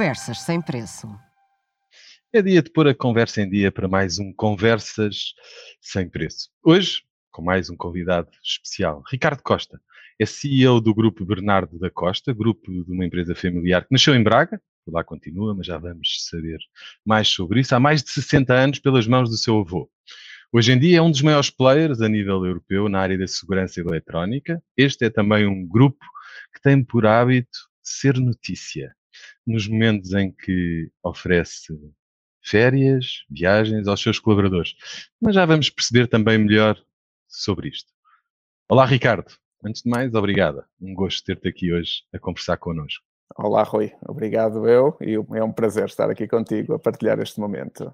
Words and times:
Conversas 0.00 0.40
sem 0.40 0.62
preço. 0.62 1.14
É 2.32 2.40
dia 2.40 2.62
de 2.62 2.70
pôr 2.70 2.88
a 2.88 2.94
conversa 2.94 3.42
em 3.42 3.50
dia 3.50 3.70
para 3.70 3.86
mais 3.86 4.18
um 4.18 4.32
Conversas 4.32 5.34
sem 5.78 6.08
preço. 6.08 6.48
Hoje, 6.64 7.02
com 7.30 7.42
mais 7.42 7.68
um 7.68 7.76
convidado 7.76 8.30
especial, 8.42 9.02
Ricardo 9.10 9.42
Costa. 9.42 9.78
É 10.18 10.24
CEO 10.24 10.80
do 10.80 10.94
grupo 10.94 11.22
Bernardo 11.26 11.78
da 11.78 11.90
Costa, 11.90 12.32
grupo 12.32 12.72
de 12.72 12.90
uma 12.90 13.04
empresa 13.04 13.34
familiar 13.34 13.82
que 13.82 13.92
nasceu 13.92 14.14
em 14.14 14.22
Braga, 14.22 14.58
lá 14.86 15.04
continua, 15.04 15.54
mas 15.54 15.66
já 15.66 15.76
vamos 15.76 16.24
saber 16.30 16.56
mais 17.04 17.28
sobre 17.28 17.60
isso. 17.60 17.74
Há 17.74 17.78
mais 17.78 18.02
de 18.02 18.10
60 18.10 18.54
anos 18.54 18.78
pelas 18.78 19.06
mãos 19.06 19.28
do 19.28 19.36
seu 19.36 19.60
avô. 19.60 19.86
Hoje 20.50 20.72
em 20.72 20.78
dia 20.78 20.96
é 20.96 21.02
um 21.02 21.10
dos 21.10 21.20
maiores 21.20 21.50
players 21.50 22.00
a 22.00 22.08
nível 22.08 22.42
europeu 22.46 22.88
na 22.88 23.00
área 23.00 23.18
da 23.18 23.26
segurança 23.26 23.78
eletrónica. 23.78 24.62
Este 24.74 25.04
é 25.04 25.10
também 25.10 25.46
um 25.46 25.68
grupo 25.68 26.02
que 26.54 26.62
tem 26.62 26.82
por 26.82 27.04
hábito 27.04 27.68
ser 27.82 28.18
notícia 28.18 28.96
nos 29.46 29.66
momentos 29.66 30.12
em 30.12 30.32
que 30.32 30.90
oferece 31.02 31.72
férias, 32.42 33.24
viagens 33.28 33.86
aos 33.86 34.00
seus 34.00 34.18
colaboradores. 34.18 34.74
Mas 35.20 35.34
já 35.34 35.44
vamos 35.44 35.70
perceber 35.70 36.06
também 36.06 36.38
melhor 36.38 36.76
sobre 37.28 37.68
isto. 37.68 37.90
Olá, 38.68 38.84
Ricardo. 38.84 39.32
Antes 39.64 39.82
de 39.82 39.90
mais, 39.90 40.14
obrigada. 40.14 40.66
Um 40.80 40.94
gosto 40.94 41.24
ter-te 41.24 41.48
aqui 41.48 41.72
hoje 41.72 42.02
a 42.12 42.18
conversar 42.18 42.56
connosco. 42.56 43.04
Olá, 43.36 43.62
Rui. 43.62 43.92
Obrigado 44.08 44.66
eu 44.66 44.96
e 45.00 45.14
é 45.14 45.44
um 45.44 45.52
prazer 45.52 45.86
estar 45.86 46.10
aqui 46.10 46.26
contigo 46.26 46.74
a 46.74 46.78
partilhar 46.78 47.20
este 47.20 47.38
momento. 47.38 47.92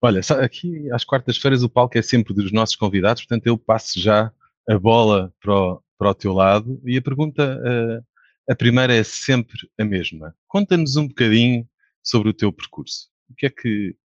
Olha, 0.00 0.20
aqui 0.42 0.90
às 0.92 1.04
quartas-feiras 1.04 1.62
o 1.62 1.68
palco 1.68 1.96
é 1.96 2.02
sempre 2.02 2.34
dos 2.34 2.52
nossos 2.52 2.76
convidados, 2.76 3.22
portanto 3.22 3.46
eu 3.46 3.56
passo 3.56 3.98
já 3.98 4.30
a 4.68 4.78
bola 4.78 5.32
para 5.40 5.54
o, 5.54 5.82
para 5.96 6.10
o 6.10 6.14
teu 6.14 6.32
lado 6.32 6.80
e 6.84 6.98
a 6.98 7.02
pergunta, 7.02 7.42
a, 7.42 8.02
a 8.48 8.54
primeira 8.54 8.94
é 8.94 9.02
sempre 9.02 9.56
a 9.78 9.84
mesma. 9.84 10.34
Conta-nos 10.46 10.96
um 10.96 11.08
bocadinho 11.08 11.66
sobre 12.02 12.28
o 12.28 12.34
teu 12.34 12.52
percurso. 12.52 13.08
O 13.30 13.34
que 13.34 13.46
é 13.46 13.50
que, 13.50 13.96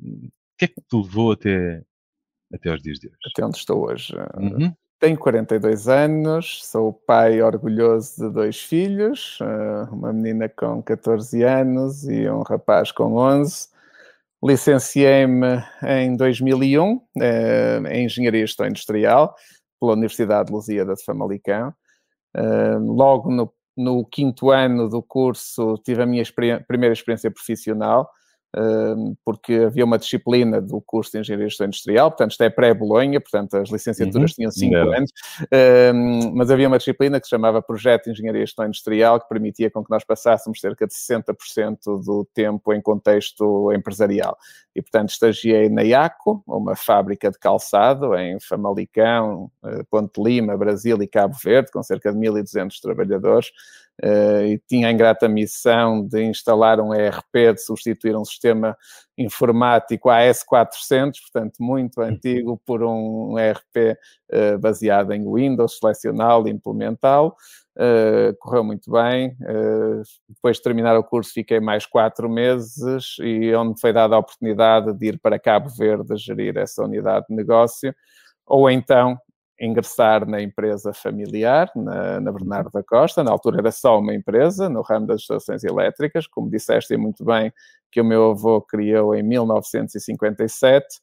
o 0.00 0.30
que, 0.58 0.64
é 0.64 0.68
que 0.68 0.80
te 0.80 0.96
levou 0.96 1.32
até, 1.32 1.82
até 2.52 2.70
aos 2.70 2.82
dias 2.82 2.98
de 2.98 3.08
hoje? 3.08 3.16
Até 3.32 3.44
onde 3.44 3.58
estou 3.58 3.86
hoje. 3.86 4.12
Uhum. 4.36 4.74
Tenho 4.98 5.18
42 5.18 5.88
anos, 5.88 6.64
sou 6.64 6.90
pai 6.92 7.42
orgulhoso 7.42 8.16
de 8.16 8.32
dois 8.32 8.58
filhos, 8.58 9.38
eh, 9.42 9.88
uma 9.92 10.10
menina 10.10 10.48
com 10.48 10.82
14 10.82 11.42
anos 11.42 12.08
e 12.08 12.28
um 12.30 12.40
rapaz 12.40 12.90
com 12.90 13.14
11. 13.16 13.68
Licenciei-me 14.42 15.62
em 15.86 16.16
2001 16.16 17.00
eh, 17.20 17.82
em 17.90 18.06
Engenharia 18.06 18.46
Industrial 18.66 19.34
pela 19.78 19.92
Universidade 19.92 20.46
de 20.46 20.54
Lusíada 20.54 20.94
de 20.94 21.04
Famalicão. 21.04 21.74
Eh, 22.34 22.78
logo 22.80 23.30
no, 23.30 23.52
no, 23.76 24.04
quinto 24.04 24.50
ano 24.50 24.88
do 24.88 25.02
curso 25.02 25.76
tive 25.84 26.02
a 26.02 26.06
minha 26.06 26.22
primeira 26.66 26.92
experiência 26.92 27.30
profissional 27.30 28.10
porque 29.24 29.54
havia 29.66 29.84
uma 29.84 29.98
disciplina 29.98 30.60
do 30.60 30.80
curso 30.80 31.12
de 31.12 31.18
Engenharia 31.18 31.48
Industrial, 31.60 32.10
portanto, 32.10 32.30
isto 32.32 32.42
é 32.42 32.50
pré-Bolonha, 32.50 33.20
portanto, 33.20 33.56
as 33.56 33.70
licenciaturas 33.70 34.30
uhum. 34.30 34.34
tinham 34.34 34.50
5 34.50 34.74
anos, 34.76 35.10
mas 36.34 36.50
havia 36.50 36.68
uma 36.68 36.78
disciplina 36.78 37.20
que 37.20 37.26
se 37.26 37.30
chamava 37.30 37.60
Projeto 37.60 38.04
de 38.04 38.10
Engenharia 38.12 38.44
Industrial, 38.66 39.20
que 39.20 39.28
permitia 39.28 39.70
com 39.70 39.84
que 39.84 39.90
nós 39.90 40.04
passássemos 40.04 40.60
cerca 40.60 40.86
de 40.86 40.94
60% 40.94 42.02
do 42.04 42.26
tempo 42.34 42.72
em 42.72 42.80
contexto 42.80 43.72
empresarial. 43.72 44.36
E, 44.74 44.82
portanto, 44.82 45.10
estagiei 45.10 45.68
na 45.68 45.82
IACO, 45.82 46.42
uma 46.46 46.76
fábrica 46.76 47.30
de 47.30 47.38
calçado 47.38 48.14
em 48.14 48.38
Famalicão, 48.40 49.50
eh, 49.64 49.82
Ponte 49.90 50.22
Lima, 50.22 50.56
Brasil 50.56 51.02
e 51.02 51.08
Cabo 51.08 51.34
Verde, 51.42 51.70
com 51.72 51.82
cerca 51.82 52.12
de 52.12 52.18
1.200 52.18 52.80
trabalhadores, 52.80 53.50
e 54.02 54.60
tinha 54.68 54.88
a 54.88 54.92
ingrata 54.92 55.28
missão 55.28 56.06
de 56.06 56.22
instalar 56.22 56.80
um 56.80 56.94
ERP, 56.94 57.54
de 57.54 57.62
substituir 57.62 58.16
um 58.16 58.24
sistema 58.24 58.76
informático 59.16 60.08
AS400, 60.10 61.12
portanto 61.22 61.56
muito 61.60 62.00
antigo, 62.00 62.60
por 62.66 62.82
um 62.82 63.38
ERP 63.38 63.96
eh, 64.28 64.56
baseado 64.58 65.12
em 65.12 65.24
Windows, 65.24 65.78
selecioná-lo 65.78 66.48
e 66.48 66.50
implementá-lo. 66.50 67.34
Uh, 67.78 68.34
correu 68.38 68.64
muito 68.64 68.90
bem. 68.90 69.36
Uh, 69.42 70.02
depois 70.30 70.56
de 70.56 70.62
terminar 70.62 70.96
o 70.96 71.04
curso, 71.04 71.30
fiquei 71.34 71.60
mais 71.60 71.84
quatro 71.84 72.26
meses 72.26 73.16
e 73.20 73.54
onde 73.54 73.78
foi 73.78 73.92
dada 73.92 74.16
a 74.16 74.18
oportunidade 74.18 74.94
de 74.94 75.08
ir 75.08 75.20
para 75.20 75.38
Cabo 75.38 75.68
Verde 75.68 76.16
gerir 76.16 76.56
essa 76.56 76.82
unidade 76.82 77.26
de 77.28 77.36
negócio, 77.36 77.94
ou 78.46 78.70
então 78.70 79.18
ingressar 79.60 80.28
na 80.28 80.40
empresa 80.40 80.92
familiar, 80.92 81.70
na, 81.74 82.20
na, 82.20 82.32
Bernardo 82.32 82.70
da 82.70 82.82
Costa. 82.82 83.24
Na 83.24 83.30
altura 83.30 83.58
era 83.58 83.72
só 83.72 83.98
uma 83.98 84.14
empresa, 84.14 84.68
no 84.68 84.82
ramo 84.82 85.06
das 85.06 85.22
estações 85.22 85.64
elétricas, 85.64 86.26
como 86.26 86.50
disseste 86.50 86.96
muito 86.96 87.24
bem, 87.24 87.52
que 87.90 88.00
o 88.00 88.04
meu 88.04 88.30
avô 88.30 88.60
criou 88.60 89.14
em 89.14 89.22
1957 89.22 91.00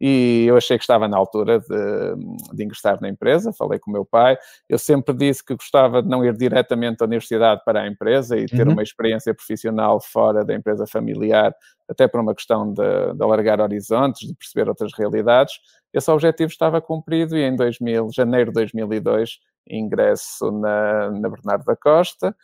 e 0.00 0.44
eu 0.46 0.56
achei 0.56 0.76
que 0.76 0.84
estava 0.84 1.08
na 1.08 1.16
altura 1.16 1.58
de, 1.58 2.54
de, 2.54 2.64
ingressar 2.64 3.00
na 3.00 3.08
empresa, 3.08 3.52
falei 3.52 3.78
com 3.78 3.90
o 3.90 3.94
meu 3.94 4.04
pai. 4.04 4.36
Eu 4.68 4.78
sempre 4.78 5.14
disse 5.14 5.42
que 5.42 5.54
gostava 5.54 6.02
de 6.02 6.08
não 6.08 6.24
ir 6.24 6.36
diretamente 6.36 6.98
da 6.98 7.06
universidade 7.06 7.62
para 7.64 7.82
a 7.82 7.88
empresa 7.88 8.36
e 8.36 8.44
ter 8.44 8.66
uhum. 8.66 8.74
uma 8.74 8.82
experiência 8.82 9.34
profissional 9.34 9.98
fora 10.00 10.44
da 10.44 10.54
empresa 10.54 10.86
familiar, 10.86 11.54
até 11.88 12.06
por 12.06 12.20
uma 12.20 12.34
questão 12.34 12.72
de, 12.72 13.14
de 13.14 13.22
alargar 13.22 13.60
horizontes, 13.60 14.28
de 14.28 14.34
perceber 14.34 14.68
outras 14.68 14.92
realidades. 14.92 15.54
Esse 15.94 16.10
objetivo 16.10 16.50
estava 16.50 16.80
cumprido 16.80 17.36
e 17.36 17.42
em 17.42 17.56
2000, 17.56 18.10
janeiro 18.12 18.50
de 18.50 18.54
2002 18.54 19.38
ingresso 19.68 20.52
na, 20.52 21.10
na 21.10 21.28
Bernardo 21.28 21.64
da 21.64 21.74
Costa. 21.74 22.36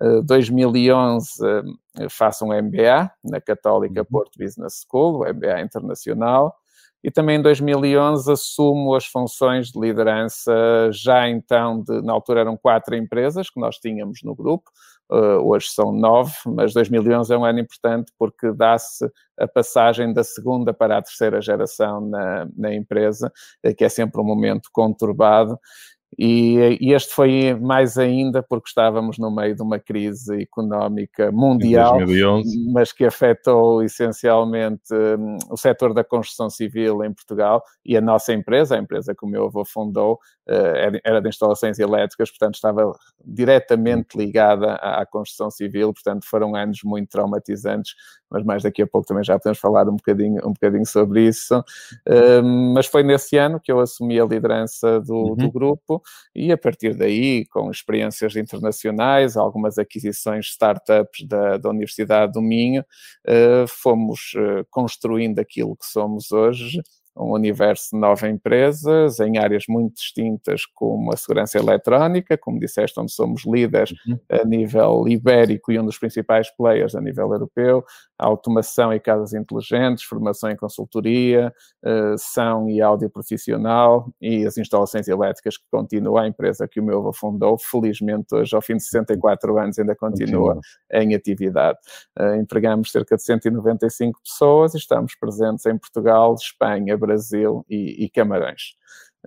Uh, 0.00 0.22
2011 0.22 1.44
uh, 1.44 2.08
faço 2.08 2.46
um 2.46 2.48
MBA 2.48 3.10
na 3.22 3.40
Católica 3.40 4.00
uhum. 4.00 4.06
Porto 4.06 4.38
Business 4.38 4.86
School, 4.88 5.22
o 5.22 5.28
MBA 5.28 5.60
Internacional 5.60 6.56
e 7.02 7.10
também 7.10 7.38
em 7.38 7.42
2011 7.42 8.30
assumo 8.30 8.94
as 8.94 9.06
funções 9.06 9.68
de 9.68 9.80
liderança, 9.80 10.52
já 10.92 11.28
então, 11.28 11.82
de, 11.82 12.02
na 12.02 12.12
altura 12.12 12.40
eram 12.40 12.56
quatro 12.56 12.94
empresas 12.94 13.48
que 13.48 13.58
nós 13.58 13.78
tínhamos 13.78 14.20
no 14.22 14.34
grupo, 14.34 14.70
uh, 15.10 15.40
hoje 15.42 15.68
são 15.68 15.92
nove, 15.92 16.32
mas 16.46 16.74
2011 16.74 17.32
é 17.32 17.38
um 17.38 17.44
ano 17.44 17.60
importante 17.60 18.12
porque 18.18 18.52
dá-se 18.52 19.10
a 19.38 19.48
passagem 19.48 20.12
da 20.12 20.22
segunda 20.22 20.74
para 20.74 20.98
a 20.98 21.02
terceira 21.02 21.40
geração 21.40 22.00
na, 22.02 22.46
na 22.56 22.74
empresa, 22.74 23.32
eh, 23.62 23.72
que 23.72 23.84
é 23.84 23.88
sempre 23.88 24.20
um 24.20 24.24
momento 24.24 24.68
conturbado, 24.72 25.58
e, 26.18 26.78
e, 26.80 26.92
este 26.92 27.14
foi 27.14 27.54
mais 27.54 27.96
ainda 27.96 28.42
porque 28.42 28.68
estávamos 28.68 29.16
no 29.16 29.30
meio 29.30 29.54
de 29.54 29.62
uma 29.62 29.78
crise 29.78 30.42
económica 30.42 31.30
mundial, 31.30 31.98
mas 32.72 32.92
que 32.92 33.04
afetou 33.04 33.82
essencialmente 33.82 34.92
um, 34.92 35.36
o 35.50 35.56
setor 35.56 35.94
da 35.94 36.02
construção 36.02 36.50
civil 36.50 37.04
em 37.04 37.12
Portugal 37.12 37.62
e 37.84 37.96
a 37.96 38.00
nossa 38.00 38.32
empresa, 38.32 38.76
a 38.76 38.78
empresa 38.78 39.14
que 39.14 39.24
o 39.24 39.28
meu 39.28 39.46
avô 39.46 39.64
fundou, 39.64 40.14
uh, 40.48 40.98
era 41.04 41.20
de 41.20 41.28
instalações 41.28 41.78
elétricas, 41.78 42.28
portanto 42.30 42.56
estava 42.56 42.92
diretamente 43.24 44.18
ligada 44.18 44.72
à, 44.74 45.02
à 45.02 45.06
construção 45.06 45.50
civil, 45.50 45.92
portanto 45.92 46.26
foram 46.28 46.56
anos 46.56 46.80
muito 46.82 47.08
traumatizantes 47.08 47.94
mas 48.30 48.44
mais 48.44 48.62
daqui 48.62 48.80
a 48.80 48.86
pouco 48.86 49.06
também 49.06 49.24
já 49.24 49.36
podemos 49.38 49.58
falar 49.58 49.88
um 49.88 49.96
bocadinho, 49.96 50.40
um 50.46 50.52
bocadinho 50.52 50.86
sobre 50.86 51.26
isso. 51.26 51.58
Uh, 52.08 52.42
mas 52.74 52.86
foi 52.86 53.02
nesse 53.02 53.36
ano 53.36 53.58
que 53.60 53.72
eu 53.72 53.80
assumi 53.80 54.20
a 54.20 54.24
liderança 54.24 55.00
do, 55.00 55.30
uhum. 55.30 55.34
do, 55.34 55.50
grupo 55.50 55.99
e 56.34 56.52
a 56.52 56.58
partir 56.58 56.94
daí, 56.94 57.46
com 57.46 57.70
experiências 57.70 58.36
internacionais, 58.36 59.36
algumas 59.36 59.78
aquisições 59.78 60.46
startups 60.46 61.26
da, 61.26 61.56
da 61.58 61.70
Universidade 61.70 62.32
do 62.32 62.42
Minho, 62.42 62.82
uh, 63.26 63.66
fomos 63.68 64.32
uh, 64.36 64.66
construindo 64.70 65.38
aquilo 65.38 65.76
que 65.76 65.86
somos 65.86 66.32
hoje 66.32 66.80
um 67.16 67.32
universo 67.32 67.90
de 67.92 67.98
nove 67.98 68.28
empresas 68.28 69.20
em 69.20 69.38
áreas 69.38 69.64
muito 69.68 69.94
distintas, 69.94 70.64
como 70.66 71.12
a 71.12 71.16
segurança 71.16 71.58
eletrónica, 71.58 72.38
como 72.38 72.58
disseste, 72.58 72.98
onde 73.00 73.12
somos 73.12 73.44
líderes 73.44 73.92
uhum. 74.06 74.18
a 74.30 74.44
nível 74.44 75.08
ibérico 75.08 75.72
e 75.72 75.78
um 75.78 75.84
dos 75.84 75.98
principais 75.98 76.50
players 76.56 76.94
a 76.94 77.00
nível 77.00 77.32
europeu, 77.32 77.84
a 78.18 78.26
automação 78.26 78.92
e 78.92 79.00
casas 79.00 79.32
inteligentes, 79.32 80.04
formação 80.04 80.50
em 80.50 80.56
consultoria, 80.56 81.52
uh, 81.84 82.16
são 82.16 82.68
e 82.68 82.80
áudio 82.80 83.10
profissional 83.10 84.08
e 84.20 84.46
as 84.46 84.56
instalações 84.56 85.08
elétricas 85.08 85.56
que 85.56 85.64
continua 85.70 86.22
a 86.22 86.28
empresa 86.28 86.68
que 86.68 86.80
o 86.80 86.84
meu 86.84 86.98
avô 86.98 87.12
fundou, 87.12 87.58
felizmente 87.58 88.34
hoje, 88.34 88.54
ao 88.54 88.62
fim 88.62 88.76
de 88.76 88.84
64 88.84 89.58
anos, 89.58 89.78
ainda 89.78 89.96
continua 89.96 90.20
Continua. 90.20 90.60
em 90.92 91.14
atividade. 91.14 91.78
Uh, 92.18 92.34
empregamos 92.36 92.90
cerca 92.90 93.16
de 93.16 93.22
195 93.22 94.20
pessoas 94.22 94.74
e 94.74 94.78
estamos 94.78 95.14
presentes 95.14 95.66
em 95.66 95.76
Portugal, 95.76 96.34
Espanha, 96.34 96.96
Brasil 97.00 97.64
e, 97.68 98.04
e 98.04 98.10
Camarões. 98.10 98.74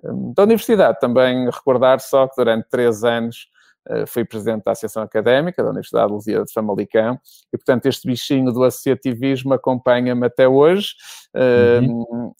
Um, 0.02 0.32
da 0.32 0.42
universidade 0.42 0.98
também 0.98 1.44
recordar 1.46 2.00
só 2.00 2.26
que 2.26 2.34
durante 2.36 2.68
três 2.68 3.04
anos 3.04 3.48
uh, 3.88 4.06
fui 4.06 4.24
presidente 4.24 4.64
da 4.64 4.72
Associação 4.72 5.02
Académica 5.02 5.62
da 5.62 5.70
Universidade 5.70 6.08
de 6.08 6.12
Lusíada 6.12 6.44
de 6.44 6.52
Famalicão 6.52 7.18
e, 7.52 7.56
portanto, 7.56 7.86
este 7.86 8.06
bichinho 8.06 8.52
do 8.52 8.64
associativismo 8.64 9.54
acompanha-me 9.54 10.26
até 10.26 10.48
hoje. 10.48 10.94
Uhum. 11.34 12.06
Um, 12.10 12.32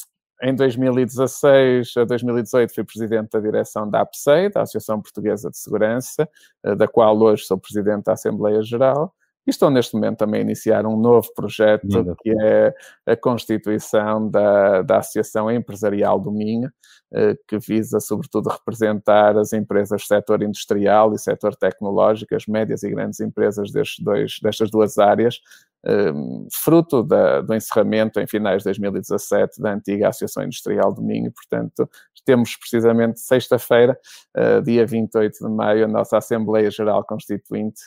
em 0.43 0.55
2016 0.55 1.93
a 1.97 2.05
2018 2.05 2.75
fui 2.75 2.85
presidente 2.85 3.31
da 3.31 3.41
direção 3.41 3.89
da 3.89 4.01
APSEI, 4.01 4.51
da 4.51 4.63
Associação 4.63 5.01
Portuguesa 5.01 5.51
de 5.51 5.57
Segurança, 5.57 6.29
uh, 6.67 6.75
da 6.75 6.89
qual 6.89 7.17
hoje 7.21 7.45
sou 7.45 7.59
presidente 7.59 8.05
da 8.05 8.13
Assembleia 8.13 8.63
Geral 8.63 9.15
e 9.46 9.50
estou 9.50 9.70
neste 9.70 9.94
momento 9.94 10.19
também 10.19 10.41
a 10.41 10.44
iniciar 10.44 10.87
um 10.87 10.96
novo 10.96 11.29
projeto 11.35 11.87
que 12.23 12.31
é 12.31 12.75
a 13.06 13.17
constituição 13.17 14.31
da, 14.31 14.82
da 14.82 14.99
Associação 14.99 15.50
Empresarial 15.50 16.19
do 16.19 16.32
Minho, 16.32 16.70
eh, 17.12 17.37
que 17.46 17.58
visa 17.58 18.00
sobretudo 18.00 18.49
representar 18.49 19.37
as 19.37 19.52
empresas 19.52 20.02
do 20.02 20.06
setor 20.06 20.43
industrial 20.43 21.14
e 21.14 21.19
setor 21.19 21.55
tecnológico, 21.55 22.35
as 22.35 22.46
médias 22.46 22.82
e 22.82 22.91
grandes 22.91 23.20
empresas 23.20 23.70
destes 23.70 24.02
dois, 24.02 24.38
destas 24.43 24.70
duas 24.70 24.99
áreas, 24.99 25.38
um, 25.87 26.49
fruto 26.50 27.02
da, 27.02 27.43
do 27.43 27.55
encerramento 27.55 28.19
em 28.19 28.26
finais 28.26 28.62
de 28.62 28.64
2017 28.64 29.61
da 29.61 29.75
antiga 29.75 30.08
Associação 30.08 30.43
Industrial 30.43 30.93
do 30.93 31.02
Minho. 31.02 31.31
Portanto, 31.31 31.88
temos 32.25 32.56
precisamente 32.56 33.20
sexta-feira, 33.20 33.99
uh, 34.37 34.62
dia 34.62 34.87
28 34.87 35.47
de 35.47 35.55
maio, 35.55 35.85
a 35.85 35.88
nossa 35.88 36.17
Assembleia 36.17 36.70
Geral 36.70 37.05
Constituinte, 37.05 37.82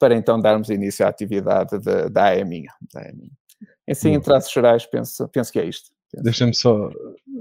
para 0.00 0.16
então 0.16 0.40
darmos 0.40 0.70
início 0.70 1.04
à 1.04 1.08
atividade 1.10 1.78
de, 1.78 2.08
da 2.08 2.24
AEMINHA. 2.24 2.72
Assim, 3.88 4.14
em 4.14 4.20
traços 4.20 4.50
gerais, 4.50 4.86
penso, 4.86 5.28
penso 5.28 5.52
que 5.52 5.58
é 5.58 5.66
isto. 5.66 5.90
Deixa-me 6.14 6.54
só 6.54 6.90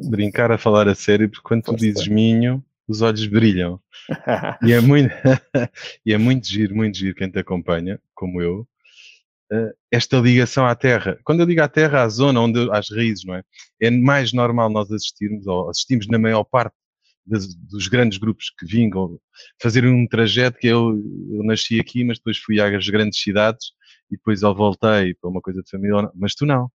brincar 0.10 0.52
a 0.52 0.58
falar 0.58 0.88
a 0.88 0.94
sério, 0.94 1.30
porque 1.30 1.48
quando 1.48 1.64
tu 1.64 1.76
dizes 1.76 2.08
Minho, 2.08 2.64
os 2.88 3.02
olhos 3.02 3.26
brilham. 3.26 3.80
e, 4.62 4.74
é 4.74 4.82
muito, 4.82 5.10
e 6.06 6.14
é 6.14 6.18
muito 6.18 6.48
giro, 6.48 6.76
muito 6.76 6.98
giro 6.98 7.16
quem 7.16 7.32
te 7.32 7.40
acompanha, 7.40 8.00
como 8.14 8.42
eu, 8.42 8.68
uh, 9.52 9.74
esta 9.90 10.18
ligação 10.18 10.66
à 10.66 10.76
terra. 10.76 11.18
Quando 11.24 11.40
eu 11.40 11.46
digo 11.46 11.62
à 11.62 11.68
terra, 11.68 12.04
à 12.04 12.10
zona, 12.10 12.42
onde, 12.42 12.70
às 12.72 12.90
raízes, 12.92 13.24
não 13.24 13.36
é? 13.36 13.44
É 13.82 13.90
mais 13.90 14.34
normal 14.34 14.70
nós 14.70 14.92
assistirmos, 14.92 15.48
ou 15.48 15.70
assistimos 15.70 16.08
na 16.08 16.20
maior 16.20 16.44
parte 16.44 16.76
das, 17.30 17.54
dos 17.56 17.88
grandes 17.88 18.18
grupos 18.18 18.52
que 18.58 18.66
vingam 18.66 19.20
fazerem 19.62 19.92
um 19.92 20.08
trajeto 20.08 20.58
que 20.58 20.68
eu, 20.68 20.98
eu 21.32 21.44
nasci 21.44 21.80
aqui, 21.80 22.04
mas 22.04 22.18
depois 22.18 22.38
fui 22.38 22.60
às 22.60 22.90
grandes 22.90 23.22
cidades 23.22 23.68
e 24.12 24.18
depois 24.18 24.42
eu 24.42 24.54
voltei 24.54 25.14
para 25.16 25.30
uma 25.30 25.42
coisa 25.42 25.62
de 25.62 25.70
família. 25.70 26.10
Mas 26.16 26.36
tu 26.36 26.46
não. 26.46 26.70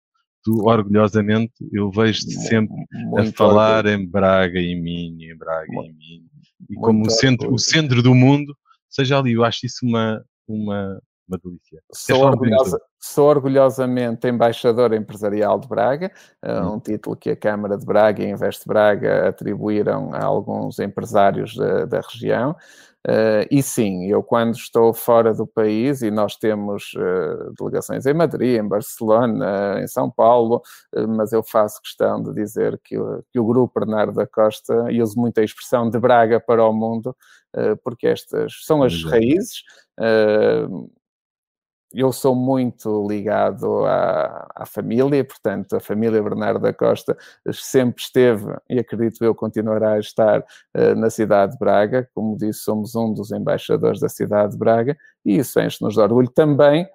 Tu, 0.45 0.53
orgulhosamente, 0.63 1.55
eu 1.73 1.91
vejo-te 1.91 2.33
sempre 2.33 2.75
Muito 2.93 3.31
a 3.31 3.33
falar 3.33 3.87
orgulho. 3.87 4.03
em 4.03 4.07
Braga, 4.07 4.61
em 4.61 4.81
Minho, 4.81 5.33
em 5.33 5.37
Braga, 5.37 5.67
Muito. 5.69 5.91
em 5.91 5.97
Minho. 5.97 6.25
E 6.69 6.75
como 6.75 7.07
o 7.07 7.11
centro, 7.11 7.53
o 7.53 7.59
centro 7.59 8.03
do 8.03 8.15
mundo, 8.15 8.55
seja 8.89 9.19
ali. 9.19 9.33
Eu 9.33 9.45
acho 9.45 9.65
isso 9.65 9.79
uma, 9.83 10.23
uma, 10.47 11.01
uma 11.29 11.39
delícia. 11.39 11.83
Sou, 11.93 12.23
orgulhosa, 12.25 12.81
sou 12.99 13.29
orgulhosamente 13.29 14.29
embaixador 14.29 14.93
empresarial 14.93 15.59
de 15.59 15.69
Braga, 15.69 16.13
hum. 16.45 16.75
um 16.75 16.81
título 16.81 17.17
que 17.17 17.31
a 17.31 17.37
Câmara 17.37 17.77
de 17.77 17.85
Braga 17.85 18.23
e 18.23 18.27
a 18.27 18.31
Investe 18.31 18.67
Braga 18.67 19.29
atribuíram 19.29 20.13
a 20.13 20.25
alguns 20.25 20.79
empresários 20.79 21.57
da, 21.57 21.85
da 21.87 22.01
região. 22.01 22.55
Uh, 23.07 23.45
e 23.51 23.63
sim, 23.63 24.07
eu 24.07 24.23
quando 24.23 24.55
estou 24.55 24.95
fora 24.95 25.35
do 25.35 25.47
país, 25.47 26.01
e 26.01 26.11
nós 26.11 26.37
temos 26.37 26.95
uh, 26.95 27.53
delegações 27.59 28.07
em 28.07 28.15
Madrid, 28.15 28.59
em 28.59 28.67
Barcelona, 28.67 29.79
em 29.79 29.87
São 29.87 30.11
Paulo, 30.11 30.63
uh, 30.97 31.07
mas 31.07 31.31
eu 31.35 31.43
faço 31.43 31.83
questão 31.83 32.23
de 32.23 32.33
dizer 32.33 32.81
que, 32.83 32.97
que, 33.31 33.39
o 33.39 33.45
grupo 33.45 33.79
Bernardo 33.79 34.15
da 34.15 34.27
Costa, 34.27 34.91
e 34.91 35.03
uso 35.03 35.21
muito 35.21 35.39
a 35.39 35.45
expressão 35.45 35.91
de 35.91 35.99
Braga 35.99 36.41
para 36.41 36.67
o 36.67 36.73
mundo, 36.73 37.15
porque 37.85 38.09
estas 38.09 38.65
são 38.65 38.83
as 38.83 39.05
raízes 39.05 39.63
eu 41.95 42.13
sou 42.13 42.35
muito 42.35 43.07
ligado 43.09 43.85
à, 43.85 44.49
à, 44.55 44.67
família, 44.67 45.25
portanto, 45.25 45.77
a 45.77 45.81
família 45.81 46.23
Bernardo 46.23 46.61
da 46.61 46.73
Costa 46.73 47.17
sempre 47.53 48.03
esteve, 48.03 48.57
e 48.69 48.79
acredito 48.79 49.25
eu 49.25 49.35
continuará 49.35 49.93
a 49.93 49.99
estar 49.99 50.41
uh, 50.41 50.95
na 50.97 51.09
cidade 51.11 51.53
de 51.53 51.59
Braga. 51.59 52.09
Como 52.15 52.37
disse, 52.37 52.61
somos 52.61 52.95
um 52.95 53.13
dos 53.13 53.31
embaixadores 53.31 54.01
da 54.01 54.09
cidade 54.09 54.53
de 54.53 54.59
Braga 54.59 54.97
e 55.25 55.39
isso 55.39 55.61
enche-nos 55.61 55.95
de 55.95 56.01
orgulho 56.01 56.31
também. 56.31 56.89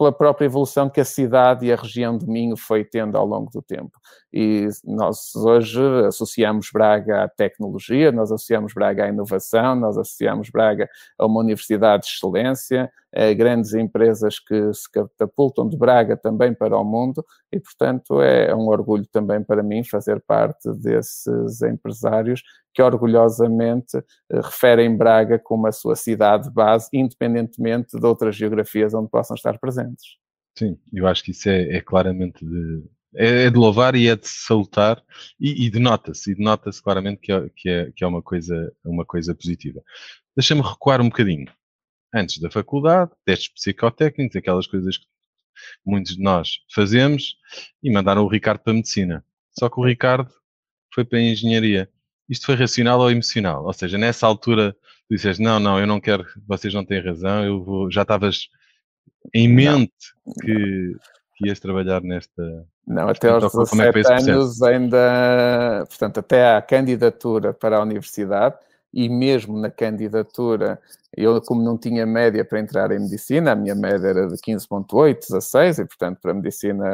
Pela 0.00 0.12
própria 0.12 0.46
evolução 0.46 0.88
que 0.88 0.98
a 0.98 1.04
cidade 1.04 1.66
e 1.66 1.70
a 1.70 1.76
região 1.76 2.16
de 2.16 2.26
Minho 2.26 2.56
foi 2.56 2.82
tendo 2.82 3.18
ao 3.18 3.26
longo 3.26 3.50
do 3.50 3.60
tempo. 3.60 4.00
E 4.32 4.66
nós 4.82 5.36
hoje 5.36 5.78
associamos 6.06 6.70
Braga 6.72 7.24
à 7.24 7.28
tecnologia, 7.28 8.10
nós 8.10 8.32
associamos 8.32 8.72
Braga 8.72 9.04
à 9.04 9.08
inovação, 9.10 9.76
nós 9.76 9.98
associamos 9.98 10.48
Braga 10.48 10.88
a 11.18 11.26
uma 11.26 11.40
universidade 11.40 12.04
de 12.04 12.12
excelência, 12.12 12.90
a 13.14 13.34
grandes 13.34 13.74
empresas 13.74 14.38
que 14.38 14.72
se 14.72 14.90
catapultam 14.90 15.68
de 15.68 15.76
Braga 15.76 16.16
também 16.16 16.54
para 16.54 16.78
o 16.78 16.84
mundo 16.84 17.22
e, 17.52 17.60
portanto, 17.60 18.22
é 18.22 18.54
um 18.54 18.68
orgulho 18.68 19.06
também 19.06 19.42
para 19.44 19.62
mim 19.62 19.84
fazer 19.84 20.18
parte 20.22 20.72
desses 20.76 21.60
empresários 21.60 22.42
que 22.72 22.82
orgulhosamente 22.82 23.96
eh, 23.96 24.40
referem 24.40 24.96
Braga 24.96 25.38
como 25.38 25.66
a 25.66 25.72
sua 25.72 25.96
cidade 25.96 26.50
base, 26.50 26.88
independentemente 26.92 27.98
de 27.98 28.06
outras 28.06 28.36
geografias 28.36 28.94
onde 28.94 29.10
possam 29.10 29.34
estar 29.34 29.58
presentes. 29.58 30.16
Sim, 30.56 30.78
eu 30.92 31.06
acho 31.06 31.22
que 31.22 31.30
isso 31.30 31.48
é, 31.48 31.76
é 31.76 31.80
claramente 31.80 32.44
de, 32.44 32.84
é, 33.14 33.44
é 33.46 33.50
de 33.50 33.56
louvar 33.56 33.94
e 33.94 34.08
é 34.08 34.16
de 34.16 34.28
salutar 34.28 35.02
e, 35.38 35.66
e 35.66 35.70
denota-se, 35.70 36.32
e 36.32 36.34
denota-se 36.34 36.82
claramente 36.82 37.20
que 37.20 37.32
é, 37.32 37.50
que, 37.54 37.68
é, 37.68 37.92
que 37.92 38.04
é 38.04 38.06
uma, 38.06 38.22
coisa, 38.22 38.72
uma 38.84 39.04
coisa 39.04 39.34
positiva. 39.34 39.82
Deixa-me 40.36 40.62
recuar 40.62 41.00
um 41.00 41.08
bocadinho. 41.08 41.50
Antes 42.12 42.38
da 42.40 42.50
faculdade, 42.50 43.12
testes 43.24 43.52
psicotécnicos, 43.52 44.36
aquelas 44.36 44.66
coisas 44.66 44.98
que 44.98 45.06
muitos 45.84 46.16
de 46.16 46.22
nós 46.22 46.60
fazemos, 46.72 47.36
e 47.82 47.92
mandaram 47.92 48.24
o 48.24 48.28
Ricardo 48.28 48.60
para 48.60 48.72
a 48.72 48.76
medicina. 48.76 49.24
Só 49.58 49.68
que 49.68 49.78
o 49.78 49.84
Ricardo 49.84 50.30
foi 50.92 51.04
para 51.04 51.18
a 51.18 51.22
engenharia 51.22 51.88
isto 52.30 52.46
foi 52.46 52.54
racional 52.54 53.00
ou 53.00 53.10
emocional? 53.10 53.64
Ou 53.64 53.72
seja, 53.72 53.98
nessa 53.98 54.26
altura 54.26 54.72
tu 55.08 55.14
disseste, 55.16 55.42
não, 55.42 55.58
não, 55.58 55.78
eu 55.78 55.86
não 55.86 56.00
quero, 56.00 56.24
vocês 56.46 56.72
não 56.72 56.84
têm 56.84 57.04
razão, 57.04 57.44
eu 57.44 57.62
vou, 57.62 57.90
já 57.90 58.02
estavas 58.02 58.48
em 59.34 59.48
mente 59.48 60.14
que, 60.40 60.94
que 61.36 61.48
ias 61.48 61.58
trabalhar 61.58 62.00
nesta... 62.00 62.64
Não, 62.86 63.08
até 63.08 63.28
aos 63.28 63.52
17 63.52 63.98
é 63.98 64.32
anos 64.32 64.62
ainda, 64.62 65.84
portanto, 65.88 66.18
até 66.18 66.56
à 66.56 66.62
candidatura 66.62 67.52
para 67.52 67.76
a 67.76 67.82
universidade, 67.82 68.56
e 68.92 69.08
mesmo 69.08 69.58
na 69.58 69.70
candidatura, 69.70 70.80
eu 71.16 71.40
como 71.42 71.62
não 71.62 71.76
tinha 71.76 72.06
média 72.06 72.44
para 72.44 72.60
entrar 72.60 72.90
em 72.92 73.00
medicina, 73.00 73.52
a 73.52 73.54
minha 73.54 73.74
média 73.74 74.08
era 74.08 74.28
de 74.28 74.36
15.8, 74.36 75.18
16, 75.28 75.78
e 75.78 75.84
portanto 75.86 76.18
para 76.20 76.34
medicina 76.34 76.86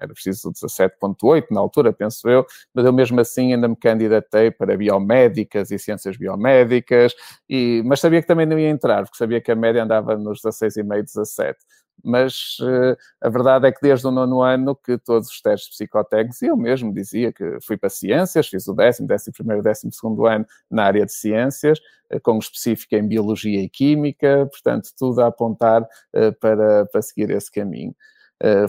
era 0.00 0.12
preciso 0.12 0.52
17.8 0.52 1.46
na 1.50 1.60
altura, 1.60 1.92
penso 1.92 2.28
eu, 2.28 2.46
mas 2.74 2.84
eu 2.84 2.92
mesmo 2.92 3.20
assim 3.20 3.52
ainda 3.52 3.68
me 3.68 3.76
candidatei 3.76 4.50
para 4.50 4.76
biomédicas 4.76 5.70
e 5.70 5.78
ciências 5.78 6.16
biomédicas, 6.16 7.12
e, 7.48 7.82
mas 7.84 8.00
sabia 8.00 8.20
que 8.20 8.28
também 8.28 8.46
não 8.46 8.58
ia 8.58 8.68
entrar, 8.68 9.02
porque 9.04 9.18
sabia 9.18 9.40
que 9.40 9.50
a 9.50 9.56
média 9.56 9.82
andava 9.82 10.16
nos 10.16 10.40
16,5, 10.42 11.04
17 11.04 11.58
mas 12.04 12.56
uh, 12.60 12.96
a 13.20 13.28
verdade 13.28 13.66
é 13.66 13.72
que 13.72 13.80
desde 13.80 14.06
o 14.06 14.10
nono 14.10 14.42
ano 14.42 14.74
que 14.76 14.98
todos 14.98 15.28
os 15.28 15.40
testes 15.40 15.70
psicotécnicos, 15.70 16.42
e 16.42 16.46
eu 16.46 16.56
mesmo 16.56 16.92
dizia 16.92 17.32
que 17.32 17.58
fui 17.62 17.76
para 17.76 17.88
ciências, 17.88 18.48
fiz 18.48 18.66
o 18.68 18.74
décimo, 18.74 19.06
décimo 19.06 19.34
primeiro, 19.34 19.62
décimo 19.62 19.92
segundo 19.92 20.26
ano 20.26 20.46
na 20.70 20.84
área 20.84 21.04
de 21.04 21.12
ciências, 21.12 21.78
uh, 22.12 22.20
com 22.22 22.38
específica 22.38 22.96
em 22.96 23.06
biologia 23.06 23.62
e 23.62 23.68
química, 23.68 24.46
portanto 24.50 24.90
tudo 24.98 25.20
a 25.20 25.26
apontar 25.26 25.82
uh, 25.82 26.32
para, 26.40 26.86
para 26.86 27.02
seguir 27.02 27.30
esse 27.30 27.50
caminho. 27.50 27.94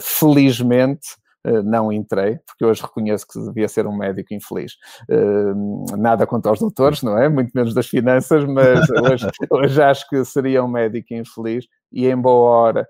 felizmente, 0.00 1.16
não 1.64 1.90
entrei, 1.90 2.38
porque 2.46 2.64
hoje 2.64 2.82
reconheço 2.82 3.26
que 3.26 3.40
devia 3.46 3.66
ser 3.66 3.86
um 3.86 3.96
médico 3.96 4.34
infeliz. 4.34 4.76
nada 5.98 6.26
contra 6.26 6.52
os 6.52 6.60
doutores, 6.60 7.02
não 7.02 7.18
é? 7.18 7.28
Muito 7.28 7.50
menos 7.54 7.74
das 7.74 7.88
finanças, 7.88 8.44
mas 8.44 8.78
hoje, 9.10 9.26
hoje 9.50 9.82
acho 9.82 10.08
que 10.08 10.24
seria 10.24 10.62
um 10.62 10.68
médico 10.68 11.14
infeliz 11.14 11.66
e, 11.92 12.06
em 12.08 12.16
boa 12.16 12.50
hora, 12.50 12.88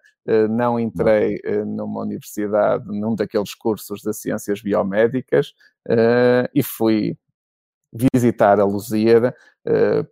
não 0.50 0.78
entrei 0.78 1.40
numa 1.66 2.02
universidade, 2.02 2.84
num 2.86 3.14
daqueles 3.14 3.54
cursos 3.54 4.00
de 4.02 4.12
ciências 4.12 4.62
biomédicas 4.62 5.52
e 6.54 6.62
fui 6.62 7.16
visitar 7.92 8.60
a 8.60 8.64
Lusíada, 8.64 9.34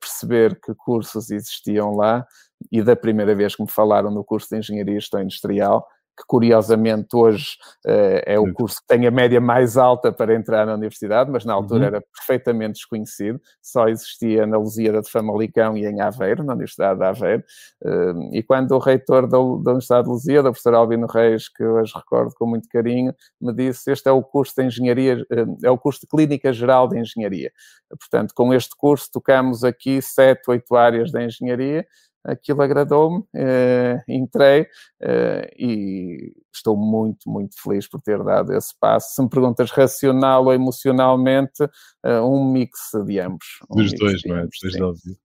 perceber 0.00 0.60
que 0.60 0.74
cursos 0.74 1.30
existiam 1.30 1.94
lá 1.94 2.26
e 2.70 2.82
da 2.82 2.96
primeira 2.96 3.34
vez 3.34 3.54
que 3.54 3.62
me 3.62 3.70
falaram 3.70 4.10
no 4.10 4.24
curso 4.24 4.48
de 4.50 4.58
Engenharia 4.58 4.98
Industrial, 5.22 5.86
que 6.20 6.26
curiosamente 6.26 7.16
hoje 7.16 7.56
uh, 7.86 8.20
é 8.26 8.38
o 8.38 8.52
curso 8.52 8.80
que 8.80 8.86
tem 8.86 9.06
a 9.06 9.10
média 9.10 9.40
mais 9.40 9.78
alta 9.78 10.12
para 10.12 10.34
entrar 10.34 10.66
na 10.66 10.74
universidade, 10.74 11.30
mas 11.30 11.46
na 11.46 11.54
altura 11.54 11.80
uhum. 11.80 11.86
era 11.86 12.04
perfeitamente 12.14 12.74
desconhecido, 12.74 13.40
só 13.62 13.88
existia 13.88 14.46
na 14.46 14.58
Lusíada 14.58 15.00
de 15.00 15.10
Famalicão 15.10 15.76
e 15.76 15.86
em 15.86 16.00
Aveiro, 16.00 16.44
na 16.44 16.52
Universidade 16.52 16.98
de 16.98 17.04
Aveiro, 17.06 17.42
uh, 17.82 18.34
e 18.34 18.42
quando 18.42 18.72
o 18.72 18.78
reitor 18.78 19.22
da, 19.22 19.38
da 19.38 19.70
Universidade 19.70 20.04
de 20.04 20.10
Lusíada, 20.10 20.48
o 20.48 20.52
professor 20.52 20.74
Albino 20.74 21.06
Reis, 21.06 21.48
que 21.48 21.64
hoje 21.64 21.92
recordo 21.96 22.34
com 22.34 22.46
muito 22.46 22.68
carinho, 22.68 23.14
me 23.40 23.54
disse, 23.54 23.90
este 23.90 24.08
é 24.08 24.12
o 24.12 24.22
curso 24.22 24.52
de 24.56 24.64
Engenharia, 24.64 25.24
uh, 25.32 25.56
é 25.64 25.70
o 25.70 25.78
curso 25.78 26.00
de 26.00 26.06
Clínica 26.06 26.52
Geral 26.52 26.86
de 26.86 26.98
Engenharia. 26.98 27.50
Portanto, 27.88 28.34
com 28.34 28.52
este 28.52 28.76
curso 28.76 29.08
tocamos 29.12 29.64
aqui 29.64 30.02
sete, 30.02 30.50
oito 30.50 30.76
áreas 30.76 31.10
da 31.10 31.24
engenharia, 31.24 31.86
aquilo 32.24 32.62
agradou-me, 32.62 33.18
uh, 33.18 34.02
entrei 34.08 34.62
uh, 34.62 35.46
e 35.58 36.32
estou 36.52 36.76
muito, 36.76 37.28
muito 37.28 37.60
feliz 37.62 37.88
por 37.88 38.00
ter 38.00 38.22
dado 38.22 38.52
esse 38.52 38.74
passo. 38.78 39.14
Se 39.14 39.22
me 39.22 39.28
perguntas 39.28 39.70
racional 39.70 40.44
ou 40.44 40.52
emocionalmente, 40.52 41.62
uh, 41.62 42.22
um 42.24 42.50
mix 42.52 42.90
de 43.06 43.18
ambos. 43.18 43.46
Um 43.70 43.76
Dos 43.76 43.92
dois, 43.94 44.22
não 44.24 44.36
é? 44.36 44.42
Dos 44.42 44.58
dois 44.78 45.20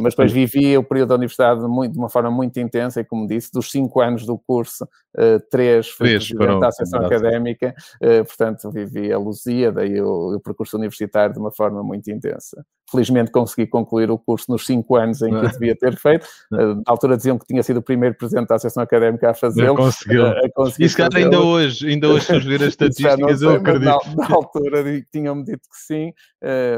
mas 0.00 0.14
depois 0.14 0.32
vivi 0.32 0.76
o 0.76 0.82
período 0.82 1.10
da 1.10 1.14
universidade 1.14 1.60
de 1.60 1.66
uma 1.66 2.08
forma 2.08 2.28
muito 2.28 2.58
intensa 2.58 3.00
e, 3.00 3.04
como 3.04 3.28
disse, 3.28 3.52
dos 3.52 3.70
cinco 3.70 4.00
anos 4.00 4.26
do 4.26 4.36
curso, 4.36 4.84
uh, 5.16 5.40
três 5.50 5.88
fui 5.88 6.10
presidente 6.10 6.60
da 6.60 6.68
Associação 6.68 7.04
Académica, 7.04 7.74
uh, 8.02 8.24
portanto 8.24 8.70
vivi 8.70 9.12
a 9.12 9.18
Lusíada 9.18 9.84
e 9.84 10.00
o, 10.00 10.36
o 10.36 10.40
percurso 10.40 10.76
universitário 10.76 11.34
de 11.34 11.40
uma 11.40 11.50
forma 11.50 11.82
muito 11.82 12.10
intensa. 12.10 12.64
Felizmente 12.90 13.30
consegui 13.30 13.68
concluir 13.68 14.10
o 14.10 14.18
curso 14.18 14.50
nos 14.50 14.66
cinco 14.66 14.96
anos 14.96 15.22
em 15.22 15.30
que 15.30 15.36
eu 15.36 15.42
devia 15.52 15.76
ter 15.76 15.96
feito. 15.96 16.26
Na 16.50 16.82
altura 16.86 17.16
diziam 17.16 17.38
que 17.38 17.46
tinha 17.46 17.62
sido 17.62 17.76
o 17.76 17.82
primeiro 17.82 18.16
presidente 18.16 18.48
da 18.48 18.56
Associação 18.56 18.82
Académica 18.82 19.30
a 19.30 19.34
fazê-lo. 19.34 19.76
Conseguiu. 19.76 20.24
E 20.78 20.88
se 20.88 20.96
calhar 20.96 21.16
ainda 21.16 21.40
hoje, 21.40 21.88
ainda 21.88 22.08
hoje, 22.08 22.40
ver 22.40 22.62
as 22.62 22.68
estatísticas, 22.74 23.38
sei, 23.38 23.48
eu 23.48 23.52
acredito. 23.54 24.16
Na, 24.16 24.28
na 24.28 24.34
altura 24.34 24.84
tinham-me 25.12 25.44
dito 25.44 25.68
que 25.70 25.76
sim, 25.76 26.12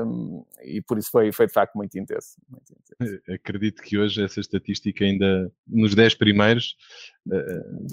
um, 0.05 0.45
e 0.63 0.81
por 0.83 0.99
isso 0.99 1.11
foi, 1.11 1.33
foi 1.33 1.47
de 1.47 1.53
facto 1.53 1.75
muito 1.77 1.97
intenso, 1.99 2.37
muito 2.49 2.73
intenso. 2.73 3.23
Acredito 3.29 3.83
que 3.83 3.99
hoje 3.99 4.23
essa 4.23 4.41
estatística 4.41 5.05
ainda 5.05 5.51
nos 5.67 5.95
10 5.95 6.15
primeiros 6.15 6.77
uh, 7.27 7.87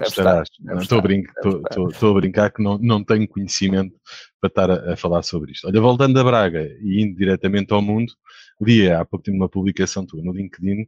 Estou, 0.81 0.99
a 0.99 1.01
brincar, 1.01 1.33
estou, 1.35 1.89
estou, 1.89 2.11
a 2.11 2.19
brincar 2.19 2.51
que 2.51 2.61
não, 2.61 2.77
não 2.77 3.03
tenho 3.03 3.27
conhecimento 3.27 3.95
para 4.39 4.47
estar 4.47 4.71
a, 4.71 4.93
a, 4.93 4.97
falar 4.97 5.23
sobre 5.23 5.51
isto. 5.51 5.67
Olha, 5.67 5.81
voltando 5.81 6.19
a 6.19 6.23
Braga 6.23 6.63
e 6.81 7.03
indo 7.03 7.15
diretamente 7.15 7.73
ao 7.73 7.81
mundo, 7.81 8.13
li 8.61 8.89
há 8.89 9.05
pouco 9.05 9.23
tempo 9.23 9.37
uma 9.37 9.49
publicação 9.49 10.05
tua 10.05 10.21
no 10.21 10.31
LinkedIn 10.31 10.87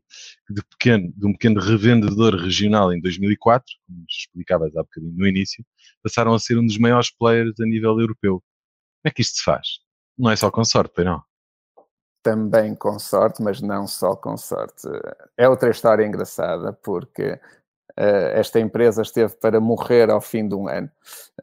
de, 0.49 0.61
pequeno, 0.69 1.13
de 1.15 1.25
um 1.25 1.31
pequeno 1.31 1.59
revendedor 1.61 2.35
regional 2.35 2.93
em 2.93 3.01
2004, 3.01 3.65
como 3.87 4.05
explicavas 4.09 4.75
há 4.75 4.83
bocadinho 4.83 5.13
no 5.15 5.27
início, 5.27 5.65
passaram 6.03 6.33
a 6.33 6.39
ser 6.39 6.57
um 6.57 6.65
dos 6.65 6.77
maiores 6.77 7.11
players 7.11 7.59
a 7.59 7.65
nível 7.65 7.99
europeu. 7.99 8.41
Como 9.01 9.05
é 9.05 9.11
que 9.11 9.21
isto 9.21 9.37
se 9.37 9.43
faz? 9.43 9.67
Não 10.17 10.29
é 10.29 10.35
só 10.35 10.51
com 10.51 10.63
sorte, 10.63 10.93
pois 10.95 11.05
não? 11.05 11.23
Também 12.23 12.75
com 12.75 12.99
sorte, 12.99 13.41
mas 13.41 13.61
não 13.61 13.87
só 13.87 14.15
com 14.15 14.37
sorte. 14.37 14.87
É 15.35 15.49
outra 15.49 15.71
história 15.71 16.05
engraçada, 16.05 16.71
porque 16.71 17.39
esta 17.95 18.59
empresa 18.59 19.01
esteve 19.01 19.35
para 19.35 19.59
morrer 19.59 20.09
ao 20.09 20.21
fim 20.21 20.47
de 20.47 20.55
um 20.55 20.67
ano. 20.67 20.89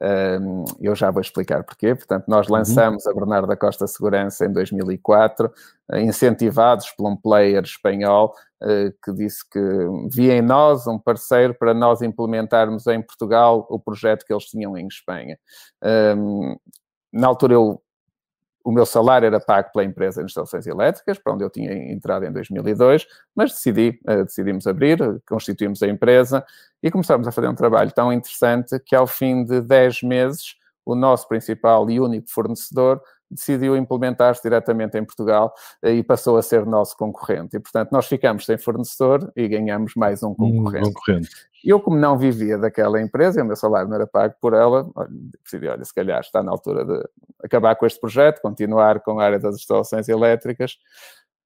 Uh, 0.00 0.64
eu 0.80 0.94
já 0.94 1.10
vou 1.10 1.20
explicar 1.20 1.62
porquê. 1.64 1.94
Portanto, 1.94 2.24
nós 2.28 2.46
uhum. 2.46 2.54
lançamos 2.54 3.06
a 3.06 3.12
Bernardo 3.12 3.46
da 3.46 3.56
Costa 3.56 3.86
Segurança 3.86 4.46
em 4.46 4.52
2004, 4.52 5.46
uh, 5.92 5.96
incentivados 5.96 6.90
por 6.90 7.08
um 7.08 7.16
player 7.16 7.62
espanhol 7.62 8.34
eh, 8.60 8.92
que 9.04 9.12
disse 9.12 9.48
que 9.48 9.60
via 10.12 10.34
em 10.34 10.42
nós 10.42 10.84
um 10.88 10.98
parceiro 10.98 11.54
para 11.54 11.72
nós 11.72 12.02
implementarmos 12.02 12.88
em 12.88 13.00
Portugal 13.00 13.64
o 13.70 13.78
projeto 13.78 14.24
que 14.26 14.32
eles 14.32 14.46
tinham 14.46 14.76
em 14.76 14.88
Espanha. 14.88 15.38
Ehm, 15.82 16.56
na 17.12 17.28
altura 17.28 17.54
eu 17.54 17.80
o 18.68 18.72
meu 18.72 18.84
salário 18.84 19.24
era 19.24 19.40
pago 19.40 19.70
pela 19.72 19.82
empresa 19.82 20.20
de 20.20 20.26
instalações 20.26 20.66
elétricas, 20.66 21.18
para 21.18 21.32
onde 21.32 21.42
eu 21.42 21.48
tinha 21.48 21.72
entrado 21.90 22.26
em 22.26 22.30
2002, 22.30 23.06
mas 23.34 23.52
decidi, 23.52 23.98
uh, 24.06 24.24
decidimos 24.24 24.66
abrir, 24.66 24.98
constituímos 25.26 25.82
a 25.82 25.88
empresa 25.88 26.44
e 26.82 26.90
começámos 26.90 27.26
a 27.26 27.32
fazer 27.32 27.48
um 27.48 27.54
trabalho 27.54 27.90
tão 27.92 28.12
interessante 28.12 28.78
que 28.80 28.94
ao 28.94 29.06
fim 29.06 29.42
de 29.42 29.62
10 29.62 30.02
meses, 30.02 30.54
o 30.84 30.94
nosso 30.94 31.26
principal 31.26 31.88
e 31.88 31.98
único 31.98 32.30
fornecedor 32.30 33.00
decidiu 33.30 33.76
implementar-se 33.76 34.42
diretamente 34.42 34.96
em 34.96 35.04
Portugal 35.04 35.52
eh, 35.82 35.94
e 35.94 36.02
passou 36.02 36.36
a 36.36 36.42
ser 36.42 36.64
nosso 36.66 36.96
concorrente. 36.96 37.56
E, 37.56 37.60
portanto, 37.60 37.90
nós 37.90 38.06
ficamos 38.06 38.46
sem 38.46 38.56
fornecedor 38.58 39.30
e 39.36 39.46
ganhamos 39.48 39.94
mais 39.94 40.22
um 40.22 40.34
concorrente. 40.34 40.88
Um 40.88 40.92
concorrente. 40.92 41.30
Eu, 41.64 41.80
como 41.80 41.96
não 41.96 42.16
vivia 42.16 42.56
daquela 42.56 43.00
empresa, 43.00 43.40
e 43.40 43.42
o 43.42 43.46
meu 43.46 43.56
salário 43.56 43.88
não 43.88 43.96
era 43.96 44.06
pago 44.06 44.34
por 44.40 44.54
ela, 44.54 44.88
decidi, 45.42 45.66
olha, 45.66 45.84
se 45.84 45.92
calhar 45.92 46.20
está 46.20 46.42
na 46.42 46.52
altura 46.52 46.84
de 46.84 47.08
acabar 47.42 47.74
com 47.74 47.84
este 47.84 48.00
projeto, 48.00 48.40
continuar 48.40 49.00
com 49.00 49.18
a 49.18 49.24
área 49.24 49.38
das 49.38 49.56
instalações 49.56 50.08
elétricas, 50.08 50.78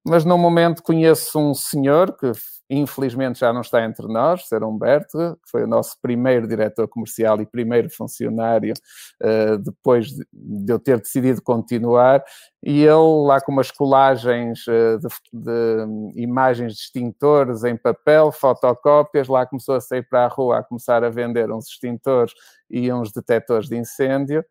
mas 0.05 0.23
num 0.23 0.37
momento 0.37 0.83
conheço 0.83 1.39
um 1.39 1.53
senhor 1.53 2.15
que 2.15 2.31
infelizmente 2.69 3.39
já 3.39 3.51
não 3.51 3.61
está 3.61 3.83
entre 3.83 4.07
nós, 4.07 4.47
Ser 4.47 4.63
Humberto, 4.63 5.37
que 5.43 5.51
foi 5.51 5.63
o 5.63 5.67
nosso 5.67 5.97
primeiro 6.01 6.47
diretor 6.47 6.87
comercial 6.87 7.41
e 7.41 7.45
primeiro 7.45 7.89
funcionário 7.89 8.73
uh, 9.21 9.57
depois 9.57 10.07
de, 10.07 10.25
de, 10.31 10.71
eu 10.71 10.79
ter 10.79 10.99
decidido 10.99 11.41
continuar, 11.41 12.23
e 12.63 12.81
ele 12.81 13.25
lá 13.25 13.41
com 13.41 13.51
umas 13.51 13.69
colagens 13.69 14.65
uh, 14.67 14.97
de, 14.99 15.07
de, 15.33 16.21
imagens 16.21 16.73
de 16.73 16.79
extintores 16.79 17.63
em 17.63 17.75
papel, 17.75 18.31
fotocópias, 18.31 19.27
lá 19.27 19.45
começou 19.45 19.75
a 19.75 19.81
sair 19.81 20.03
para 20.03 20.25
a 20.25 20.29
rua 20.29 20.59
a 20.59 20.63
começar 20.63 21.03
a 21.03 21.09
vender 21.09 21.51
uns 21.51 21.67
extintores 21.67 22.33
e 22.69 22.91
uns 22.91 23.11
detectores 23.11 23.67
de 23.67 23.77
incêndio 23.77 24.43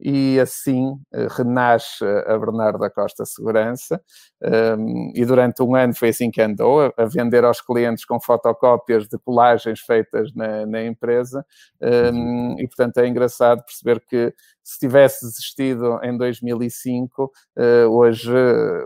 e 0.00 0.40
assim 0.40 0.98
eh, 1.12 1.26
renasce 1.30 2.04
a 2.26 2.38
Bernardo 2.38 2.78
da 2.78 2.90
Costa 2.90 3.24
Segurança. 3.24 4.02
Um, 4.42 5.12
e 5.14 5.24
durante 5.26 5.62
um 5.62 5.74
ano 5.74 5.94
foi 5.94 6.08
assim 6.08 6.30
que 6.30 6.40
andou, 6.40 6.92
a, 6.96 7.04
vender 7.04 7.44
aos 7.44 7.60
clientes 7.60 8.06
com 8.06 8.18
fotocópias 8.18 9.06
de 9.06 9.18
colagens 9.18 9.80
feitas 9.80 10.32
na, 10.34 10.64
na 10.64 10.84
empresa. 10.84 11.44
Um, 11.80 12.58
e 12.58 12.66
portanto 12.66 12.98
é 12.98 13.06
engraçado 13.06 13.62
perceber 13.62 14.00
que 14.00 14.34
se 14.64 14.78
tivesse 14.78 15.26
existido 15.26 15.98
em 16.02 16.16
2005, 16.16 17.24
uh, 17.24 17.30
eh, 17.56 17.86
hoje 17.86 18.32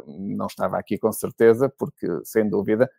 não 0.06 0.46
estava 0.46 0.78
aqui 0.78 0.98
com 0.98 1.12
certeza, 1.12 1.68
porque 1.68 2.06
sem 2.24 2.48
dúvida 2.48 2.90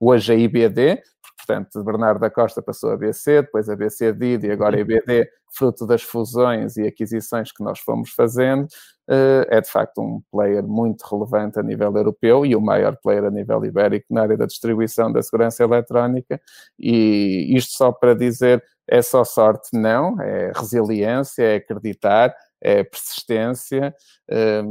hoje 0.00 0.32
a 0.32 0.36
IBD, 0.36 1.02
portanto, 1.38 1.82
Bernardo 1.84 2.20
da 2.20 2.30
Costa 2.30 2.62
passou 2.62 2.90
a 2.90 2.96
BC, 2.96 3.42
depois 3.42 3.68
a 3.68 3.76
BC 3.76 4.12
DID 4.12 4.44
e 4.44 4.50
agora 4.50 4.76
a 4.76 4.80
IBD, 4.80 5.28
fruto 5.52 5.86
das 5.86 6.02
fusões 6.02 6.76
e 6.76 6.86
aquisições 6.86 7.52
que 7.52 7.62
nós 7.62 7.78
fomos 7.78 8.10
fazendo, 8.10 8.66
eh, 9.08 9.46
é 9.50 9.60
de 9.60 9.70
facto 9.70 10.00
um 10.00 10.22
player 10.30 10.62
muito 10.66 11.02
relevante 11.02 11.58
a 11.58 11.62
nível 11.62 11.94
europeu 11.96 12.44
e 12.44 12.56
o 12.56 12.60
maior 12.60 12.96
player 13.02 13.24
a 13.24 13.30
nível 13.30 13.64
ibérico 13.64 14.06
na 14.10 14.22
área 14.22 14.36
da 14.36 14.46
distribuição 14.46 15.12
da 15.12 15.22
segurança 15.22 15.62
eletrónica. 15.62 16.40
E 16.78 17.54
isto 17.56 17.74
só 17.76 17.92
para 17.92 18.14
dizer, 18.14 18.62
é 18.88 19.02
só 19.02 19.24
sorte? 19.24 19.68
Não, 19.72 20.20
é 20.20 20.52
resiliência, 20.54 21.42
é 21.42 21.56
acreditar, 21.56 22.34
é 22.60 22.82
persistência, 22.82 23.94
eh, 24.28 24.62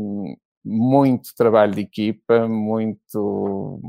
muito 0.66 1.30
trabalho 1.36 1.74
de 1.74 1.82
equipa, 1.82 2.48
muito 2.48 3.80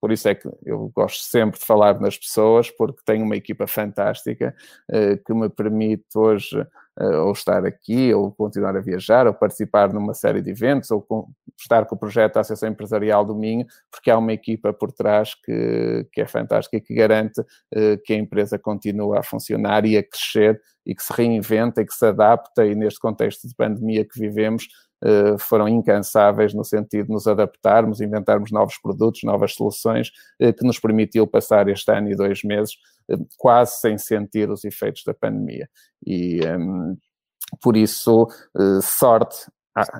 por 0.00 0.12
isso 0.12 0.28
é 0.28 0.34
que 0.34 0.48
eu 0.64 0.90
gosto 0.94 1.22
sempre 1.22 1.58
de 1.58 1.66
falar 1.66 2.00
nas 2.00 2.16
pessoas, 2.16 2.70
porque 2.70 3.02
tenho 3.04 3.24
uma 3.24 3.36
equipa 3.36 3.66
fantástica 3.66 4.54
uh, 4.90 5.22
que 5.24 5.34
me 5.34 5.48
permite 5.48 6.06
hoje 6.16 6.60
uh, 7.00 7.24
ou 7.24 7.32
estar 7.32 7.64
aqui, 7.64 8.12
ou 8.14 8.30
continuar 8.32 8.76
a 8.76 8.80
viajar, 8.80 9.26
ou 9.26 9.34
participar 9.34 9.92
numa 9.92 10.14
série 10.14 10.40
de 10.40 10.50
eventos, 10.50 10.90
ou 10.90 11.06
estar 11.58 11.84
com 11.86 11.96
o 11.96 11.98
projeto 11.98 12.34
da 12.34 12.40
Associação 12.40 12.68
Empresarial 12.68 13.24
do 13.24 13.34
Minho, 13.34 13.66
porque 13.90 14.10
há 14.10 14.18
uma 14.18 14.32
equipa 14.32 14.72
por 14.72 14.92
trás 14.92 15.34
que, 15.34 16.06
que 16.12 16.20
é 16.20 16.26
fantástica 16.26 16.76
e 16.76 16.80
que 16.80 16.94
garante 16.94 17.40
uh, 17.40 17.98
que 18.04 18.12
a 18.12 18.16
empresa 18.16 18.58
continua 18.58 19.20
a 19.20 19.22
funcionar 19.22 19.84
e 19.84 19.96
a 19.96 20.02
crescer 20.02 20.60
e 20.88 20.94
que 20.94 21.02
se 21.02 21.12
reinventa 21.12 21.82
e 21.82 21.86
que 21.86 21.92
se 21.92 22.06
adapta 22.06 22.64
e 22.64 22.74
neste 22.74 22.98
contexto 22.98 23.46
de 23.46 23.54
pandemia 23.54 24.06
que 24.06 24.18
vivemos, 24.18 24.64
eh, 24.64 24.87
foram 25.38 25.68
incansáveis 25.68 26.52
no 26.52 26.64
sentido 26.64 27.06
de 27.06 27.12
nos 27.12 27.26
adaptarmos, 27.26 28.00
inventarmos 28.00 28.50
novos 28.50 28.78
produtos, 28.78 29.22
novas 29.22 29.54
soluções, 29.54 30.10
eh, 30.38 30.52
que 30.52 30.66
nos 30.66 30.78
permitiu 30.78 31.26
passar 31.26 31.68
este 31.68 31.90
ano 31.92 32.10
e 32.10 32.16
dois 32.16 32.42
meses 32.42 32.74
eh, 33.08 33.16
quase 33.36 33.80
sem 33.80 33.96
sentir 33.96 34.50
os 34.50 34.64
efeitos 34.64 35.04
da 35.04 35.14
pandemia. 35.14 35.68
E 36.04 36.40
um, 36.46 36.96
por 37.62 37.76
isso, 37.76 38.28
sorte 38.82 39.46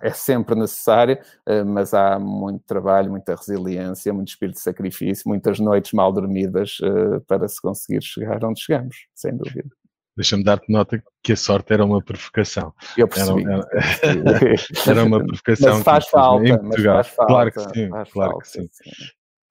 é 0.03 0.11
sempre 0.11 0.55
necessária, 0.55 1.23
mas 1.67 1.95
há 1.95 2.19
muito 2.19 2.63
trabalho, 2.67 3.11
muita 3.11 3.35
resiliência, 3.35 4.13
muito 4.13 4.29
espírito 4.29 4.57
de 4.57 4.61
sacrifício, 4.61 5.23
muitas 5.27 5.59
noites 5.61 5.93
mal 5.93 6.13
dormidas 6.13 6.79
para 7.27 7.49
se 7.49 7.63
conseguir 7.63 8.03
chegar 8.03 8.45
onde 8.45 8.61
chegamos, 8.61 9.07
sem 9.15 9.35
dúvida. 9.35 9.71
Deixa-me 10.19 10.43
dar-te 10.43 10.69
nota 10.69 11.01
que 11.23 11.33
a 11.33 11.37
sorte 11.37 11.73
era 11.73 11.85
uma 11.85 12.03
provocação. 12.03 12.75
Eu 12.97 13.07
percebi. 13.07 13.45
Era, 13.45 13.69
era, 14.03 14.55
era 14.89 15.05
uma 15.05 15.25
provocação. 15.25 15.75
Mas 15.77 15.85
faz 15.85 16.09
falta, 16.09 16.49
em 16.49 16.59
Portugal. 16.59 17.05
Faz 17.05 17.15
falta, 17.15 17.33
claro 17.33 17.53
que 17.53 17.61
sim, 17.61 17.89
claro 17.89 18.11
falta, 18.11 18.39
que 18.41 18.49
sim. 18.49 18.69
sim. 18.73 18.91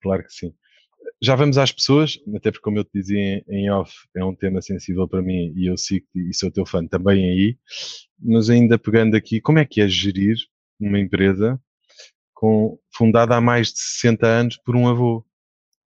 Claro 0.02 0.24
que 0.24 0.30
sim. 0.30 0.52
Já 1.22 1.34
vamos 1.34 1.56
às 1.56 1.72
pessoas, 1.72 2.18
até 2.36 2.50
porque, 2.50 2.62
como 2.62 2.76
eu 2.76 2.84
te 2.84 2.90
dizia 2.92 3.42
em 3.48 3.70
off, 3.70 3.94
é 4.14 4.22
um 4.22 4.34
tema 4.34 4.60
sensível 4.60 5.08
para 5.08 5.22
mim 5.22 5.54
e 5.56 5.70
eu 5.70 5.78
sigo 5.78 6.04
e 6.14 6.34
sou 6.34 6.50
teu 6.50 6.66
fã 6.66 6.86
também 6.86 7.24
aí, 7.24 7.58
mas 8.18 8.50
ainda 8.50 8.78
pegando 8.78 9.16
aqui, 9.16 9.40
como 9.40 9.58
é 9.58 9.64
que 9.64 9.80
é 9.80 9.88
gerir 9.88 10.36
uma 10.78 10.98
empresa 10.98 11.58
com, 12.34 12.78
fundada 12.94 13.34
há 13.34 13.40
mais 13.40 13.72
de 13.72 13.78
60 13.78 14.26
anos 14.26 14.56
por 14.58 14.76
um 14.76 14.86
avô? 14.86 15.24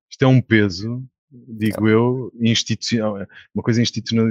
Isto 0.09 0.25
é 0.25 0.27
um 0.27 0.41
peso 0.41 1.07
digo 1.31 1.87
eu, 1.87 2.31
institucional, 2.39 3.25
uma 3.55 3.63
coisa 3.63 3.81
institucional, 3.81 4.27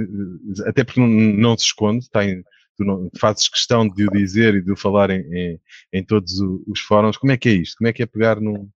até 0.65 0.83
porque 0.83 0.99
não, 0.99 1.07
não 1.07 1.57
se 1.57 1.65
esconde, 1.65 2.09
tem, 2.09 2.43
tu 2.77 2.83
não, 2.83 3.09
fazes 3.17 3.47
questão 3.47 3.87
de 3.87 4.07
o 4.07 4.11
dizer 4.11 4.55
e 4.55 4.61
de 4.61 4.71
o 4.71 4.77
falar 4.77 5.09
em, 5.09 5.21
em, 5.33 5.59
em, 5.93 6.03
todos 6.03 6.39
os 6.67 6.79
fóruns. 6.81 7.17
Como 7.17 7.31
é 7.31 7.37
que 7.37 7.49
é 7.49 7.53
isto? 7.53 7.77
Como 7.77 7.87
é 7.87 7.93
que 7.93 8.03
é 8.03 8.05
pegar 8.05 8.39
num. 8.39 8.69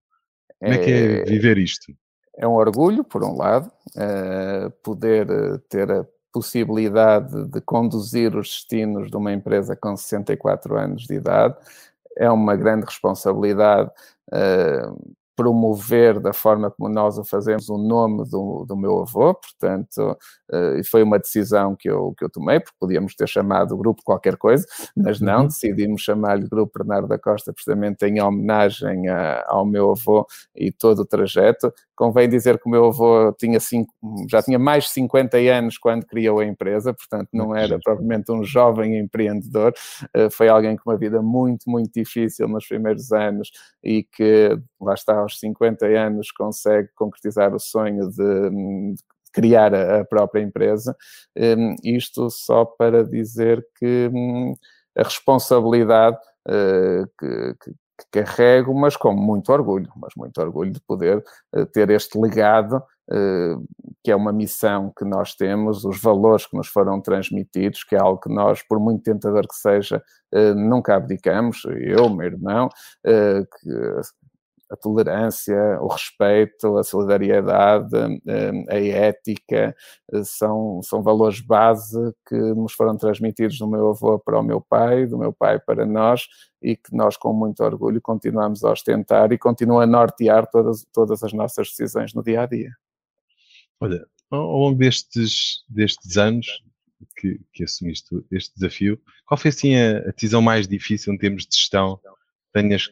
Como 0.58 0.72
é 0.72 0.78
que 0.78 0.90
é, 0.90 1.20
é 1.20 1.24
viver 1.24 1.58
isto? 1.58 1.92
É 2.36 2.46
um 2.46 2.54
orgulho, 2.54 3.04
por 3.04 3.24
um 3.24 3.36
lado, 3.36 3.70
uh, 3.94 4.70
poder 4.82 5.30
eh, 5.30 5.58
ter 5.70 5.90
a 5.90 6.06
possibilidade 6.30 7.46
de 7.46 7.62
conduzir 7.62 8.36
os 8.36 8.48
destinos 8.48 9.10
de 9.10 9.16
uma 9.16 9.32
empresa 9.32 9.74
com 9.74 9.96
64 9.96 10.76
anos 10.76 11.06
de 11.06 11.14
idade. 11.14 11.56
É 12.14 12.30
uma 12.30 12.54
grande 12.54 12.84
responsabilidade. 12.84 13.90
Uh, 14.30 15.16
promover 15.36 16.18
da 16.18 16.32
forma 16.32 16.70
como 16.70 16.88
nós 16.88 17.18
o 17.18 17.24
fazemos 17.24 17.68
o 17.68 17.78
nome 17.78 18.24
do, 18.28 18.64
do 18.66 18.76
meu 18.76 19.00
avô, 19.02 19.34
portanto, 19.34 20.16
uh, 20.50 20.84
foi 20.84 21.02
uma 21.02 21.18
decisão 21.18 21.74
que 21.74 21.88
eu, 21.88 22.14
que 22.16 22.24
eu 22.24 22.30
tomei, 22.30 22.60
porque 22.60 22.76
podíamos 22.78 23.14
ter 23.14 23.28
chamado 23.28 23.74
o 23.74 23.76
grupo 23.76 24.02
qualquer 24.04 24.36
coisa, 24.36 24.66
mas 24.96 25.20
não, 25.20 25.42
uhum. 25.42 25.46
decidimos 25.46 26.02
chamar-lhe 26.02 26.48
Grupo 26.48 26.78
Bernardo 26.78 27.08
da 27.08 27.18
Costa, 27.18 27.52
precisamente 27.52 28.04
em 28.06 28.20
homenagem 28.20 29.08
a, 29.08 29.44
ao 29.48 29.64
meu 29.64 29.90
avô 29.90 30.26
e 30.54 30.70
todo 30.70 31.00
o 31.00 31.06
trajeto. 31.06 31.72
Convém 31.94 32.28
dizer 32.28 32.58
que 32.58 32.68
o 32.68 32.70
meu 32.70 32.86
avô 32.86 33.32
tinha 33.32 33.58
cinco, 33.58 33.92
já 34.28 34.42
tinha 34.42 34.58
mais 34.58 34.84
de 34.84 34.90
50 34.90 35.38
anos 35.38 35.78
quando 35.78 36.04
criou 36.06 36.40
a 36.40 36.44
empresa, 36.44 36.92
portanto, 36.92 37.28
não 37.32 37.54
era 37.54 37.78
propriamente 37.82 38.30
um 38.30 38.44
jovem 38.44 38.98
empreendedor, 38.98 39.72
uh, 40.16 40.30
foi 40.30 40.48
alguém 40.48 40.76
com 40.76 40.90
uma 40.90 40.98
vida 40.98 41.22
muito, 41.22 41.68
muito 41.68 41.92
difícil 41.92 42.48
nos 42.48 42.66
primeiros 42.66 43.12
anos 43.12 43.50
e 43.82 44.02
que, 44.04 44.58
lá 44.80 44.94
está, 44.94 45.18
aos 45.18 45.38
50 45.38 45.86
anos 45.86 46.30
consegue 46.30 46.88
concretizar 46.94 47.54
o 47.54 47.58
sonho 47.58 48.08
de, 48.10 48.50
de 48.94 49.02
criar 49.36 49.74
a, 49.74 50.02
própria 50.02 50.40
empresa. 50.40 50.96
Um, 51.36 51.76
isto 51.84 52.30
só 52.30 52.64
para 52.64 53.04
dizer 53.04 53.62
que 53.78 54.10
um, 54.10 54.54
a 54.96 55.02
responsabilidade 55.02 56.16
uh, 56.48 57.06
que, 57.20 57.54
que, 57.60 57.70
que, 57.70 58.06
carrego, 58.10 58.74
mas 58.74 58.96
com 58.96 59.12
muito 59.12 59.52
orgulho, 59.52 59.90
mas 59.96 60.14
muito 60.16 60.40
orgulho 60.40 60.70
de 60.70 60.80
poder 60.80 61.22
uh, 61.54 61.66
ter 61.66 61.90
este 61.90 62.18
legado, 62.18 62.82
uh, 63.10 63.62
que 64.02 64.10
é 64.10 64.16
uma 64.16 64.32
missão 64.32 64.90
que 64.96 65.04
nós 65.04 65.34
temos, 65.34 65.84
os 65.84 66.00
valores 66.00 66.46
que 66.46 66.56
nos 66.56 66.68
foram 66.68 66.98
transmitidos, 66.98 67.84
que 67.84 67.94
é 67.94 67.98
algo 68.00 68.18
que 68.18 68.32
nós, 68.32 68.62
por 68.62 68.80
muito 68.80 69.02
tentador 69.02 69.46
que 69.46 69.56
seja, 69.56 70.02
nunca 70.54 70.96
abdicamos, 70.96 71.62
eu, 71.64 72.10
meu 72.10 72.26
irmão, 72.26 72.68
que 73.04 73.70
a 74.70 74.76
tolerância, 74.76 75.56
o 75.80 75.86
respeito, 75.86 76.76
a 76.76 76.82
solidariedade, 76.82 77.94
eh, 78.26 78.64
a 78.68 78.80
ética, 78.80 79.76
eh, 80.12 80.24
são, 80.24 80.80
são 80.82 81.02
valores 81.02 81.40
base 81.40 81.98
que 82.28 82.34
nos 82.34 82.72
foram 82.72 82.96
transmitidos 82.96 83.58
do 83.58 83.68
meu 83.68 83.90
avô 83.90 84.18
para 84.18 84.38
o 84.38 84.42
meu 84.42 84.60
pai, 84.60 85.06
do 85.06 85.18
meu 85.18 85.32
pai 85.32 85.60
para 85.60 85.86
nós, 85.86 86.26
e 86.60 86.76
que 86.76 86.94
nós, 86.94 87.16
com 87.16 87.32
muito 87.32 87.62
orgulho, 87.62 88.00
continuamos 88.00 88.64
a 88.64 88.72
ostentar 88.72 89.32
e 89.32 89.38
continua 89.38 89.84
a 89.84 89.86
nortear 89.86 90.48
todas, 90.50 90.84
todas 90.92 91.22
as 91.22 91.32
nossas 91.32 91.68
decisões 91.68 92.12
no 92.12 92.22
dia 92.22 92.42
a 92.42 92.46
dia. 92.46 92.72
Olha, 93.80 94.04
ao 94.30 94.58
longo 94.58 94.78
destes, 94.78 95.64
destes 95.68 96.16
anos 96.16 96.46
que, 97.16 97.40
que 97.52 97.64
assumiste 97.64 98.08
este 98.30 98.54
desafio, 98.54 99.00
qual 99.26 99.38
foi 99.38 99.50
assim 99.50 99.76
a, 99.76 99.98
a 99.98 100.10
decisão 100.12 100.42
mais 100.42 100.66
difícil 100.66 101.12
em 101.12 101.18
termos 101.18 101.46
de 101.46 101.56
gestão 101.56 101.98
que 101.98 102.52
tenhas 102.52 102.90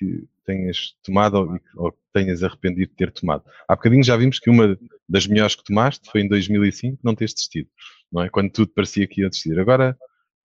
que 0.00 0.26
tenhas 0.46 0.94
tomado 1.04 1.34
ou, 1.34 1.60
ou 1.76 1.94
tenhas 2.12 2.42
arrependido 2.42 2.90
de 2.90 2.96
ter 2.96 3.12
tomado. 3.12 3.44
Há 3.68 3.76
bocadinho 3.76 4.02
já 4.02 4.16
vimos 4.16 4.38
que 4.38 4.48
uma 4.48 4.78
das 5.06 5.26
melhores 5.26 5.54
que 5.54 5.62
tomaste 5.62 6.10
foi 6.10 6.22
em 6.22 6.28
2005 6.28 6.98
não 7.04 7.14
teres 7.14 7.34
desistido, 7.34 7.68
não 8.10 8.22
é? 8.22 8.30
Quando 8.30 8.50
tudo 8.50 8.72
parecia 8.74 9.06
que 9.06 9.20
ia 9.20 9.28
desistir. 9.28 9.58
Agora, 9.60 9.96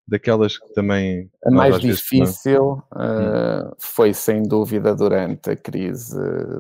daquelas 0.06 0.58
que 0.58 0.74
também... 0.74 1.30
A 1.44 1.50
mais 1.50 1.78
difícil 1.78 2.82
uh, 2.92 3.74
foi, 3.78 4.12
sem 4.12 4.42
dúvida, 4.42 4.94
durante 4.94 5.50
a 5.50 5.56
crise 5.56 6.18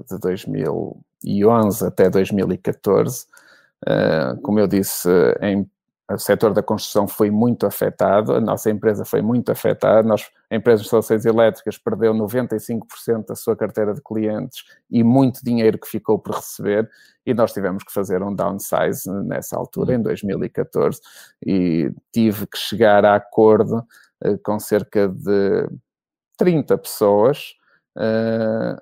de 0.08 0.18
2011 0.20 1.84
até 1.84 2.08
2014. 2.08 3.26
Uh, 3.82 4.40
como 4.40 4.60
eu 4.60 4.66
disse, 4.66 5.08
em 5.42 5.68
o 6.10 6.18
setor 6.18 6.52
da 6.52 6.62
construção 6.62 7.08
foi 7.08 7.30
muito 7.30 7.66
afetado, 7.66 8.34
a 8.34 8.40
nossa 8.40 8.70
empresa 8.70 9.04
foi 9.04 9.22
muito 9.22 9.50
afetada, 9.50 10.06
nós, 10.06 10.30
a 10.50 10.54
empresa 10.54 10.82
de 10.82 10.86
instalações 10.86 11.24
elétricas 11.24 11.78
perdeu 11.78 12.12
95% 12.12 13.26
da 13.26 13.34
sua 13.34 13.56
carteira 13.56 13.94
de 13.94 14.02
clientes 14.02 14.64
e 14.90 15.02
muito 15.02 15.42
dinheiro 15.42 15.78
que 15.78 15.88
ficou 15.88 16.18
por 16.18 16.34
receber, 16.34 16.88
e 17.24 17.32
nós 17.32 17.54
tivemos 17.54 17.82
que 17.84 17.92
fazer 17.92 18.22
um 18.22 18.34
downsize 18.34 19.10
nessa 19.24 19.56
altura, 19.56 19.94
em 19.94 20.02
2014, 20.02 21.00
e 21.44 21.90
tive 22.12 22.46
que 22.46 22.58
chegar 22.58 23.04
a 23.04 23.14
acordo 23.14 23.78
uh, 24.22 24.38
com 24.44 24.58
cerca 24.60 25.08
de 25.08 25.68
30 26.36 26.76
pessoas, 26.76 27.54
uh, 27.96 28.78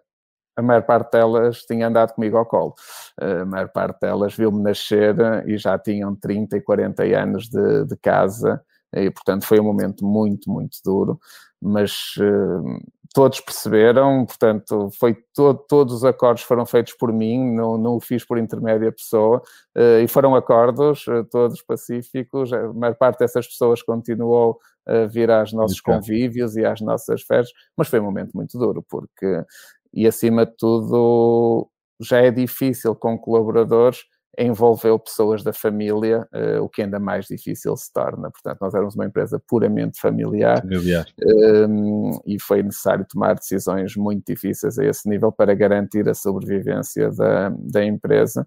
a 0.56 0.62
maior 0.62 0.82
parte 0.82 1.12
delas 1.12 1.62
tinha 1.64 1.88
andado 1.88 2.14
comigo 2.14 2.36
ao 2.36 2.46
colo. 2.46 2.74
A 3.20 3.44
maior 3.44 3.68
parte 3.68 4.00
delas 4.00 4.34
viu-me 4.34 4.62
nascer 4.62 5.16
e 5.46 5.56
já 5.56 5.78
tinham 5.78 6.14
30 6.14 6.56
e 6.56 6.60
40 6.60 7.02
anos 7.02 7.48
de, 7.48 7.84
de 7.86 7.96
casa, 7.96 8.62
e 8.94 9.10
portanto 9.10 9.46
foi 9.46 9.58
um 9.58 9.64
momento 9.64 10.04
muito, 10.04 10.50
muito 10.50 10.78
duro, 10.84 11.18
mas 11.60 12.14
uh, 12.18 12.80
todos 13.14 13.40
perceberam, 13.40 14.26
portanto, 14.26 14.90
foi 14.98 15.16
todo, 15.34 15.58
todos 15.68 15.94
os 15.94 16.04
acordos 16.04 16.42
foram 16.42 16.66
feitos 16.66 16.94
por 16.94 17.12
mim, 17.12 17.54
não, 17.54 17.78
não 17.78 17.96
o 17.96 18.00
fiz 18.00 18.24
por 18.24 18.38
intermédia 18.38 18.92
pessoa, 18.92 19.42
uh, 19.76 20.00
e 20.02 20.08
foram 20.08 20.34
acordos 20.34 21.06
uh, 21.06 21.24
todos 21.30 21.62
pacíficos, 21.62 22.52
a 22.52 22.72
maior 22.72 22.94
parte 22.96 23.20
dessas 23.20 23.46
pessoas 23.46 23.82
continuou 23.82 24.58
a 24.84 25.06
vir 25.06 25.30
aos 25.30 25.52
nossos 25.52 25.80
convívios 25.80 26.56
e 26.56 26.64
às 26.64 26.80
nossas 26.80 27.22
festas, 27.22 27.52
mas 27.76 27.88
foi 27.88 28.00
um 28.00 28.04
momento 28.04 28.32
muito 28.34 28.58
duro, 28.58 28.84
porque 28.88 29.44
e 29.92 30.06
acima 30.06 30.46
de 30.46 30.56
tudo 30.56 31.68
já 32.00 32.18
é 32.18 32.30
difícil 32.30 32.94
com 32.94 33.18
colaboradores 33.18 34.04
envolver 34.38 34.98
pessoas 34.98 35.42
da 35.42 35.52
família, 35.52 36.26
uh, 36.32 36.62
o 36.62 36.68
que 36.68 36.82
ainda 36.82 36.98
mais 36.98 37.26
difícil 37.26 37.76
se 37.76 37.92
torna. 37.92 38.30
Portanto, 38.30 38.58
nós 38.60 38.74
éramos 38.74 38.94
uma 38.94 39.04
empresa 39.04 39.38
puramente 39.46 40.00
familiar, 40.00 40.62
familiar. 40.62 41.06
Um, 41.22 42.10
ehm, 42.10 42.18
e 42.26 42.40
foi 42.40 42.62
necessário 42.62 43.04
tomar 43.06 43.34
decisões 43.34 43.94
muito 43.94 44.24
difíceis 44.26 44.78
a 44.78 44.86
esse 44.86 45.08
nível 45.08 45.30
para 45.30 45.54
garantir 45.54 46.08
a 46.08 46.14
sobrevivência 46.14 47.10
da, 47.10 47.50
da 47.50 47.84
empresa. 47.84 48.46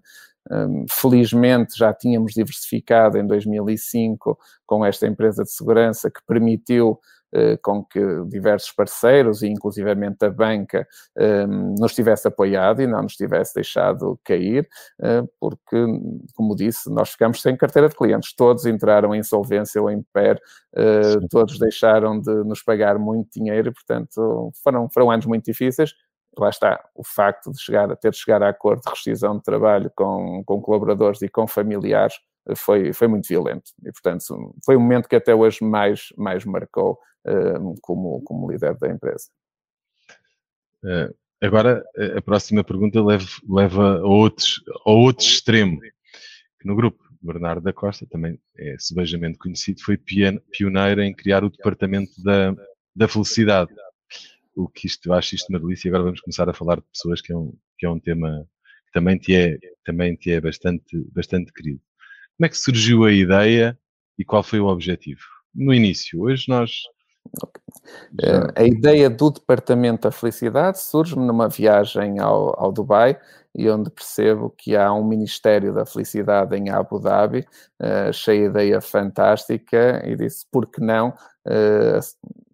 Um, 0.50 0.54
ehm, 0.54 0.86
felizmente 0.90 1.78
já 1.78 1.94
tínhamos 1.94 2.32
diversificado 2.32 3.16
em 3.16 3.26
2005 3.26 4.36
com 4.66 4.84
esta 4.84 5.06
empresa 5.06 5.44
de 5.44 5.52
segurança 5.52 6.10
que 6.10 6.20
permitiu 6.26 6.98
com 7.62 7.84
que 7.84 8.00
diversos 8.28 8.72
parceiros, 8.72 9.42
e 9.42 9.48
inclusivamente 9.48 10.24
a 10.24 10.30
banca, 10.30 10.86
eh, 11.16 11.46
nos 11.46 11.94
tivesse 11.94 12.28
apoiado 12.28 12.80
e 12.80 12.86
não 12.86 13.02
nos 13.02 13.14
tivesse 13.14 13.54
deixado 13.54 14.18
cair, 14.24 14.68
eh, 15.00 15.22
porque, 15.40 15.76
como 16.34 16.54
disse, 16.54 16.90
nós 16.90 17.10
ficamos 17.10 17.42
sem 17.42 17.56
carteira 17.56 17.88
de 17.88 17.96
clientes. 17.96 18.34
Todos 18.34 18.66
entraram 18.66 19.14
em 19.14 19.18
insolvência 19.18 19.80
ou 19.80 19.90
em 19.90 20.02
PER, 20.12 20.38
todos 21.30 21.58
deixaram 21.58 22.20
de 22.20 22.32
nos 22.44 22.62
pagar 22.62 22.98
muito 22.98 23.30
dinheiro, 23.32 23.72
portanto, 23.72 24.50
foram, 24.62 24.88
foram 24.90 25.10
anos 25.10 25.26
muito 25.26 25.44
difíceis 25.44 25.92
lá 26.38 26.50
está, 26.50 26.84
o 26.94 27.02
facto 27.02 27.50
de 27.50 27.58
chegar 27.58 27.96
ter 27.96 28.10
de 28.10 28.18
chegar 28.18 28.42
a 28.42 28.50
acordo 28.50 28.82
de 28.82 28.90
rescisão 28.90 29.38
de 29.38 29.42
trabalho 29.42 29.90
com, 29.96 30.42
com 30.44 30.60
colaboradores 30.60 31.22
e 31.22 31.30
com 31.30 31.46
familiares 31.46 32.14
foi, 32.54 32.92
foi 32.92 33.08
muito 33.08 33.26
violento. 33.26 33.72
E, 33.84 33.90
portanto, 33.90 34.54
foi 34.64 34.76
um 34.76 34.80
momento 34.80 35.08
que 35.08 35.16
até 35.16 35.34
hoje 35.34 35.64
mais, 35.64 36.08
mais 36.16 36.44
marcou 36.44 36.98
como, 37.80 38.22
como 38.22 38.50
líder 38.50 38.76
da 38.78 38.88
empresa. 38.88 39.28
Uh, 40.84 41.14
agora, 41.42 41.84
a 42.16 42.22
próxima 42.22 42.62
pergunta 42.62 43.02
leva, 43.02 43.26
leva 43.48 43.98
a, 43.98 44.06
outros, 44.06 44.62
a 44.84 44.90
outro 44.90 45.26
extremo, 45.26 45.80
no 46.64 46.74
grupo 46.74 47.06
Bernardo 47.22 47.62
da 47.62 47.72
Costa, 47.72 48.06
também 48.06 48.38
é 48.56 48.76
sebejamente 48.78 49.38
conhecido, 49.38 49.80
foi 49.82 49.96
pioneiro 49.96 51.02
em 51.02 51.14
criar 51.14 51.44
o 51.44 51.50
departamento 51.50 52.10
da, 52.22 52.54
da 52.94 53.08
felicidade. 53.08 53.72
O 54.54 54.68
que 54.68 54.86
isto, 54.86 55.12
acho 55.12 55.34
isto 55.34 55.48
uma 55.50 55.60
delícia. 55.60 55.88
Agora 55.88 56.04
vamos 56.04 56.20
começar 56.20 56.48
a 56.48 56.54
falar 56.54 56.76
de 56.76 56.86
pessoas, 56.92 57.20
que 57.20 57.32
é 57.32 57.36
um, 57.36 57.52
que 57.78 57.86
é 57.86 57.90
um 57.90 58.00
tema 58.00 58.48
que 58.86 58.92
também 58.92 59.18
te 59.18 59.34
é, 59.34 59.58
também 59.84 60.16
te 60.16 60.32
é 60.32 60.40
bastante, 60.40 60.96
bastante 61.12 61.52
querido. 61.52 61.80
Como 62.36 62.46
é 62.46 62.48
que 62.48 62.56
surgiu 62.58 63.04
a 63.04 63.12
ideia 63.12 63.78
e 64.18 64.24
qual 64.24 64.42
foi 64.42 64.58
o 64.58 64.66
objetivo? 64.66 65.20
No 65.54 65.72
início, 65.72 66.20
hoje 66.20 66.46
nós. 66.48 66.82
Okay. 67.42 67.62
A 68.54 68.64
ideia 68.64 69.10
do 69.10 69.30
Departamento 69.30 70.02
da 70.02 70.10
Felicidade 70.10 70.80
surge-me 70.80 71.24
numa 71.24 71.48
viagem 71.48 72.18
ao, 72.18 72.58
ao 72.58 72.72
Dubai 72.72 73.18
e 73.54 73.68
onde 73.70 73.90
percebo 73.90 74.50
que 74.50 74.76
há 74.76 74.92
um 74.92 75.04
Ministério 75.04 75.72
da 75.72 75.86
Felicidade 75.86 76.54
em 76.56 76.68
Abu 76.68 76.98
Dhabi. 76.98 77.40
Uh, 77.80 78.10
achei 78.10 78.42
a 78.42 78.46
ideia 78.46 78.80
fantástica 78.80 80.02
e 80.04 80.14
disse, 80.14 80.46
por 80.52 80.66
que 80.66 80.80
não 80.80 81.08
uh, 81.08 82.00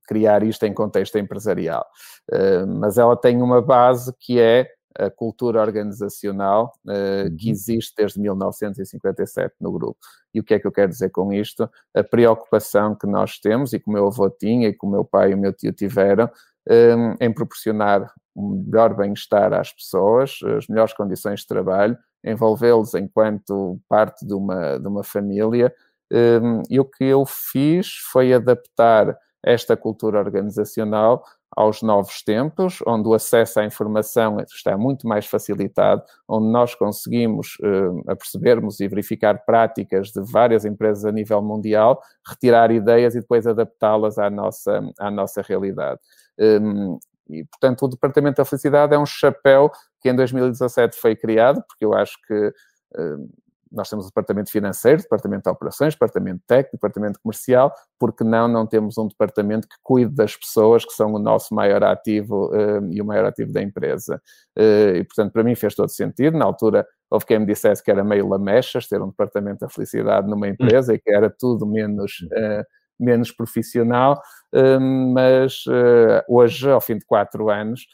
criar 0.06 0.44
isto 0.44 0.64
em 0.64 0.72
contexto 0.72 1.18
empresarial? 1.18 1.84
Uh, 2.32 2.66
mas 2.66 2.98
ela 2.98 3.16
tem 3.16 3.42
uma 3.42 3.60
base 3.60 4.14
que 4.20 4.40
é 4.40 4.68
a 4.98 5.10
cultura 5.10 5.60
organizacional 5.60 6.72
uh, 6.86 7.36
que 7.36 7.50
existe 7.50 7.94
desde 7.96 8.20
1957 8.20 9.54
no 9.60 9.72
grupo. 9.72 9.98
E 10.34 10.40
o 10.40 10.44
que 10.44 10.54
é 10.54 10.58
que 10.58 10.66
eu 10.66 10.72
quero 10.72 10.90
dizer 10.90 11.10
com 11.10 11.32
isto? 11.32 11.68
A 11.94 12.02
preocupação 12.02 12.94
que 12.94 13.06
nós 13.06 13.38
temos, 13.38 13.72
e 13.72 13.78
que 13.78 13.88
o 13.88 13.92
meu 13.92 14.06
avô 14.06 14.28
tinha, 14.30 14.68
e 14.68 14.72
que 14.72 14.86
o 14.86 14.90
meu 14.90 15.04
pai 15.04 15.32
e 15.32 15.34
o 15.34 15.38
meu 15.38 15.52
tio 15.52 15.72
tiveram, 15.72 16.30
um, 16.68 16.72
ehm, 16.72 17.16
em 17.20 17.32
proporcionar 17.32 18.12
um 18.34 18.62
melhor 18.64 18.94
bem-estar 18.96 19.52
às 19.52 19.72
pessoas, 19.72 20.38
as 20.56 20.66
melhores 20.66 20.94
condições 20.94 21.40
de 21.40 21.46
trabalho, 21.46 21.96
envolvê-los 22.24 22.94
enquanto 22.94 23.78
parte 23.88 24.26
de 24.26 24.32
uma, 24.32 24.78
de 24.78 24.88
uma 24.88 25.04
família. 25.04 25.74
Um, 26.10 26.16
ehm, 26.16 26.62
e 26.70 26.80
o 26.80 26.84
que 26.84 27.04
eu 27.04 27.24
fiz 27.26 27.88
foi 28.10 28.32
adaptar 28.32 29.16
esta 29.44 29.76
cultura 29.76 30.18
organizacional 30.18 31.24
aos 31.56 31.82
novos 31.82 32.22
tempos, 32.22 32.78
onde 32.86 33.08
o 33.08 33.14
acesso 33.14 33.60
à 33.60 33.64
informação 33.64 34.38
está 34.40 34.76
muito 34.76 35.06
mais 35.06 35.26
facilitado, 35.26 36.02
onde 36.28 36.48
nós 36.48 36.74
conseguimos 36.74 37.56
uh, 37.60 38.10
apercebermos 38.10 38.80
e 38.80 38.88
verificar 38.88 39.44
práticas 39.44 40.08
de 40.08 40.20
várias 40.22 40.64
empresas 40.64 41.04
a 41.04 41.12
nível 41.12 41.42
mundial, 41.42 42.00
retirar 42.26 42.70
ideias 42.70 43.14
e 43.14 43.20
depois 43.20 43.46
adaptá-las 43.46 44.18
à 44.18 44.30
nossa, 44.30 44.80
à 44.98 45.10
nossa 45.10 45.42
realidade. 45.42 46.00
Um, 46.38 46.98
e, 47.28 47.44
portanto, 47.44 47.84
o 47.84 47.88
Departamento 47.88 48.36
da 48.36 48.44
Felicidade 48.44 48.94
é 48.94 48.98
um 48.98 49.06
chapéu 49.06 49.70
que 50.00 50.10
em 50.10 50.16
2017 50.16 50.98
foi 50.98 51.14
criado, 51.14 51.62
porque 51.68 51.84
eu 51.84 51.94
acho 51.94 52.16
que 52.26 52.48
uh, 52.48 53.28
nós 53.72 53.88
temos 53.88 54.04
o 54.04 54.08
departamento 54.08 54.50
financeiro, 54.50 55.02
departamento 55.02 55.44
de 55.44 55.50
operações, 55.50 55.94
departamento 55.94 56.42
técnico, 56.46 56.76
departamento 56.76 57.18
comercial, 57.20 57.72
porque 57.98 58.22
não, 58.22 58.46
não 58.46 58.66
temos 58.66 58.98
um 58.98 59.08
departamento 59.08 59.66
que 59.66 59.76
cuide 59.82 60.14
das 60.14 60.36
pessoas 60.36 60.84
que 60.84 60.92
são 60.92 61.12
o 61.12 61.18
nosso 61.18 61.54
maior 61.54 61.82
ativo 61.82 62.50
uh, 62.50 62.92
e 62.92 63.00
o 63.00 63.04
maior 63.04 63.24
ativo 63.24 63.52
da 63.52 63.62
empresa. 63.62 64.20
Uh, 64.56 64.96
e, 64.96 65.04
portanto, 65.04 65.32
para 65.32 65.42
mim 65.42 65.54
fez 65.54 65.74
todo 65.74 65.88
sentido. 65.88 66.36
Na 66.36 66.44
altura, 66.44 66.86
houve 67.10 67.26
quem 67.26 67.38
me 67.38 67.46
dissesse 67.46 67.82
que 67.82 67.90
era 67.90 68.04
meio 68.04 68.28
lamechas 68.28 68.86
ter 68.86 69.00
um 69.00 69.08
departamento 69.08 69.60
da 69.60 69.68
felicidade 69.68 70.28
numa 70.28 70.48
empresa 70.48 70.92
hum. 70.92 70.96
e 70.96 70.98
que 70.98 71.10
era 71.10 71.30
tudo 71.30 71.66
menos... 71.66 72.20
Uh, 72.32 72.64
menos 73.00 73.32
profissional, 73.32 74.22
mas 75.12 75.64
hoje, 76.28 76.70
ao 76.70 76.80
fim 76.80 76.98
de 76.98 77.04
quatro 77.04 77.50
anos, 77.50 77.84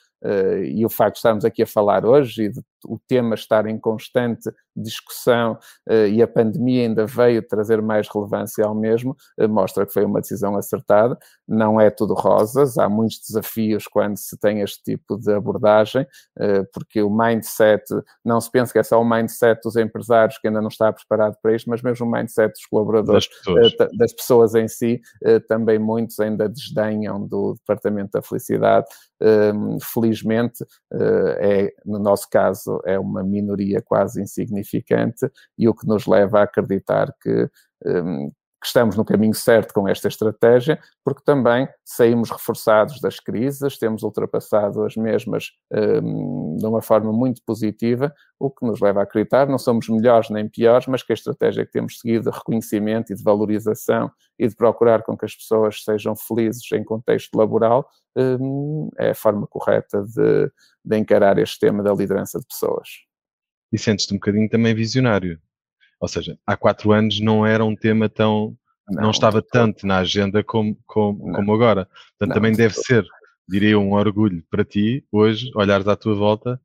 e 0.66 0.84
o 0.84 0.90
facto 0.90 1.14
de 1.14 1.18
estarmos 1.20 1.44
aqui 1.46 1.62
a 1.62 1.66
falar 1.66 2.04
hoje 2.04 2.42
e 2.42 2.48
de 2.50 2.60
o 2.86 2.98
tema 3.08 3.34
estar 3.34 3.66
em 3.66 3.78
constante 3.78 4.50
discussão 4.82 5.58
uh, 5.88 6.06
e 6.06 6.22
a 6.22 6.28
pandemia 6.28 6.82
ainda 6.82 7.06
veio 7.06 7.42
trazer 7.42 7.82
mais 7.82 8.08
relevância 8.08 8.64
ao 8.64 8.74
mesmo, 8.74 9.16
uh, 9.40 9.48
mostra 9.48 9.84
que 9.84 9.92
foi 9.92 10.04
uma 10.04 10.20
decisão 10.20 10.56
acertada. 10.56 11.18
Não 11.46 11.80
é 11.80 11.90
tudo 11.90 12.14
rosas, 12.14 12.78
há 12.78 12.88
muitos 12.88 13.20
desafios 13.26 13.86
quando 13.86 14.16
se 14.16 14.36
tem 14.38 14.60
este 14.60 14.82
tipo 14.82 15.16
de 15.18 15.32
abordagem, 15.32 16.06
porque 16.72 17.02
o 17.02 17.10
mindset, 17.10 17.82
não 18.24 18.40
se 18.40 18.50
pensa 18.50 18.72
que 18.72 18.78
é 18.78 18.82
só 18.82 19.00
o 19.00 19.08
mindset 19.08 19.60
dos 19.62 19.76
empresários 19.76 20.38
que 20.38 20.48
ainda 20.48 20.60
não 20.60 20.68
está 20.68 20.92
preparado 20.92 21.36
para 21.42 21.54
isto, 21.54 21.70
mas 21.70 21.82
mesmo 21.82 22.06
o 22.06 22.10
mindset 22.10 22.52
dos 22.52 22.66
colaboradores, 22.66 23.26
das 23.28 23.38
pessoas, 23.38 23.90
das 23.96 24.12
pessoas 24.12 24.54
em 24.54 24.68
si, 24.68 25.00
também 25.48 25.78
muitos 25.78 26.20
ainda 26.20 26.48
desdenham 26.48 27.26
do 27.26 27.54
Departamento 27.54 28.10
da 28.12 28.22
Felicidade. 28.22 28.86
felizmente, 29.92 30.64
é, 31.40 31.72
no 31.84 31.98
nosso 31.98 32.28
caso, 32.30 32.67
caso 32.68 32.80
é 32.84 32.98
uma 32.98 33.22
minoria 33.22 33.80
quase 33.82 34.20
insignificante 34.20 35.28
e 35.56 35.68
o 35.68 35.74
que 35.74 35.86
nos 35.86 36.06
leva 36.06 36.40
a 36.40 36.42
acreditar 36.42 37.12
que, 37.22 37.48
um, 37.86 38.30
que 38.60 38.66
estamos 38.66 38.96
no 38.96 39.04
caminho 39.04 39.34
certo 39.34 39.72
com 39.72 39.88
esta 39.88 40.08
estratégia, 40.08 40.80
porque 41.04 41.22
também 41.24 41.68
saímos 41.84 42.30
reforçados 42.30 43.00
das 43.00 43.20
crises, 43.20 43.78
temos 43.78 44.02
ultrapassado 44.02 44.84
as 44.84 44.96
mesmas 44.96 45.52
um, 45.72 46.56
de 46.56 46.66
uma 46.66 46.82
forma 46.82 47.12
muito 47.12 47.40
positiva, 47.46 48.12
o 48.38 48.50
que 48.50 48.66
nos 48.66 48.80
leva 48.80 49.00
a 49.00 49.02
acreditar, 49.04 49.48
não 49.48 49.58
somos 49.58 49.88
melhores 49.88 50.28
nem 50.30 50.48
piores, 50.48 50.86
mas 50.86 51.02
que 51.02 51.12
a 51.12 51.14
estratégia 51.14 51.64
que 51.64 51.72
temos 51.72 51.98
seguido 51.98 52.30
de 52.30 52.36
reconhecimento 52.36 53.12
e 53.12 53.16
de 53.16 53.22
valorização 53.22 54.10
e 54.38 54.48
de 54.48 54.54
procurar 54.54 55.02
com 55.02 55.16
que 55.16 55.24
as 55.24 55.34
pessoas 55.34 55.82
sejam 55.84 56.16
felizes 56.16 56.70
em 56.72 56.84
contexto 56.84 57.36
laboral 57.36 57.88
um, 58.16 58.88
é 58.98 59.10
a 59.10 59.14
forma 59.14 59.46
correta 59.46 60.02
de, 60.02 60.50
de 60.84 60.96
encarar 60.96 61.38
este 61.38 61.60
tema 61.60 61.82
da 61.82 61.92
liderança 61.92 62.38
de 62.38 62.46
pessoas. 62.46 62.88
E 63.72 63.78
sentes-te 63.78 64.14
um 64.14 64.16
bocadinho 64.16 64.48
também 64.48 64.74
visionário. 64.74 65.40
Ou 66.00 66.08
seja, 66.08 66.38
há 66.46 66.56
quatro 66.56 66.92
anos 66.92 67.20
não 67.20 67.44
era 67.44 67.64
um 67.64 67.74
tema 67.74 68.08
tão. 68.08 68.56
Não, 68.88 69.02
não 69.04 69.10
estava 69.10 69.42
tanto 69.42 69.86
na 69.86 69.98
agenda 69.98 70.42
como, 70.42 70.78
como, 70.86 71.32
como 71.32 71.52
agora. 71.52 71.86
Portanto, 72.18 72.28
não, 72.28 72.34
também 72.34 72.52
deve 72.52 72.74
ser, 72.74 73.04
diria, 73.46 73.78
um 73.78 73.92
orgulho 73.92 74.42
para 74.50 74.64
ti, 74.64 75.04
hoje, 75.12 75.50
olhares 75.54 75.86
à 75.86 75.94
tua 75.94 76.14
volta 76.14 76.58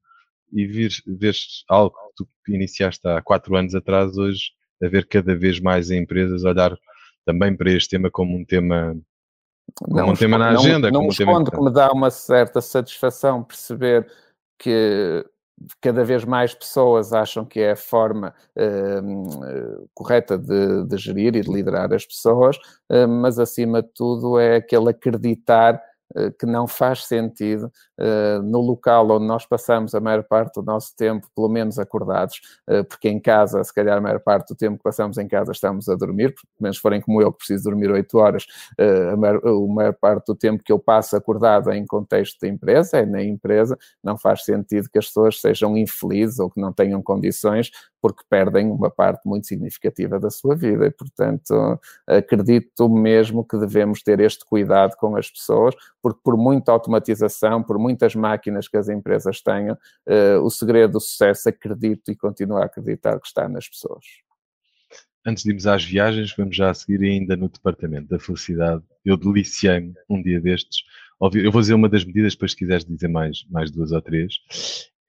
e 0.54 0.66
vires, 0.66 1.02
vês 1.06 1.66
algo 1.68 1.94
que 2.16 2.24
tu 2.24 2.30
iniciaste 2.48 3.06
há 3.08 3.22
quatro 3.22 3.56
anos 3.56 3.76
atrás, 3.76 4.18
hoje, 4.18 4.52
a 4.82 4.88
ver 4.88 5.06
cada 5.08 5.36
vez 5.36 5.60
mais 5.60 5.92
empresas 5.92 6.46
olhar 6.46 6.78
também 7.26 7.56
para 7.56 7.72
este 7.72 7.90
tema 7.90 8.10
como 8.10 8.38
um 8.38 8.46
tema 8.46 8.96
como 9.76 9.96
não, 9.96 10.10
um 10.10 10.14
tema 10.14 10.38
na 10.38 10.50
agenda. 10.52 10.92
Não, 10.92 11.02
não 11.02 11.10
como 11.10 11.12
um 11.12 11.16
tema 11.16 11.52
que 11.52 11.62
me 11.62 11.72
dá 11.72 11.92
uma 11.92 12.10
certa 12.10 12.62
satisfação 12.62 13.44
perceber 13.44 14.10
que 14.58 15.26
cada 15.80 16.04
vez 16.04 16.26
mais 16.26 16.54
pessoas 16.54 17.14
acham 17.14 17.46
que 17.46 17.60
é 17.60 17.72
a 17.72 17.76
forma 17.76 18.34
uh, 18.58 19.90
correta 19.94 20.38
de, 20.38 20.86
de, 20.86 20.98
gerir 20.98 21.36
e 21.36 21.42
de 21.42 21.52
liderar 21.52 21.94
as 21.94 22.06
pessoas, 22.06 22.58
uh, 22.90 23.08
mas 23.08 23.40
acima 23.40 23.82
de 23.82 23.90
tudo 23.94 24.40
é 24.40 24.58
aquele 24.58 24.90
acreditar 24.90 25.82
que 26.40 26.46
não 26.46 26.68
faz 26.68 27.06
sentido 27.06 27.72
no 28.44 28.60
local 28.60 29.10
onde 29.12 29.26
nós 29.26 29.46
passamos 29.46 29.96
a 29.96 30.00
maior 30.00 30.24
parte 30.24 30.56
do 30.56 30.64
nosso 30.64 30.96
tempo, 30.96 31.28
pelo 31.36 31.50
menos 31.50 31.80
acordados, 31.80 32.42
porque 32.90 33.10
em 33.10 33.20
casa, 33.20 33.64
se 33.64 33.74
calhar 33.74 33.98
a 33.98 34.02
maior 34.02 34.20
parte 34.20 34.50
do 34.50 34.56
tempo 34.56 34.78
que 34.78 34.84
passamos 34.84 35.18
em 35.18 35.28
casa 35.28 35.52
estamos 35.52 35.88
a 35.90 35.96
dormir, 35.96 36.34
pelo 36.34 36.48
menos 36.60 36.78
forem 36.78 37.02
como 37.02 37.22
eu 37.22 37.32
que 37.32 37.40
preciso 37.40 37.64
dormir 37.66 37.92
8 37.92 38.18
horas, 38.18 38.46
a 39.12 39.18
maior, 39.18 39.42
a 39.46 39.74
maior 39.74 39.94
parte 39.94 40.28
do 40.28 40.36
tempo 40.36 40.64
que 40.64 40.72
eu 40.72 40.80
passo 40.80 41.16
acordado 41.16 41.72
em 41.72 41.86
contexto 41.86 42.40
de 42.42 42.50
empresa, 42.50 42.98
é 42.98 43.06
na 43.06 43.24
empresa, 43.24 43.78
não 44.04 44.18
faz 44.18 44.44
sentido 44.44 44.90
que 44.90 45.00
as 45.00 45.08
pessoas 45.08 45.40
sejam 45.40 45.78
infelizes 45.78 46.40
ou 46.40 46.50
que 46.50 46.60
não 46.60 46.74
tenham 46.74 47.02
condições 47.02 47.72
porque 48.04 48.22
perdem 48.30 48.70
uma 48.70 48.92
parte 48.92 49.26
muito 49.26 49.48
significativa 49.48 50.20
da 50.20 50.30
sua 50.30 50.58
vida 50.58 50.86
e, 50.86 50.92
portanto, 50.92 51.80
acredito 52.06 52.90
mesmo 52.90 53.48
que 53.48 53.58
devemos 53.58 54.04
ter 54.04 54.20
este 54.20 54.44
cuidado 54.44 54.98
com 54.98 55.16
as 55.16 55.32
pessoas, 55.32 55.74
porque 56.02 56.20
por 56.22 56.36
muita 56.36 56.74
automatização, 56.74 57.64
por 57.64 57.80
muitas 57.80 58.14
máquinas 58.14 58.68
que 58.68 58.76
as 58.76 58.90
empresas 58.90 59.40
tenham, 59.40 59.78
uh, 60.06 60.44
o 60.44 60.50
segredo 60.50 60.92
do 60.92 61.00
sucesso, 61.00 61.48
acredito 61.48 62.12
e 62.12 62.16
continuo 62.18 62.58
a 62.58 62.66
acreditar 62.66 63.18
que 63.22 63.28
está 63.28 63.48
nas 63.48 63.70
pessoas. 63.70 64.04
Antes 65.26 65.46
de 65.46 65.52
irmos 65.52 65.66
às 65.66 65.86
viagens, 65.86 66.36
vamos 66.36 66.58
já 66.58 66.72
a 66.72 66.74
seguir 66.74 67.06
ainda 67.06 67.38
no 67.38 67.48
Departamento 67.48 68.10
da 68.10 68.20
Felicidade. 68.20 68.84
Eu 69.06 69.16
deliciei-me 69.16 69.94
um 70.10 70.22
dia 70.22 70.42
destes. 70.42 70.84
Eu 71.36 71.54
vou 71.54 71.62
dizer 71.62 71.74
uma 71.74 71.88
das 71.88 72.04
medidas, 72.04 72.34
depois 72.34 72.52
se 72.52 72.58
quiseres 72.58 72.84
dizer 72.84 73.08
mais, 73.08 73.46
mais 73.50 73.72
duas 73.72 73.94
ou 73.94 74.02
três. 74.02 74.34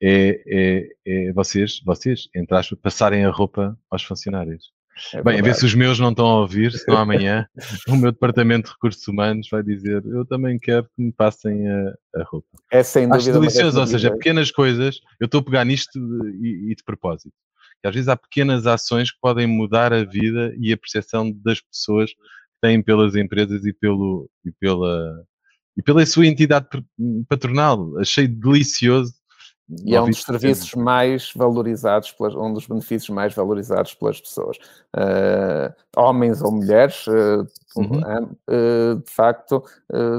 É, 0.01 0.41
é, 0.45 0.89
é 1.05 1.33
vocês, 1.33 1.81
vocês, 1.85 2.27
entre 2.35 2.55
aspas, 2.55 2.77
passarem 2.79 3.25
a 3.25 3.31
roupa 3.31 3.77
aos 3.89 4.03
funcionários. 4.03 4.75
É 5.13 5.21
Bem, 5.21 5.39
a 5.39 5.43
ver 5.43 5.53
se 5.55 5.65
os 5.65 5.75
meus 5.75 5.99
não 5.99 6.11
estão 6.11 6.25
a 6.25 6.39
ouvir, 6.39 6.71
senão 6.71 6.97
amanhã 6.97 7.45
o 7.89 7.97
meu 7.97 8.11
departamento 8.13 8.67
de 8.67 8.73
recursos 8.73 9.05
humanos 9.07 9.47
vai 9.51 9.61
dizer 9.61 10.01
eu 10.05 10.25
também 10.25 10.57
quero 10.57 10.85
que 10.85 11.01
me 11.01 11.11
passem 11.11 11.67
a, 11.67 11.93
a 12.15 12.23
roupa. 12.23 12.47
É 12.71 12.81
sem 12.81 13.03
dúvida. 13.03 13.31
Acho 13.31 13.39
delicioso, 13.39 13.79
ou 13.79 13.87
seja, 13.87 14.11
pequenas 14.11 14.51
coisas, 14.51 15.01
eu 15.19 15.25
estou 15.25 15.41
a 15.41 15.43
pegar 15.43 15.65
nisto 15.65 15.99
de, 15.99 16.71
e, 16.71 16.75
de 16.75 16.83
propósito. 16.83 17.33
Que 17.81 17.89
às 17.89 17.93
vezes 17.93 18.07
há 18.07 18.15
pequenas 18.15 18.65
ações 18.65 19.11
que 19.11 19.19
podem 19.21 19.45
mudar 19.45 19.91
a 19.91 20.05
vida 20.05 20.55
e 20.57 20.71
a 20.71 20.77
percepção 20.77 21.29
das 21.43 21.59
pessoas 21.59 22.11
que 22.11 22.17
têm 22.61 22.81
pelas 22.81 23.15
empresas 23.15 23.65
e, 23.65 23.73
pelo, 23.73 24.29
e, 24.45 24.51
pela, 24.53 25.23
e 25.77 25.83
pela 25.83 26.05
sua 26.05 26.25
entidade 26.25 26.67
patronal. 27.27 27.97
Achei 27.99 28.29
delicioso 28.29 29.13
e 29.83 29.95
é 29.95 30.01
um 30.01 30.09
dos 30.09 30.21
serviços 30.21 30.75
mais 30.75 31.31
valorizados, 31.35 32.11
pelas, 32.11 32.35
um 32.35 32.53
dos 32.53 32.67
benefícios 32.67 33.09
mais 33.09 33.33
valorizados 33.33 33.95
pelas 33.95 34.21
pessoas. 34.21 34.57
Uh, 34.95 35.73
homens 35.97 36.41
ou 36.43 36.51
mulheres, 36.51 37.07
uh, 37.07 37.47
uhum. 37.75 38.01
uh, 38.47 38.95
de 38.95 39.11
facto, 39.11 39.63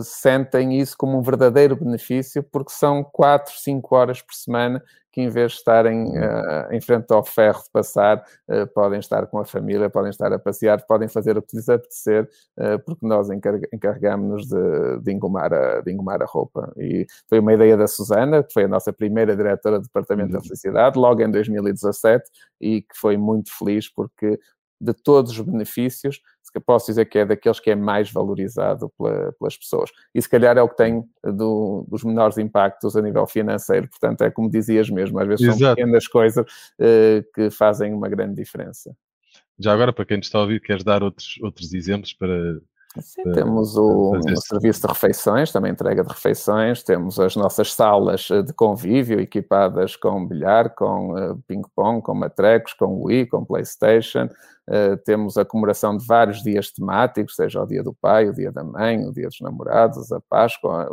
sentem 0.03 0.81
isso 0.81 0.97
como 0.99 1.17
um 1.17 1.23
verdadeiro 1.23 1.77
benefício, 1.77 2.43
porque 2.43 2.73
são 2.73 3.05
4, 3.05 3.55
5 3.57 3.95
horas 3.95 4.21
por 4.21 4.35
semana 4.35 4.83
que 5.17 5.23
em 5.23 5.31
vez 5.31 5.53
de 5.53 5.59
estarem 5.59 6.09
uh, 6.11 6.71
em 6.71 6.79
frente 6.79 7.11
ao 7.11 7.25
ferro 7.25 7.63
de 7.63 7.71
passar, 7.73 8.23
uh, 8.51 8.67
podem 8.75 9.01
estar 9.01 9.27
com 9.29 9.39
a 9.39 9.47
família, 9.47 9.89
podem 9.89 10.11
estar 10.11 10.31
a 10.31 10.39
passear, 10.39 10.85
podem 10.87 11.09
fazer 11.09 11.39
o 11.39 11.43
que 11.43 11.57
lhes 11.57 11.71
apetecer, 11.71 12.29
uh, 12.59 12.79
porque 12.85 13.07
nós 13.07 13.31
encarregamos-nos 13.31 14.47
de, 14.47 15.01
de, 15.01 15.13
engomar 15.13 15.55
a, 15.55 15.81
de 15.81 15.91
engomar 15.91 16.21
a 16.21 16.27
roupa. 16.27 16.71
E 16.77 17.07
foi 17.31 17.39
uma 17.39 17.55
ideia 17.55 17.79
da 17.79 17.89
Susana, 17.89 18.43
que 18.43 18.53
foi 18.53 18.65
a 18.65 18.69
nossa 18.69 18.93
primeira 18.93 19.35
diretora 19.35 19.79
do 19.79 19.85
Departamento 19.85 20.35
uhum. 20.35 20.39
da 20.39 20.43
Felicidade, 20.43 20.99
logo 20.99 21.23
em 21.23 21.31
2017, 21.31 22.23
e 22.61 22.83
que 22.83 22.95
foi 22.95 23.17
muito 23.17 23.51
feliz 23.57 23.89
porque 23.89 24.39
de 24.79 24.93
todos 24.93 25.33
os 25.33 25.41
benefícios, 25.41 26.21
posso 26.65 26.87
dizer 26.87 27.07
que 27.07 27.19
é 27.19 27.25
daqueles 27.25 27.61
que 27.61 27.71
é 27.71 27.75
mais 27.75 28.11
valorizado 28.11 28.91
pela, 28.97 29.33
pelas 29.33 29.57
pessoas. 29.57 29.91
E 30.15 30.21
se 30.21 30.29
calhar 30.29 30.57
é 30.57 30.63
o 30.63 30.69
que 30.69 30.77
tem 30.77 31.05
do, 31.23 31.87
dos 31.89 32.05
menores 32.05 32.39
impactos 32.39 32.97
a 32.97 33.03
nível 33.03 33.27
financeiro. 33.27 33.89
Portanto, 33.89 34.23
é 34.23 34.31
como 34.31 34.51
dizias 34.51 34.91
mesmo, 34.91 35.19
às 35.19 35.27
vezes 35.27 35.47
Exato. 35.47 35.59
são 35.59 35.75
pequenas 35.75 36.07
coisas 36.07 36.45
uh, 36.45 37.33
que 37.35 37.51
fazem 37.51 37.93
uma 37.93 38.09
grande 38.09 38.35
diferença. 38.35 38.97
Já 39.59 39.73
agora, 39.73 39.93
para 39.93 40.05
quem 40.05 40.19
nos 40.19 40.27
está 40.27 40.39
a 40.39 40.43
ouvir, 40.43 40.61
queres 40.61 40.85
dar 40.85 41.03
outros, 41.03 41.39
outros 41.43 41.73
exemplos 41.73 42.13
para, 42.13 42.61
Sim, 43.01 43.31
temos 43.33 43.77
o, 43.77 44.13
o, 44.13 44.37
serviço 44.37 44.83
de 44.83 44.87
refeições, 44.87 45.53
também 45.53 45.73
entrega 45.73 46.03
de 46.03 46.09
refeições, 46.09 46.83
temos 46.83 47.21
as 47.21 47.37
nossas 47.37 47.73
salas 47.73 48.29
eh, 48.31 48.43
de 48.43 48.53
convívio 48.53 49.21
equipadas 49.21 49.97
com 49.97 50.27
bilhar, 50.27 50.75
com 50.75 51.41
ping-pong, 51.47 52.03
com 52.03 52.15
matrecos, 52.15 52.73
com 52.73 53.05
Wii, 53.05 53.27
com 53.27 53.45
Playstation, 53.45 54.29
temos 55.05 55.39
a 55.39 55.45
comemoração 55.45 55.97
de 55.97 56.05
vários 56.05 56.43
dias 56.43 56.71
temáticos, 56.73 57.37
seja 57.37 57.63
o 57.63 57.67
dia 57.67 57.83
do 57.83 57.95
pai, 57.95 58.29
o 58.29 58.33
dia 58.33 58.51
da 58.51 58.65
mãe, 58.65 59.07
o 59.07 59.13
dia 59.13 59.29
dos 59.29 59.41
namorados, 59.41 60.11
a 60.11 60.21
Páscoa, 60.21 60.89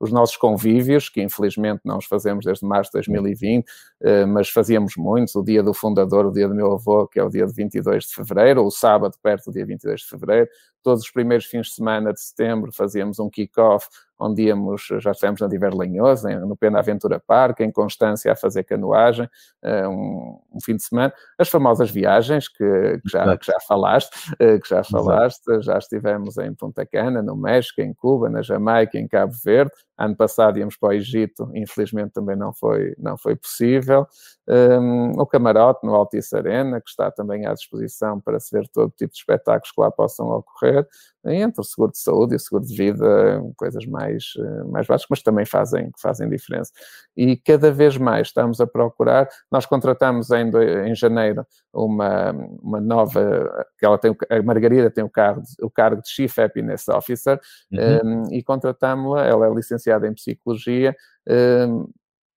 os 0.00 0.12
nossos 0.12 0.36
convívios, 0.36 1.08
que 1.08 1.22
infelizmente 1.22 1.80
não 1.84 1.98
os 1.98 2.06
fazemos 2.06 2.44
desde 2.44 2.66
março 2.66 2.90
de 2.90 2.98
2020, 2.98 3.64
uh, 3.64 4.26
mas 4.26 4.48
fazíamos 4.48 4.94
muitos, 4.96 5.34
o 5.34 5.42
dia 5.42 5.62
do 5.62 5.72
fundador, 5.72 6.26
o 6.26 6.32
dia 6.32 6.48
do 6.48 6.54
meu 6.54 6.72
avô, 6.72 7.06
que 7.06 7.18
é 7.18 7.24
o 7.24 7.28
dia 7.28 7.46
de 7.46 7.52
22 7.52 8.04
de 8.04 8.14
fevereiro, 8.14 8.60
ou 8.60 8.66
o 8.66 8.70
sábado 8.70 9.14
perto 9.22 9.46
do 9.46 9.52
dia 9.52 9.64
22 9.64 10.00
de 10.00 10.06
fevereiro, 10.06 10.48
todos 10.82 11.04
os 11.04 11.10
primeiros 11.10 11.46
fins 11.46 11.68
de 11.68 11.74
semana 11.74 12.12
de 12.12 12.20
setembro 12.20 12.72
fazíamos 12.72 13.18
um 13.18 13.30
kick-off 13.30 13.88
onde 14.18 14.42
íamos, 14.42 14.86
já 15.00 15.10
estivemos 15.10 15.40
na 15.40 15.48
Diver 15.48 15.74
Lanhoso, 15.74 16.28
no 16.40 16.56
Pena 16.56 16.78
Aventura 16.78 17.20
Park, 17.20 17.60
em 17.60 17.70
Constância 17.70 18.32
a 18.32 18.36
fazer 18.36 18.64
canoagem, 18.64 19.28
eh, 19.62 19.88
um, 19.88 20.38
um, 20.52 20.60
fim 20.64 20.76
de 20.76 20.84
semana. 20.84 21.12
As 21.38 21.48
famosas 21.48 21.90
viagens 21.90 22.48
que, 22.48 22.98
que, 23.02 23.08
já, 23.08 23.36
que 23.36 23.46
já 23.46 23.58
falaste, 23.66 24.34
eh, 24.38 24.58
que 24.58 24.68
já 24.68 24.84
falaste, 24.84 25.62
já 25.62 25.78
estivemos 25.78 26.38
em 26.38 26.54
Punta 26.54 26.86
Cana, 26.86 27.22
no 27.22 27.36
México, 27.36 27.80
em 27.80 27.92
Cuba, 27.92 28.28
na 28.28 28.42
Jamaica, 28.42 28.98
em 28.98 29.08
Cabo 29.08 29.32
Verde. 29.44 29.72
Ano 29.96 30.16
passado 30.16 30.58
íamos 30.58 30.76
para 30.76 30.88
o 30.88 30.92
Egito, 30.92 31.48
infelizmente 31.54 32.12
também 32.12 32.36
não 32.36 32.52
foi, 32.52 32.94
não 32.98 33.16
foi 33.16 33.36
possível. 33.36 34.06
Um, 34.46 35.12
o 35.12 35.26
camarote 35.26 35.86
no 35.86 35.94
Altice 35.94 36.36
Arena, 36.36 36.80
que 36.80 36.90
está 36.90 37.10
também 37.10 37.46
à 37.46 37.54
disposição 37.54 38.20
para 38.20 38.40
se 38.40 38.56
ver 38.56 38.68
todo 38.68 38.90
tipo 38.90 39.12
de 39.12 39.18
espetáculos 39.18 39.70
que 39.70 39.80
lá 39.80 39.90
possam 39.90 40.26
ocorrer 40.28 40.86
entre 41.26 41.60
o 41.60 41.64
seguro 41.64 41.92
de 41.92 41.98
saúde 41.98 42.34
e 42.34 42.36
o 42.36 42.40
seguro 42.40 42.66
de 42.66 42.76
vida, 42.76 43.42
coisas 43.56 43.86
mais, 43.86 44.34
eh, 44.38 44.64
mais 44.64 44.86
básicas, 44.86 45.06
mas 45.08 45.22
também 45.22 45.46
fazem, 45.46 45.90
fazem 45.98 46.28
diferença. 46.28 46.70
E 47.16 47.36
cada 47.36 47.72
vez 47.72 47.96
mais 47.96 48.26
estamos 48.28 48.60
a 48.60 48.66
procurar, 48.66 49.26
nós 49.50 49.64
contratamos 49.64 50.30
em, 50.30 50.50
em 50.86 50.94
janeiro 50.94 51.46
uma, 51.72 52.30
uma 52.62 52.80
nova, 52.80 53.66
que 53.78 53.86
ela 53.86 53.96
tem, 53.96 54.14
a 54.28 54.42
Margarida 54.42 54.90
tem 54.90 55.02
o 55.02 55.08
cargo, 55.08 55.42
o 55.62 55.70
cargo 55.70 56.02
de 56.02 56.10
Chief 56.10 56.38
Happiness 56.38 56.88
Officer, 56.88 57.40
uhum. 57.72 58.26
um, 58.26 58.34
e 58.34 58.42
contratámos-la, 58.42 59.24
ela 59.24 59.46
é 59.46 59.50
licenciada 59.50 59.83
em 59.90 60.14
Psicologia, 60.14 60.94
um, 61.28 61.88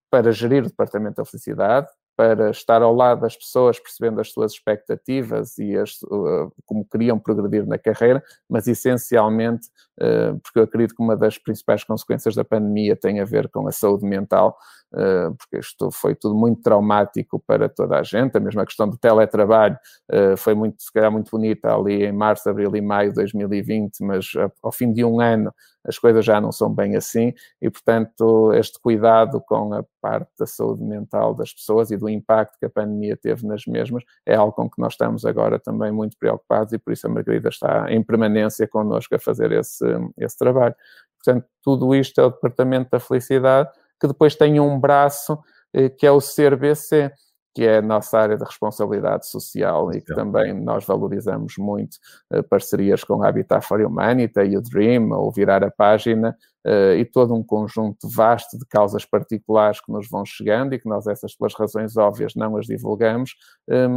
para 0.09 0.31
gerir 0.31 0.63
o 0.63 0.67
Departamento 0.67 1.17
da 1.17 1.25
Felicidade, 1.25 1.87
para 2.17 2.49
estar 2.49 2.81
ao 2.81 2.95
lado 2.95 3.21
das 3.21 3.37
pessoas, 3.37 3.79
percebendo 3.79 4.19
as 4.19 4.31
suas 4.31 4.53
expectativas 4.53 5.55
e 5.59 5.77
as, 5.77 6.01
uh, 6.01 6.51
como 6.65 6.83
queriam 6.83 7.19
progredir 7.19 7.67
na 7.67 7.77
carreira, 7.77 8.23
mas 8.49 8.67
essencialmente, 8.67 9.67
uh, 10.01 10.39
porque 10.39 10.57
eu 10.57 10.63
acredito 10.63 10.95
que 10.95 11.03
uma 11.03 11.15
das 11.15 11.37
principais 11.37 11.83
consequências 11.83 12.33
da 12.33 12.43
pandemia 12.43 12.95
tem 12.95 13.19
a 13.19 13.25
ver 13.25 13.47
com 13.49 13.67
a 13.67 13.71
saúde 13.71 14.03
mental, 14.03 14.57
porque 15.37 15.57
isto 15.59 15.91
foi 15.91 16.15
tudo 16.15 16.35
muito 16.35 16.61
traumático 16.61 17.41
para 17.45 17.67
toda 17.67 17.99
a 17.99 18.03
gente, 18.03 18.37
a 18.37 18.39
mesma 18.39 18.65
questão 18.65 18.87
do 18.89 18.97
teletrabalho 18.97 19.77
foi 20.37 20.53
muito, 20.53 20.81
se 20.81 20.91
calhar, 20.91 21.11
muito 21.11 21.29
bonita 21.29 21.73
ali 21.73 22.05
em 22.05 22.11
março, 22.11 22.49
abril 22.49 22.75
e 22.75 22.81
maio 22.81 23.09
de 23.09 23.15
2020, 23.15 23.99
mas 24.01 24.31
ao 24.63 24.71
fim 24.71 24.93
de 24.93 25.03
um 25.03 25.19
ano 25.19 25.53
as 25.87 25.97
coisas 25.97 26.23
já 26.25 26.39
não 26.41 26.51
são 26.51 26.73
bem 26.73 26.95
assim. 26.97 27.33
E, 27.61 27.69
portanto, 27.69 28.51
este 28.53 28.79
cuidado 28.79 29.41
com 29.41 29.73
a 29.73 29.83
parte 30.01 30.29
da 30.37 30.45
saúde 30.45 30.83
mental 30.83 31.33
das 31.33 31.53
pessoas 31.53 31.89
e 31.91 31.97
do 31.97 32.09
impacto 32.09 32.59
que 32.59 32.65
a 32.65 32.69
pandemia 32.69 33.15
teve 33.15 33.47
nas 33.47 33.65
mesmas 33.65 34.03
é 34.25 34.35
algo 34.35 34.51
com 34.51 34.69
que 34.69 34.81
nós 34.81 34.93
estamos 34.93 35.25
agora 35.25 35.57
também 35.57 35.91
muito 35.91 36.17
preocupados 36.17 36.73
e 36.73 36.77
por 36.77 36.91
isso 36.91 37.07
a 37.07 37.09
Margarida 37.09 37.49
está 37.49 37.91
em 37.91 38.03
permanência 38.03 38.67
connosco 38.67 39.15
a 39.15 39.19
fazer 39.19 39.51
esse, 39.53 39.85
esse 40.17 40.37
trabalho. 40.37 40.75
Portanto, 41.23 41.47
tudo 41.63 41.95
isto 41.95 42.19
é 42.19 42.25
o 42.25 42.29
Departamento 42.29 42.89
da 42.91 42.99
Felicidade, 42.99 43.69
que 43.99 44.07
depois 44.07 44.35
tem 44.35 44.59
um 44.59 44.79
braço 44.79 45.37
eh, 45.73 45.89
que 45.89 46.05
é 46.05 46.11
o 46.11 46.19
CRBC, 46.19 47.11
que 47.57 47.63
é 47.63 47.77
a 47.77 47.81
nossa 47.81 48.19
área 48.19 48.37
de 48.37 48.43
responsabilidade 48.43 49.27
social 49.27 49.91
e 49.91 49.99
que 49.99 50.13
também 50.13 50.53
nós 50.53 50.85
valorizamos 50.85 51.55
muito 51.57 51.95
uh, 52.31 52.43
parcerias 52.43 53.03
com 53.03 53.23
a 53.23 53.27
Habitat 53.27 53.65
for 53.65 53.81
Humanity 53.81 54.41
e 54.41 54.55
o 54.55 54.61
Dream, 54.61 55.09
ou 55.09 55.31
virar 55.31 55.63
a 55.63 55.71
página, 55.71 56.37
uh, 56.67 56.93
e 56.95 57.03
todo 57.03 57.33
um 57.33 57.43
conjunto 57.43 58.07
vasto 58.07 58.59
de 58.59 58.65
causas 58.67 59.05
particulares 59.05 59.81
que 59.81 59.91
nos 59.91 60.07
vão 60.07 60.23
chegando 60.23 60.75
e 60.75 60.79
que 60.79 60.87
nós, 60.87 61.07
essas 61.07 61.35
pelas 61.35 61.55
razões 61.55 61.97
óbvias, 61.97 62.35
não 62.35 62.57
as 62.57 62.67
divulgamos, 62.67 63.31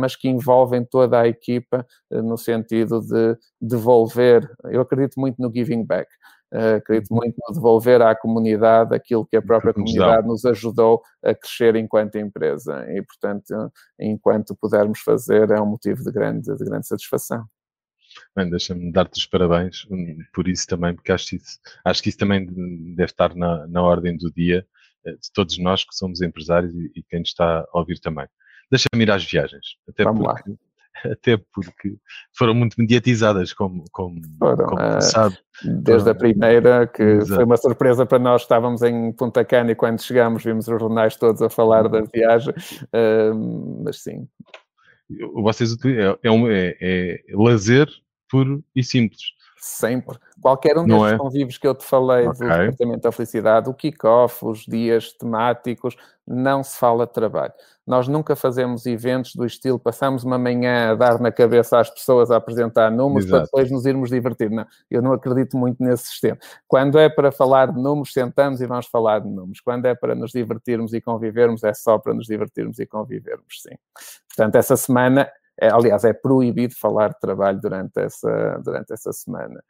mas 0.00 0.16
que 0.16 0.26
envolvem 0.26 0.82
toda 0.82 1.20
a 1.20 1.28
equipa 1.28 1.86
no 2.10 2.38
sentido 2.38 3.02
de 3.02 3.36
devolver. 3.60 4.50
Eu 4.64 4.80
acredito 4.80 5.20
muito 5.20 5.36
no 5.38 5.52
giving 5.54 5.84
back. 5.84 6.08
Uh, 6.52 6.76
acredito 6.76 7.14
muito 7.14 7.36
no 7.46 7.54
devolver 7.54 8.02
à 8.02 8.14
comunidade 8.14 8.92
aquilo 8.94 9.24
que 9.24 9.36
a 9.36 9.42
própria 9.42 9.72
comunidade 9.72 10.26
nos 10.26 10.44
ajudou 10.44 11.00
a 11.22 11.32
crescer 11.32 11.76
enquanto 11.76 12.16
empresa 12.18 12.84
e, 12.90 13.00
portanto, 13.02 13.72
enquanto 13.98 14.56
pudermos 14.56 15.00
fazer, 15.00 15.50
é 15.50 15.60
um 15.60 15.66
motivo 15.66 16.02
de 16.02 16.10
grande, 16.10 16.52
de 16.52 16.64
grande 16.64 16.88
satisfação. 16.88 17.44
Bem, 18.34 18.50
deixa-me 18.50 18.90
dar-te 18.90 19.18
os 19.18 19.26
parabéns 19.26 19.86
hum, 19.88 20.18
por 20.34 20.48
isso 20.48 20.66
também, 20.66 20.94
porque 20.94 21.12
acho 21.12 21.28
que 21.28 21.36
isso, 21.36 21.58
acho 21.84 22.02
que 22.02 22.08
isso 22.08 22.18
também 22.18 22.46
deve 22.96 23.12
estar 23.12 23.34
na, 23.36 23.66
na 23.68 23.82
ordem 23.82 24.16
do 24.16 24.32
dia 24.32 24.66
eh, 25.06 25.12
de 25.12 25.32
todos 25.32 25.56
nós 25.58 25.84
que 25.84 25.94
somos 25.94 26.20
empresários 26.20 26.74
e, 26.74 26.90
e 26.96 27.02
quem 27.04 27.22
está 27.22 27.60
a 27.60 27.78
ouvir 27.78 28.00
também. 28.00 28.26
Deixa-me 28.70 29.02
ir 29.02 29.10
às 29.10 29.24
viagens, 29.24 29.76
até 29.88 30.02
Vamos 30.02 30.26
porque, 30.26 30.50
lá 30.50 30.56
até 31.04 31.36
porque 31.52 31.96
foram 32.36 32.54
muito 32.54 32.74
mediatizadas, 32.78 33.52
como, 33.52 33.84
como, 33.92 34.20
foram, 34.38 34.66
como 34.66 34.82
uh, 34.82 35.02
sabe. 35.02 35.38
Desde 35.62 36.10
a 36.10 36.14
primeira, 36.14 36.86
que 36.86 37.02
exato. 37.02 37.34
foi 37.34 37.44
uma 37.44 37.56
surpresa 37.56 38.06
para 38.06 38.18
nós, 38.18 38.42
estávamos 38.42 38.82
em 38.82 39.12
Punta 39.12 39.44
Cana 39.44 39.72
e 39.72 39.74
quando 39.74 40.02
chegámos 40.02 40.42
vimos 40.42 40.68
os 40.68 40.80
jornais 40.80 41.16
todos 41.16 41.42
a 41.42 41.50
falar 41.50 41.88
da 41.88 42.00
viagem, 42.02 42.54
uh, 42.54 43.82
mas 43.84 44.02
sim. 44.02 44.26
Vocês 45.34 45.76
é, 45.84 46.18
é, 46.22 46.30
um, 46.30 46.48
é, 46.48 46.76
é 46.80 47.20
lazer 47.34 47.88
puro 48.30 48.64
e 48.74 48.82
simples. 48.82 49.20
Sempre. 49.60 50.18
Qualquer 50.40 50.78
um 50.78 50.86
destes 50.86 51.12
é? 51.12 51.18
convívios 51.18 51.58
que 51.58 51.66
eu 51.66 51.74
te 51.74 51.84
falei 51.84 52.26
okay. 52.26 52.48
do 52.48 52.54
Departamento 52.54 53.02
da 53.02 53.12
Felicidade, 53.12 53.68
o 53.68 53.74
kick-off, 53.74 54.42
os 54.42 54.60
dias 54.60 55.12
temáticos, 55.12 55.96
não 56.26 56.62
se 56.62 56.78
fala 56.78 57.06
de 57.06 57.12
trabalho. 57.12 57.52
Nós 57.86 58.08
nunca 58.08 58.34
fazemos 58.34 58.86
eventos 58.86 59.34
do 59.34 59.44
estilo, 59.44 59.78
passamos 59.78 60.24
uma 60.24 60.38
manhã 60.38 60.92
a 60.92 60.94
dar 60.94 61.20
na 61.20 61.30
cabeça 61.30 61.78
às 61.78 61.90
pessoas 61.90 62.30
a 62.30 62.36
apresentar 62.36 62.90
números 62.90 63.26
Exato. 63.26 63.36
para 63.36 63.44
depois 63.44 63.70
nos 63.70 63.84
irmos 63.84 64.08
divertir. 64.08 64.48
Não, 64.50 64.64
eu 64.90 65.02
não 65.02 65.12
acredito 65.12 65.58
muito 65.58 65.82
nesse 65.82 66.04
sistema. 66.04 66.38
Quando 66.66 66.98
é 66.98 67.10
para 67.10 67.30
falar 67.30 67.70
de 67.70 67.82
números, 67.82 68.12
sentamos 68.14 68.62
e 68.62 68.66
vamos 68.66 68.86
falar 68.86 69.18
de 69.18 69.28
números. 69.28 69.60
Quando 69.60 69.84
é 69.84 69.94
para 69.94 70.14
nos 70.14 70.30
divertirmos 70.30 70.94
e 70.94 71.02
convivermos, 71.02 71.64
é 71.64 71.74
só 71.74 71.98
para 71.98 72.14
nos 72.14 72.26
divertirmos 72.26 72.78
e 72.78 72.86
convivermos, 72.86 73.60
sim. 73.60 73.76
Portanto, 74.28 74.54
essa 74.54 74.76
semana 74.76 75.28
aliás, 75.68 76.04
é 76.04 76.12
proibido 76.12 76.74
falar 76.74 77.08
de 77.08 77.20
trabalho 77.20 77.60
durante 77.60 78.00
essa, 78.00 78.60
durante 78.64 78.92
essa 78.92 79.12
semana. 79.12 79.62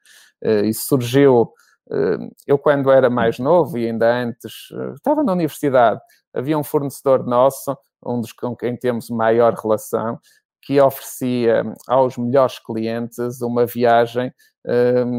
Uh, 0.43 0.65
isso 0.65 0.87
surgiu, 0.87 1.53
uh, 1.91 2.31
eu 2.47 2.59
quando 2.59 2.91
era 2.91 3.11
mais 3.11 3.39
novo 3.39 3.77
e 3.77 3.87
ainda 3.87 4.23
antes, 4.23 4.71
uh, 4.71 4.95
estava 4.95 5.23
na 5.23 5.33
universidade, 5.33 6.01
havia 6.33 6.57
um 6.59 6.65
fornecedor 6.65 7.27
nosso, 7.27 7.77
um 8.05 8.21
dos 8.21 8.33
com 8.33 8.55
quem 8.57 8.77
temos 8.77 9.11
maior 9.11 9.55
relação, 9.55 10.19
que 10.63 10.81
oferecia 10.81 11.63
aos 11.89 12.17
melhores 12.17 12.59
clientes 12.59 13.41
uma 13.41 13.65
viagem. 13.65 14.33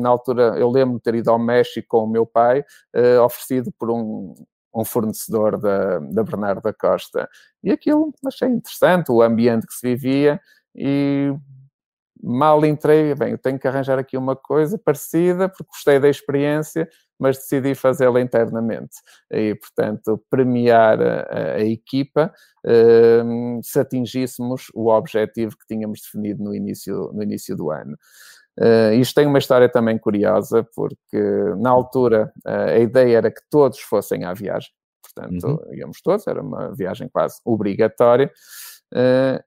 na 0.01 0.09
altura, 0.09 0.55
eu 0.57 0.69
lembro 0.69 0.97
de 0.97 1.01
ter 1.01 1.15
ido 1.15 1.31
ao 1.31 1.39
México 1.39 1.87
com 1.89 2.03
o 2.03 2.07
meu 2.07 2.27
pai, 2.27 2.63
oferecido 3.23 3.71
por 3.77 3.89
um, 3.89 4.35
um 4.73 4.85
fornecedor 4.85 5.59
da, 5.59 5.99
da 5.99 6.23
Bernardo 6.23 6.61
da 6.61 6.73
Costa. 6.73 7.27
E 7.63 7.71
aquilo 7.71 8.13
achei 8.25 8.47
interessante, 8.47 9.11
o 9.11 9.21
ambiente 9.21 9.67
que 9.67 9.73
se 9.73 9.95
vivia, 9.95 10.39
e 10.75 11.33
mal 12.23 12.63
entrei, 12.65 13.15
bem, 13.15 13.31
eu 13.31 13.37
tenho 13.37 13.57
que 13.57 13.67
arranjar 13.67 13.97
aqui 13.97 14.15
uma 14.15 14.35
coisa 14.35 14.77
parecida, 14.77 15.49
porque 15.49 15.71
gostei 15.71 15.99
da 15.99 16.07
experiência, 16.07 16.87
mas 17.19 17.37
decidi 17.37 17.73
fazê-la 17.75 18.21
internamente. 18.21 18.95
E, 19.31 19.55
portanto, 19.55 20.23
premiar 20.29 21.01
a, 21.01 21.55
a 21.55 21.59
equipa 21.61 22.31
um, 23.25 23.59
se 23.63 23.79
atingíssemos 23.79 24.67
o 24.73 24.89
objetivo 24.89 25.57
que 25.57 25.67
tínhamos 25.67 26.01
definido 26.01 26.43
no 26.43 26.53
início, 26.53 27.11
no 27.13 27.23
início 27.23 27.55
do 27.55 27.71
ano. 27.71 27.97
Uh, 28.59 28.93
isto 28.93 29.15
tem 29.15 29.25
uma 29.25 29.39
história 29.39 29.69
também 29.69 29.97
curiosa, 29.97 30.67
porque 30.75 31.21
na 31.57 31.69
altura 31.69 32.31
uh, 32.45 32.75
a 32.75 32.79
ideia 32.79 33.17
era 33.17 33.31
que 33.31 33.41
todos 33.49 33.79
fossem 33.79 34.25
à 34.25 34.33
viagem, 34.33 34.69
portanto, 35.01 35.47
uhum. 35.47 35.73
íamos 35.73 36.01
todos, 36.01 36.27
era 36.27 36.41
uma 36.41 36.73
viagem 36.75 37.07
quase 37.07 37.39
obrigatória. 37.45 38.31
Uh, 38.93 39.41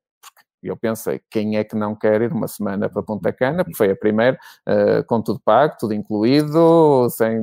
e 0.65 0.69
eu 0.69 0.77
pensei, 0.79 1.21
quem 1.31 1.59
é 1.59 1.63
que 1.63 1.77
não 1.77 1.95
quer 1.95 2.23
ir 2.23 2.33
uma 2.33 2.49
semana 2.49 2.89
para 2.89 3.03
Punta 3.03 3.31
Cana? 3.31 3.63
Porque 3.63 3.77
foi 3.77 3.91
a 3.91 3.97
primeira, 3.97 4.39
uh, 4.67 5.05
com 5.05 5.21
tudo 5.21 5.39
pago, 5.39 5.77
tudo 5.79 5.93
incluído, 5.93 7.07
sem, 7.11 7.39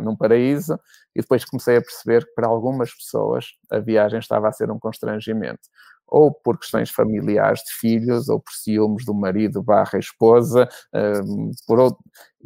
num 0.00 0.16
paraíso. 0.16 0.78
E 1.12 1.20
depois 1.20 1.44
comecei 1.44 1.78
a 1.78 1.80
perceber 1.80 2.24
que 2.24 2.34
para 2.36 2.46
algumas 2.46 2.94
pessoas 2.94 3.46
a 3.68 3.80
viagem 3.80 4.20
estava 4.20 4.48
a 4.48 4.52
ser 4.52 4.70
um 4.70 4.78
constrangimento. 4.78 5.68
Ou 6.06 6.32
por 6.32 6.56
questões 6.56 6.88
familiares 6.88 7.62
de 7.64 7.72
filhos, 7.72 8.28
ou 8.28 8.38
por 8.38 8.52
ciúmes 8.52 9.04
do 9.04 9.12
marido 9.12 9.60
barra 9.60 9.98
esposa, 9.98 10.68
uh, 10.94 11.50
por 11.66 11.80
outro... 11.80 11.98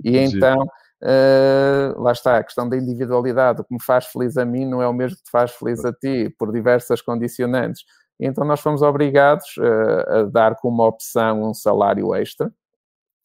E 0.02 0.16
então... 0.16 0.66
Uh, 1.02 1.98
lá 1.98 2.12
está, 2.12 2.36
a 2.36 2.44
questão 2.44 2.68
da 2.68 2.76
individualidade, 2.76 3.62
o 3.62 3.64
que 3.64 3.72
me 3.72 3.82
faz 3.82 4.04
feliz 4.04 4.36
a 4.36 4.44
mim 4.44 4.66
não 4.66 4.82
é 4.82 4.86
o 4.86 4.92
mesmo 4.92 5.16
que 5.16 5.22
te 5.22 5.30
faz 5.30 5.50
feliz 5.52 5.82
a 5.82 5.94
ti, 5.94 6.28
por 6.38 6.52
diversas 6.52 7.00
condicionantes. 7.00 7.86
Então 8.20 8.44
nós 8.44 8.60
fomos 8.60 8.82
obrigados 8.82 9.56
uh, 9.56 10.12
a 10.12 10.22
dar 10.24 10.56
como 10.56 10.82
opção 10.86 11.42
um 11.42 11.54
salário 11.54 12.14
extra, 12.14 12.52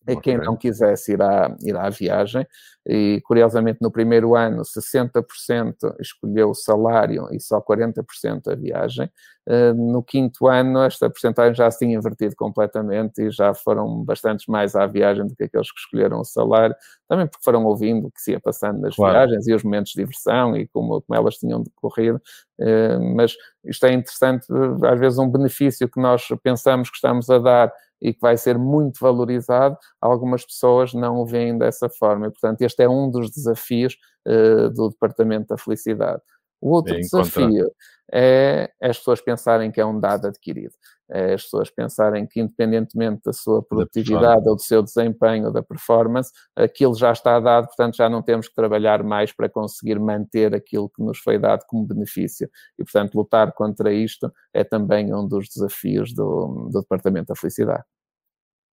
a 0.08 0.15
quem 0.22 0.38
não 0.38 0.56
quisesse 0.56 1.13
ir 1.13 1.22
à, 1.22 1.56
ir 1.62 1.76
à 1.76 1.89
viagem. 1.89 2.46
E, 2.88 3.20
curiosamente, 3.26 3.80
no 3.82 3.91
primeiro 3.91 4.36
ano, 4.36 4.62
60% 4.62 5.96
escolheu 6.00 6.52
o 6.52 6.56
salário 6.56 7.28
e 7.32 7.39
só 7.39 7.60
40% 7.60 8.48
a 8.48 8.56
viagem. 8.56 9.10
Eh, 9.48 9.74
no 9.74 10.04
quinto 10.04 10.48
ano, 10.48 10.82
esta 10.84 11.10
porcentagem 11.10 11.56
já 11.56 11.70
se 11.70 11.80
tinha 11.80 11.98
invertido 11.98 12.36
completamente 12.36 13.24
e 13.24 13.32
já 13.32 13.54
foram 13.56 14.04
bastantes 14.04 14.46
mais 14.48 14.76
à 14.76 14.86
viagem 14.86 15.26
do 15.26 15.36
que 15.36 15.44
aqueles 15.44 15.72
que 15.72 15.80
escolheram 15.80 16.20
o 16.20 16.24
salário, 16.24 16.76
também 17.08 17.28
porque 17.28 17.44
foram 17.44 17.65
ouvindo 17.65 18.08
o 18.08 18.12
que 18.12 18.22
se 18.22 18.32
ia 18.32 18.39
passando 18.39 18.82
nas 18.82 18.96
claro. 18.96 19.13
viagens 19.13 19.48
e 19.48 19.54
os 19.54 19.63
momentos 19.63 19.91
de 19.91 20.02
diversão 20.02 20.56
e 20.56 20.68
como, 20.68 21.02
como 21.02 21.20
elas 21.20 21.36
tinham 21.38 21.63
decorrido. 21.63 22.22
Eh, 22.60 23.00
mas 23.15 23.36
isto 23.63 23.86
é 23.86 23.94
interessante, 23.94 24.46
às 24.84 25.00
vezes, 25.00 25.18
um 25.18 25.30
benefício 25.30 25.89
que 25.89 26.00
nós 26.00 26.28
pensamos 26.44 26.89
que 26.89 26.98
estamos 26.98 27.30
a 27.30 27.39
dar 27.39 27.74
e 28.01 28.13
que 28.13 28.19
vai 28.21 28.38
ser 28.38 28.58
muito 28.58 28.99
valorizado, 28.99 29.77
algumas 30.01 30.45
pessoas 30.45 30.93
não 30.93 31.17
o 31.17 31.25
veem 31.25 31.58
dessa 31.58 31.89
forma. 31.89 32.27
E, 32.27 32.31
portanto, 32.31 32.62
este 32.62 32.84
é 32.84 32.89
um 32.89 33.10
dos 33.10 33.31
desafios 33.31 33.97
uh, 34.27 34.69
do 34.69 34.89
Departamento 34.89 35.47
da 35.47 35.58
Felicidade. 35.58 36.21
O 36.62 36.71
outro 36.71 36.95
é 36.95 36.99
desafio 36.99 37.71
é 38.12 38.71
as 38.81 38.97
pessoas 38.97 39.21
pensarem 39.21 39.71
que 39.71 39.81
é 39.81 39.86
um 39.86 39.99
dado 39.99 40.27
adquirido. 40.27 40.73
É 41.10 41.34
as 41.34 41.44
pessoas 41.44 41.70
pensarem 41.70 42.26
que, 42.26 42.39
independentemente 42.39 43.22
da 43.26 43.34
sua 43.34 43.62
produtividade 43.62 44.48
ou 44.50 44.56
do 44.56 44.62
seu 44.62 44.82
desempenho 44.82 45.48
ou 45.48 45.54
da 45.54 45.62
performance, 45.62 46.32
aquilo 46.56 46.96
já 46.96 47.12
está 47.12 47.39
dado, 47.39 47.68
portanto, 47.68 47.96
já 47.96 48.10
não 48.10 48.22
temos 48.22 48.48
que 48.48 48.56
trabalhar 48.56 49.04
mais 49.04 49.32
para 49.32 49.48
conseguir 49.48 50.00
manter 50.00 50.56
aquilo 50.56 50.89
que 50.89 51.04
nos 51.04 51.20
foi 51.20 51.38
dado 51.38 51.63
como 51.68 51.86
benefício. 51.86 52.50
E, 52.80 52.84
portanto, 52.84 53.15
lutar 53.15 53.54
contra 53.54 53.94
isto 53.94 54.32
é 54.54 54.63
também 54.63 55.13
um 55.13 55.28
dos 55.28 55.48
desafios 55.48 56.13
do, 56.13 56.70
do 56.72 56.82
Departamento 56.82 57.28
da 57.28 57.36
Felicidade. 57.36 57.84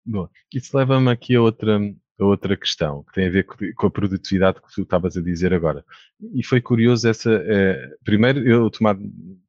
Bom, 0.05 0.27
isso 0.53 0.75
leva-me 0.75 1.11
aqui 1.11 1.35
a 1.35 1.41
outra, 1.41 1.79
a 2.19 2.25
outra 2.25 2.55
questão, 2.55 3.03
que 3.03 3.13
tem 3.13 3.27
a 3.27 3.31
ver 3.31 3.45
com 3.45 3.87
a 3.87 3.91
produtividade 3.91 4.61
que 4.61 4.73
tu 4.73 4.83
estavas 4.83 5.17
a 5.17 5.21
dizer 5.21 5.53
agora. 5.53 5.83
E 6.33 6.43
foi 6.43 6.61
curioso 6.61 7.07
essa. 7.07 7.31
É, 7.31 7.89
primeiro, 8.03 8.47
eu 8.47 8.69
tomar 8.69 8.97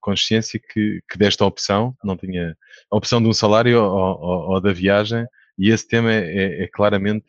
consciência 0.00 0.58
que, 0.58 1.02
que 1.08 1.18
desta 1.18 1.44
opção, 1.44 1.94
não 2.02 2.16
tinha. 2.16 2.56
A 2.90 2.96
opção 2.96 3.22
de 3.22 3.28
um 3.28 3.32
salário 3.32 3.82
ou, 3.82 4.20
ou, 4.20 4.50
ou 4.52 4.60
da 4.60 4.72
viagem, 4.72 5.26
e 5.58 5.70
esse 5.70 5.86
tema 5.86 6.12
é, 6.12 6.18
é, 6.18 6.64
é 6.64 6.68
claramente, 6.68 7.26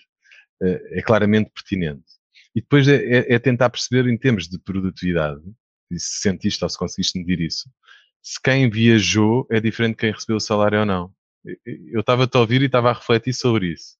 é, 0.61 0.99
é, 0.99 1.01
claramente 1.01 1.51
pertinente. 1.53 2.03
E 2.55 2.61
depois 2.61 2.87
é, 2.87 2.95
é, 2.95 3.33
é, 3.33 3.39
tentar 3.39 3.69
perceber, 3.69 4.09
em 4.09 4.17
termos 4.17 4.47
de 4.47 4.59
produtividade, 4.59 5.41
e 5.91 5.99
se 5.99 6.21
sentiste 6.21 6.63
ou 6.63 6.69
se 6.69 6.77
conseguiste 6.77 7.19
medir 7.19 7.41
isso, 7.41 7.69
se 8.21 8.41
quem 8.41 8.69
viajou 8.69 9.45
é 9.51 9.59
diferente 9.59 9.95
de 9.95 9.97
quem 9.97 10.11
recebeu 10.11 10.37
o 10.37 10.39
salário 10.39 10.79
ou 10.79 10.85
não 10.85 11.13
eu 11.65 11.99
estava-te 11.99 12.35
a 12.37 12.39
ouvir 12.39 12.61
e 12.61 12.65
estava 12.65 12.89
a 12.89 12.93
refletir 12.93 13.33
sobre 13.33 13.73
isso. 13.73 13.95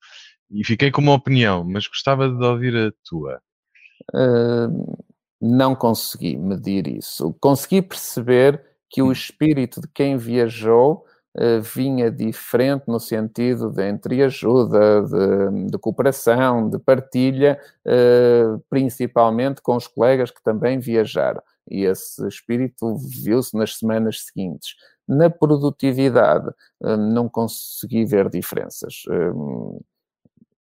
E 0.54 0.64
fiquei 0.64 0.92
com 0.92 1.02
uma 1.02 1.16
opinião, 1.16 1.64
mas 1.64 1.88
gostava 1.88 2.30
de 2.30 2.46
ouvir 2.46 2.76
a 2.76 2.92
tua. 3.04 3.42
Uh, 4.14 4.98
não 5.42 5.76
consegui 5.76 6.38
medir 6.38 6.88
isso. 6.88 7.36
Consegui 7.42 7.82
perceber 7.82 8.64
que 8.88 9.02
o 9.02 9.08
hum. 9.08 9.12
espírito 9.12 9.82
de 9.82 9.88
quem 9.88 10.16
viajou 10.16 11.06
uh, 11.36 11.62
vinha 11.62 12.12
diferente 12.12 12.84
no 12.88 13.00
sentido 13.00 13.72
de 13.72 13.90
entreajuda, 13.90 15.02
de, 15.02 15.72
de 15.72 15.78
cooperação, 15.80 16.70
de 16.70 16.78
partilha, 16.78 17.60
uh, 17.88 18.64
principalmente 18.70 19.60
com 19.60 19.76
os 19.76 19.88
colegas 19.88 20.30
que 20.30 20.44
também 20.44 20.78
viajaram. 20.78 21.42
E 21.68 21.84
esse 21.84 22.28
espírito 22.28 22.96
viu-se 22.98 23.58
nas 23.58 23.78
semanas 23.78 24.26
seguintes. 24.26 24.76
Na 25.08 25.30
produtividade, 25.30 26.50
hum, 26.80 26.98
não 26.98 27.28
consegui 27.28 28.06
ver 28.06 28.30
diferenças. 28.30 29.04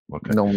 Hum, 0.10 0.16
okay. 0.18 0.36
Não, 0.36 0.52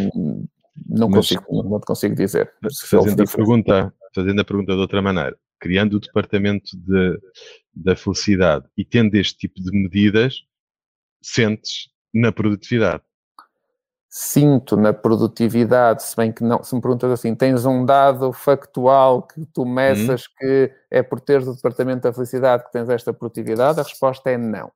não, 0.89 1.09
Mas, 1.09 1.29
consigo, 1.29 1.63
não 1.63 1.81
consigo 1.81 2.15
dizer. 2.15 2.53
Fazendo 2.85 3.23
a, 3.23 3.27
pergunta, 3.27 3.95
fazendo 4.15 4.41
a 4.41 4.45
pergunta 4.45 4.73
de 4.73 4.79
outra 4.79 5.01
maneira, 5.01 5.37
criando 5.59 5.95
o 5.95 6.01
departamento 6.01 6.77
de, 6.77 7.21
da 7.75 7.97
felicidade 7.97 8.67
e 8.77 8.85
tendo 8.85 9.15
este 9.15 9.39
tipo 9.39 9.61
de 9.61 9.71
medidas, 9.73 10.45
sentes 11.23 11.89
na 12.13 12.33
produtividade 12.33 13.03
sinto 14.19 14.79
na 14.79 14.95
produtividade, 14.95 16.03
se 16.03 16.17
bem 16.17 16.33
que 16.33 16.43
não, 16.43 16.65
se 16.65 16.75
me 16.75 16.81
perguntas 16.81 17.11
assim, 17.11 17.35
tens 17.35 17.67
um 17.67 17.85
dado 17.85 18.33
factual 18.33 19.21
que 19.21 19.45
tu 19.53 19.67
meças 19.67 20.23
uhum. 20.23 20.33
que 20.39 20.73
é 20.91 21.03
por 21.03 21.21
teres 21.21 21.47
o 21.47 21.55
departamento 21.55 22.05
da 22.05 22.15
felicidade 22.15 22.65
que 22.65 22.73
tens 22.73 22.89
esta 22.89 23.13
produtividade, 23.13 23.79
a 23.79 23.83
resposta 23.83 24.31
é 24.31 24.39
não. 24.39 24.73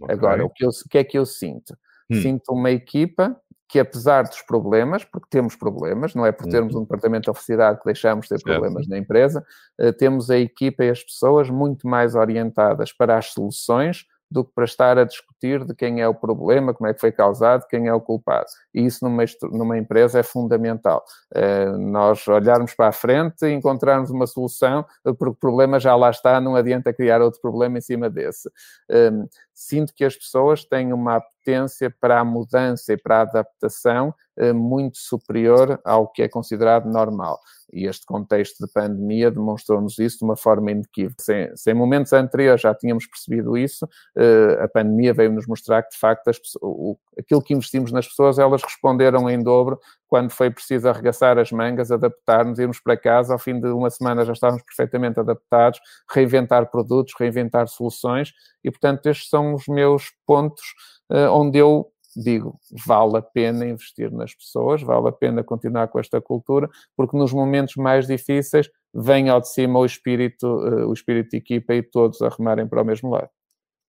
Okay. 0.00 0.14
Agora, 0.14 0.46
o 0.46 0.50
que, 0.50 0.64
eu, 0.64 0.68
o 0.68 0.88
que 0.88 0.98
é 0.98 1.02
que 1.02 1.18
eu 1.18 1.26
sinto? 1.26 1.76
Hum. 2.08 2.22
Sinto 2.22 2.52
uma 2.52 2.70
equipa 2.70 3.36
que 3.68 3.78
apesar 3.78 4.24
dos 4.24 4.42
problemas, 4.42 5.04
porque 5.04 5.26
temos 5.28 5.56
problemas, 5.56 6.14
não 6.14 6.24
é 6.24 6.32
por 6.32 6.46
termos 6.46 6.74
uhum. 6.74 6.80
um 6.80 6.84
departamento 6.84 7.26
da 7.26 7.34
felicidade 7.34 7.78
que 7.78 7.84
deixamos 7.84 8.26
de 8.26 8.36
ter 8.36 8.42
problemas 8.42 8.86
na 8.86 8.96
empresa, 8.96 9.44
uh, 9.80 9.92
temos 9.92 10.30
a 10.30 10.38
equipa 10.38 10.84
e 10.84 10.90
as 10.90 11.02
pessoas 11.02 11.50
muito 11.50 11.88
mais 11.88 12.14
orientadas 12.14 12.92
para 12.92 13.18
as 13.18 13.26
soluções 13.26 14.06
do 14.30 14.44
que 14.44 14.52
para 14.54 14.64
estar 14.64 14.98
a 14.98 15.04
discutir 15.04 15.64
de 15.64 15.74
quem 15.74 16.00
é 16.00 16.08
o 16.08 16.14
problema, 16.14 16.74
como 16.74 16.88
é 16.88 16.94
que 16.94 17.00
foi 17.00 17.12
causado, 17.12 17.66
quem 17.68 17.86
é 17.86 17.94
o 17.94 18.00
culpado. 18.00 18.46
E 18.74 18.84
isso 18.84 19.04
numa, 19.04 19.24
numa 19.52 19.78
empresa 19.78 20.18
é 20.18 20.22
fundamental. 20.22 21.04
Uh, 21.34 21.78
nós 21.78 22.26
olharmos 22.26 22.74
para 22.74 22.88
a 22.88 22.92
frente 22.92 23.46
e 23.46 23.52
encontrarmos 23.52 24.10
uma 24.10 24.26
solução, 24.26 24.84
porque 25.04 25.28
o 25.28 25.34
problema 25.34 25.78
já 25.78 25.94
lá 25.94 26.10
está, 26.10 26.40
não 26.40 26.56
adianta 26.56 26.92
criar 26.92 27.22
outro 27.22 27.40
problema 27.40 27.78
em 27.78 27.80
cima 27.80 28.10
desse. 28.10 28.48
Uh, 28.90 29.28
sinto 29.56 29.94
que 29.94 30.04
as 30.04 30.14
pessoas 30.14 30.66
têm 30.66 30.92
uma 30.92 31.16
apetência 31.16 31.90
para 31.98 32.20
a 32.20 32.24
mudança 32.24 32.92
e 32.92 32.96
para 32.96 33.18
a 33.18 33.20
adaptação 33.22 34.14
uh, 34.38 34.54
muito 34.54 34.98
superior 34.98 35.80
ao 35.82 36.06
que 36.06 36.22
é 36.22 36.28
considerado 36.28 36.86
normal. 36.86 37.40
E 37.72 37.86
este 37.86 38.04
contexto 38.04 38.64
de 38.64 38.70
pandemia 38.70 39.30
demonstrou-nos 39.30 39.98
isso 39.98 40.18
de 40.18 40.24
uma 40.24 40.36
forma 40.36 40.70
inequívoca. 40.70 41.22
Sem, 41.22 41.56
sem 41.56 41.72
momentos 41.72 42.12
anteriores 42.12 42.60
já 42.60 42.74
tínhamos 42.74 43.06
percebido 43.06 43.56
isso, 43.56 43.86
uh, 43.86 44.62
a 44.62 44.68
pandemia 44.68 45.14
veio-nos 45.14 45.46
mostrar 45.46 45.82
que, 45.82 45.90
de 45.90 45.98
facto, 45.98 46.28
as, 46.28 46.38
o, 46.60 46.98
aquilo 47.18 47.42
que 47.42 47.54
investimos 47.54 47.90
nas 47.90 48.06
pessoas, 48.06 48.38
elas 48.38 48.62
responderam 48.62 49.28
em 49.30 49.42
dobro 49.42 49.80
quando 50.08 50.30
foi 50.30 50.50
preciso 50.50 50.88
arregaçar 50.88 51.38
as 51.38 51.50
mangas, 51.50 51.90
adaptar-nos, 51.90 52.58
irmos 52.58 52.80
para 52.80 52.96
casa, 52.96 53.32
ao 53.32 53.38
fim 53.38 53.60
de 53.60 53.68
uma 53.68 53.90
semana 53.90 54.24
já 54.24 54.32
estávamos 54.32 54.62
perfeitamente 54.62 55.18
adaptados, 55.18 55.80
reinventar 56.10 56.70
produtos, 56.70 57.14
reinventar 57.18 57.68
soluções, 57.68 58.32
e, 58.62 58.70
portanto, 58.70 59.06
estes 59.06 59.28
são 59.28 59.54
os 59.54 59.66
meus 59.66 60.12
pontos 60.26 60.62
uh, 61.10 61.30
onde 61.30 61.58
eu 61.58 61.90
digo, 62.16 62.58
vale 62.86 63.18
a 63.18 63.22
pena 63.22 63.66
investir 63.66 64.10
nas 64.10 64.34
pessoas, 64.34 64.82
vale 64.82 65.08
a 65.08 65.12
pena 65.12 65.44
continuar 65.44 65.88
com 65.88 66.00
esta 66.00 66.20
cultura, 66.20 66.68
porque 66.96 67.16
nos 67.16 67.32
momentos 67.32 67.76
mais 67.76 68.06
difíceis 68.06 68.70
vem 68.94 69.28
ao 69.28 69.40
de 69.40 69.50
cima 69.50 69.78
o 69.78 69.84
espírito, 69.84 70.46
uh, 70.46 70.88
o 70.88 70.92
espírito 70.92 71.30
de 71.30 71.36
equipa 71.36 71.74
e 71.74 71.82
todos 71.82 72.22
a 72.22 72.28
remarem 72.28 72.66
para 72.66 72.80
o 72.80 72.84
mesmo 72.84 73.10
lado. 73.10 73.28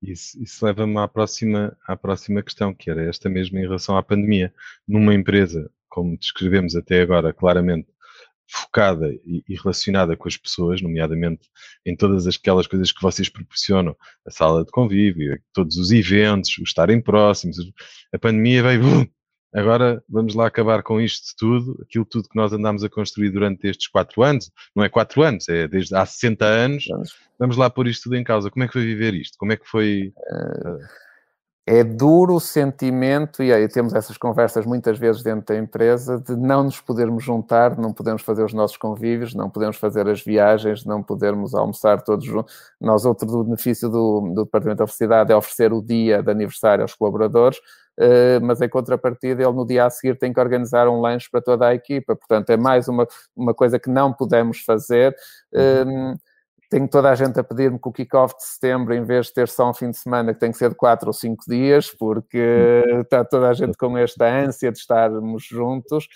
Isso, 0.03 0.40
isso 0.42 0.64
leva-me 0.64 0.98
à 0.98 1.07
próxima, 1.07 1.77
à 1.87 1.96
próxima 1.96 2.42
questão, 2.42 2.75
que 2.75 2.90
era 2.90 3.09
esta 3.09 3.29
mesma 3.29 3.61
em 3.61 3.62
relação 3.62 3.96
à 3.96 4.03
pandemia. 4.03 4.53
Numa 4.87 5.14
empresa, 5.14 5.70
como 5.92 6.16
descrevemos 6.16 6.74
até 6.74 7.02
agora, 7.02 7.35
claramente 7.35 7.87
focada 8.48 9.12
e, 9.24 9.44
relacionada 9.62 10.16
com 10.16 10.26
as 10.26 10.37
pessoas, 10.37 10.81
nomeadamente 10.81 11.48
em 11.87 11.94
todas 11.94 12.26
aquelas 12.26 12.66
coisas 12.66 12.90
que 12.90 13.02
vocês 13.02 13.28
proporcionam, 13.28 13.94
a 14.26 14.31
sala 14.31 14.64
de 14.64 14.70
convívio, 14.70 15.38
todos 15.52 15.76
os 15.76 15.90
eventos, 15.90 16.57
o 16.59 16.62
estarem 16.62 17.00
próximos. 17.00 17.57
A 18.12 18.18
pandemia 18.18 18.62
veio, 18.62 18.83
agora 19.55 20.02
vamos 20.09 20.35
lá 20.35 20.46
acabar 20.46 20.83
com 20.83 21.00
isto 21.00 21.35
tudo, 21.38 21.78
aquilo 21.83 22.07
tudo 22.07 22.28
que 22.28 22.37
nós 22.37 22.52
andámos 22.52 22.83
a 22.83 22.88
construir 22.88 23.31
durante 23.31 23.68
estes 23.68 23.88
quatro 23.88 24.22
anos, 24.22 24.50
não 24.74 24.83
é 24.83 24.88
quatro 24.88 25.22
anos, 25.22 25.48
é 25.48 25.68
desde 25.68 25.94
há 25.94 26.05
60 26.05 26.44
anos, 26.44 26.87
vamos 27.38 27.57
lá 27.59 27.68
pôr 27.68 27.87
isto 27.87 28.05
tudo 28.05 28.16
em 28.16 28.24
causa. 28.24 28.50
Como 28.50 28.64
é 28.64 28.66
que 28.66 28.72
foi 28.72 28.85
viver 28.85 29.14
isto? 29.14 29.37
Como 29.38 29.52
é 29.52 29.57
que 29.57 29.68
foi... 29.68 30.12
Uh 30.31 31.02
é 31.64 31.85
duro 31.85 32.35
o 32.35 32.40
sentimento, 32.40 33.42
e 33.42 33.53
aí 33.53 33.68
temos 33.68 33.94
essas 33.94 34.16
conversas 34.16 34.66
muitas 34.66 34.98
vezes 34.98 35.22
dentro 35.22 35.55
da 35.55 35.57
empresa, 35.57 36.18
de 36.18 36.35
não 36.35 36.64
nos 36.64 36.81
podermos 36.81 37.23
juntar, 37.23 37.79
não 37.79 37.92
podemos 37.92 38.23
fazer 38.23 38.42
os 38.44 38.52
nossos 38.52 38.77
convívios, 38.77 39.33
não 39.33 39.48
podemos 39.48 39.77
fazer 39.77 40.08
as 40.08 40.21
viagens, 40.21 40.85
não 40.85 41.02
podermos 41.02 41.54
almoçar 41.54 42.02
todos 42.02 42.25
juntos. 42.25 42.52
Nós, 42.81 43.04
outro 43.04 43.44
benefício 43.44 43.88
do, 43.88 44.33
do 44.35 44.44
Departamento 44.44 44.79
da 44.79 44.87
Felicidade 44.87 45.33
é 45.33 45.37
oferecer 45.37 45.73
o 45.73 45.81
dia 45.81 46.21
de 46.21 46.31
aniversário 46.31 46.83
aos 46.83 46.94
colaboradores, 46.94 47.58
Uh, 47.98 48.40
mas 48.42 48.58
em 48.63 48.69
contrapartida 48.71 49.42
ele 49.42 49.52
no 49.52 49.67
dia 49.67 49.85
a 49.85 49.90
seguir 49.90 50.19
tem 50.19 50.33
que 50.33 50.40
organizar 50.40 50.88
um 50.88 50.98
lanche 50.98 51.29
para 51.31 51.42
toda 51.42 51.67
a 51.69 51.75
equipa, 51.75 52.17
portanto 52.17 52.48
é 52.48 52.56
mais 52.56 52.88
uma, 52.88 53.06
uma 53.37 53.52
coisa 53.52 53.79
que 53.79 53.90
não 53.90 54.10
podemos 54.15 54.60
fazer. 54.60 55.15
Uh, 55.52 56.19
tenho 56.73 56.88
toda 56.88 57.10
a 57.10 57.14
gente 57.14 57.38
a 57.38 57.44
pedir-me 57.44 57.79
que 57.79 57.87
o 57.87 57.92
kick-off 57.92 58.35
de 58.35 58.44
setembro, 58.44 58.94
em 58.94 59.04
vez 59.04 59.27
de 59.27 59.35
ter 59.35 59.46
só 59.46 59.68
um 59.68 59.75
fim 59.75 59.90
de 59.90 59.98
semana, 59.98 60.33
que 60.33 60.40
tem 60.40 60.50
que 60.50 60.56
ser 60.56 60.70
de 60.70 60.75
4 60.75 61.06
ou 61.06 61.12
5 61.12 61.44
dias, 61.46 61.90
porque 61.90 62.83
está 63.02 63.23
toda 63.23 63.50
a 63.50 63.52
gente 63.52 63.77
com 63.77 63.98
esta 63.98 64.25
ânsia 64.27 64.73
de 64.73 64.79
estarmos 64.79 65.44
juntos. 65.44 66.08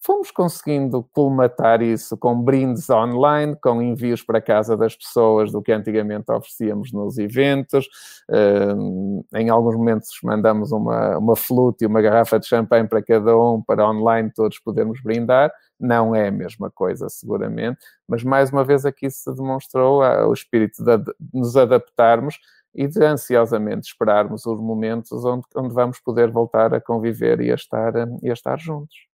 fomos 0.00 0.30
conseguindo 0.30 1.02
colmatar 1.12 1.82
isso 1.82 2.16
com 2.16 2.40
brindes 2.40 2.88
online, 2.90 3.56
com 3.60 3.82
envios 3.82 4.22
para 4.22 4.40
casa 4.40 4.76
das 4.76 4.94
pessoas 4.94 5.50
do 5.50 5.60
que 5.60 5.72
antigamente 5.72 6.30
oferecíamos 6.30 6.92
nos 6.92 7.18
eventos. 7.18 7.88
Uh, 8.30 9.26
em 9.34 9.50
alguns 9.50 9.74
momentos 9.74 10.10
mandamos 10.22 10.70
uma, 10.70 11.18
uma 11.18 11.34
flute 11.34 11.82
e 11.82 11.88
uma 11.88 12.00
garrafa 12.00 12.38
de 12.38 12.46
champanhe 12.46 12.86
para 12.86 13.02
cada 13.02 13.36
um, 13.36 13.60
para 13.60 13.84
online 13.84 14.30
todos 14.32 14.60
podermos 14.60 15.02
brindar. 15.02 15.50
Não 15.78 16.14
é 16.14 16.28
a 16.28 16.32
mesma 16.32 16.70
coisa, 16.70 17.08
seguramente, 17.08 17.78
mas 18.08 18.22
mais 18.22 18.50
uma 18.50 18.64
vez 18.64 18.86
aqui 18.86 19.10
se 19.10 19.34
demonstrou 19.34 20.00
o 20.00 20.32
espírito 20.32 20.82
de, 20.82 21.14
nos 21.32 21.56
adaptarmos 21.56 22.38
e 22.74 22.86
de 22.86 23.02
ansiosamente 23.04 23.88
esperarmos 23.88 24.46
os 24.46 24.60
momentos 24.60 25.24
onde, 25.24 25.46
onde 25.54 25.74
vamos 25.74 25.98
poder 26.00 26.30
voltar 26.30 26.74
a 26.74 26.80
conviver 26.80 27.40
e 27.40 27.50
a 27.50 27.54
estar, 27.54 27.92
e 28.22 28.30
a 28.30 28.32
estar 28.32 28.58
juntos. 28.58 29.06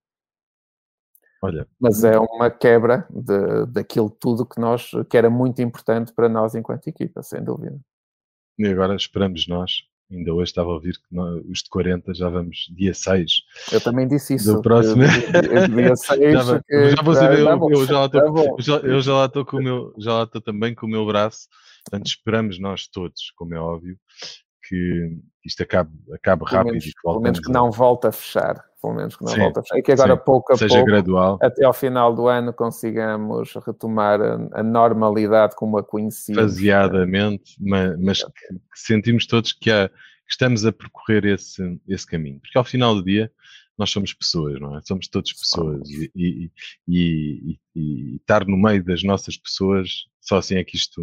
Olha, 1.42 1.66
Mas 1.80 2.04
é 2.04 2.16
uma 2.18 2.48
quebra 2.50 3.04
de, 3.10 3.66
daquilo 3.66 4.08
tudo 4.08 4.46
que, 4.46 4.60
nós, 4.60 4.92
que 5.10 5.16
era 5.16 5.28
muito 5.28 5.60
importante 5.60 6.12
para 6.12 6.28
nós 6.28 6.54
enquanto 6.54 6.86
equipa, 6.86 7.20
sem 7.22 7.42
dúvida. 7.42 7.80
E 8.56 8.66
agora 8.66 8.94
esperamos 8.94 9.48
nós, 9.48 9.88
ainda 10.12 10.32
hoje 10.34 10.50
estava 10.50 10.70
a 10.70 10.74
ouvir 10.74 10.94
que 10.94 11.04
nós, 11.10 11.42
os 11.48 11.62
de 11.62 11.70
40 11.70 12.14
já 12.14 12.28
vamos 12.28 12.66
dia 12.70 12.94
6. 12.94 13.42
Eu 13.72 13.80
também 13.80 14.06
disse 14.06 14.34
isso. 14.34 14.54
Do 14.54 14.62
próximo... 14.62 15.02
dia 15.74 15.96
6. 15.96 16.46
já, 16.46 16.62
que, 16.62 16.90
já 16.90 17.02
vou 17.02 17.14
saber, 17.14 17.38
eu, 17.38 17.70
eu, 17.70 17.86
já 17.86 17.98
lá 17.98 18.06
estou, 18.06 18.20
eu, 18.20 18.56
já, 18.58 18.76
eu 18.76 19.00
já 19.00 19.12
lá 19.14 19.26
estou 19.26 19.44
com 19.44 19.56
o 19.56 19.62
meu, 19.62 19.94
já 19.98 20.12
lá 20.12 20.24
estou 20.24 20.40
também 20.40 20.74
com 20.74 20.86
o 20.86 20.90
meu 20.90 21.06
braço, 21.06 21.48
portanto 21.84 22.06
esperamos 22.06 22.58
nós 22.58 22.86
todos, 22.86 23.32
como 23.36 23.54
é 23.54 23.58
óbvio, 23.58 23.96
que 24.72 25.18
isto 25.44 25.62
acabe, 25.62 25.90
acabe 26.14 26.44
rápido. 26.46 26.72
Menos, 26.72 26.86
e 26.86 26.92
pelo 27.02 27.20
menos 27.20 27.40
que 27.40 27.52
não 27.52 27.70
volte 27.70 28.06
a 28.06 28.12
fechar. 28.12 28.64
Pelo 28.80 28.94
menos 28.94 29.14
que 29.14 29.22
não 29.22 29.32
sim, 29.32 29.40
volte 29.40 29.58
a 29.58 29.62
fechar. 29.62 29.78
E 29.78 29.82
que 29.82 29.92
agora, 29.92 30.16
sim, 30.16 30.22
pouco 30.24 30.52
a 30.52 30.56
seja 30.56 30.74
pouco, 30.76 30.86
gradual. 30.86 31.38
até 31.42 31.64
ao 31.64 31.74
final 31.74 32.14
do 32.14 32.26
ano, 32.26 32.54
consigamos 32.54 33.52
retomar 33.66 34.20
a, 34.22 34.48
a 34.52 34.62
normalidade 34.62 35.54
como 35.54 35.76
a 35.76 35.84
conhecíamos. 35.84 36.42
Faseadamente, 36.42 37.54
mas, 37.60 37.98
mas 38.00 38.24
que, 38.24 38.54
que 38.54 38.60
sentimos 38.76 39.26
todos 39.26 39.52
que, 39.52 39.70
há, 39.70 39.88
que 39.90 40.30
estamos 40.30 40.64
a 40.64 40.72
percorrer 40.72 41.26
esse, 41.26 41.78
esse 41.86 42.06
caminho. 42.06 42.40
Porque 42.40 42.56
ao 42.56 42.64
final 42.64 42.94
do 42.94 43.04
dia, 43.04 43.30
nós 43.82 43.90
somos 43.90 44.14
pessoas, 44.14 44.60
não 44.60 44.76
é? 44.76 44.80
Somos 44.82 45.08
todos 45.08 45.32
pessoas 45.32 45.88
e, 45.90 46.12
e, 46.14 46.50
e, 46.88 47.58
e, 47.74 48.16
estar 48.16 48.46
no 48.46 48.56
meio 48.56 48.84
das 48.84 49.02
nossas 49.02 49.36
pessoas, 49.36 50.04
só 50.20 50.36
assim 50.36 50.54
é 50.54 50.62
que 50.62 50.76
isto, 50.76 51.02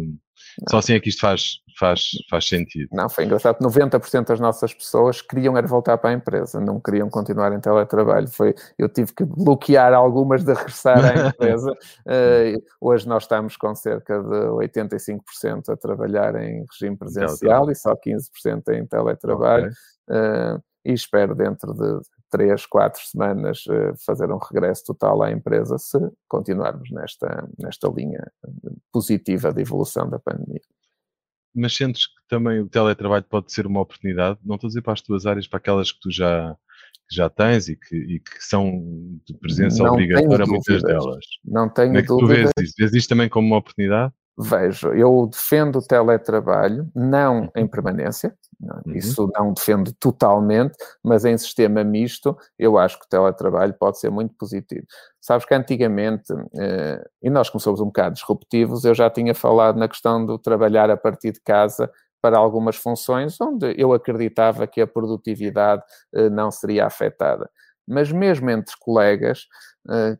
só 0.66 0.78
assim 0.78 0.94
é 0.94 1.00
que 1.00 1.10
isto 1.10 1.20
faz, 1.20 1.58
faz, 1.78 2.08
faz 2.30 2.48
sentido. 2.48 2.88
Não, 2.90 3.10
foi 3.10 3.26
engraçado. 3.26 3.58
90% 3.58 4.28
das 4.28 4.40
nossas 4.40 4.72
pessoas 4.72 5.20
queriam 5.20 5.58
era 5.58 5.66
voltar 5.66 5.98
para 5.98 6.08
a 6.08 6.12
empresa, 6.14 6.58
não 6.58 6.80
queriam 6.80 7.10
continuar 7.10 7.52
em 7.52 7.60
teletrabalho. 7.60 8.28
Foi, 8.28 8.54
eu 8.78 8.88
tive 8.88 9.12
que 9.12 9.26
bloquear 9.26 9.92
algumas 9.92 10.42
de 10.42 10.54
regressar 10.54 11.04
à 11.04 11.28
empresa. 11.28 11.70
uh, 12.08 12.62
hoje 12.80 13.06
nós 13.06 13.24
estamos 13.24 13.58
com 13.58 13.74
cerca 13.74 14.22
de 14.22 14.46
85% 14.80 15.68
a 15.68 15.76
trabalhar 15.76 16.34
em 16.36 16.64
regime 16.72 16.96
presencial 16.96 17.70
e 17.70 17.74
só 17.74 17.94
15% 17.94 18.72
em 18.72 18.86
teletrabalho. 18.86 19.66
Okay. 19.66 20.56
Uh, 20.56 20.62
e 20.82 20.94
espero 20.94 21.34
dentro 21.34 21.74
de 21.74 22.00
três, 22.30 22.64
quatro 22.66 23.00
semanas 23.02 23.64
eh, 23.68 23.92
fazer 24.06 24.30
um 24.30 24.38
regresso 24.38 24.84
total 24.86 25.22
à 25.22 25.32
empresa 25.32 25.76
se 25.78 25.98
continuarmos 26.28 26.90
nesta, 26.90 27.48
nesta 27.58 27.88
linha 27.88 28.30
positiva 28.92 29.52
de 29.52 29.62
evolução 29.62 30.08
da 30.08 30.18
pandemia. 30.18 30.60
Mas 31.54 31.74
sentes 31.76 32.06
que 32.06 32.14
também 32.28 32.60
o 32.60 32.68
teletrabalho 32.68 33.24
pode 33.24 33.52
ser 33.52 33.66
uma 33.66 33.80
oportunidade? 33.80 34.38
Não 34.44 34.54
estou 34.54 34.68
a 34.68 34.70
dizer 34.70 34.82
para 34.82 34.92
as 34.92 35.00
tuas 35.00 35.26
áreas, 35.26 35.48
para 35.48 35.58
aquelas 35.58 35.90
que 35.90 36.00
tu 36.00 36.10
já, 36.10 36.56
que 37.08 37.16
já 37.16 37.28
tens 37.28 37.68
e 37.68 37.76
que, 37.76 37.96
e 37.96 38.20
que 38.20 38.44
são 38.44 38.70
de 39.26 39.36
presença 39.38 39.82
não 39.82 39.92
obrigatória, 39.92 40.46
muitas 40.46 40.82
delas. 40.82 41.24
Não 41.44 41.68
tenho 41.68 41.88
Como 41.88 41.98
é 41.98 42.02
que 42.02 42.08
dúvidas. 42.08 42.50
tu 42.50 42.54
vês 42.56 42.68
isso? 42.68 42.74
Vês 42.78 42.94
isto 42.94 43.08
também 43.08 43.28
como 43.28 43.48
uma 43.48 43.56
oportunidade? 43.56 44.12
Vejo, 44.38 44.94
eu 44.94 45.28
defendo 45.30 45.80
o 45.80 45.86
teletrabalho, 45.86 46.88
não 46.94 47.50
em 47.54 47.66
permanência, 47.66 48.34
Uhum. 48.60 48.94
Isso 48.94 49.30
não 49.34 49.54
defendo 49.54 49.90
totalmente, 49.98 50.74
mas 51.02 51.24
em 51.24 51.36
sistema 51.38 51.82
misto, 51.82 52.36
eu 52.58 52.76
acho 52.78 52.98
que 52.98 53.06
o 53.06 53.08
teletrabalho 53.08 53.74
pode 53.78 53.98
ser 53.98 54.10
muito 54.10 54.34
positivo. 54.38 54.84
Sabes 55.20 55.46
que 55.46 55.54
antigamente, 55.54 56.32
eh, 56.58 57.02
e 57.22 57.30
nós 57.30 57.48
como 57.48 57.60
somos 57.60 57.80
um 57.80 57.86
bocado 57.86 58.14
disruptivos, 58.16 58.84
eu 58.84 58.94
já 58.94 59.08
tinha 59.08 59.34
falado 59.34 59.78
na 59.78 59.88
questão 59.88 60.24
do 60.26 60.38
trabalhar 60.38 60.90
a 60.90 60.96
partir 60.96 61.32
de 61.32 61.40
casa 61.40 61.90
para 62.20 62.36
algumas 62.36 62.76
funções 62.76 63.40
onde 63.40 63.74
eu 63.78 63.94
acreditava 63.94 64.66
que 64.66 64.80
a 64.82 64.86
produtividade 64.86 65.82
eh, 66.14 66.28
não 66.28 66.50
seria 66.50 66.86
afetada 66.86 67.48
mas 67.88 68.12
mesmo 68.12 68.48
entre 68.50 68.72
colegas, 68.78 69.46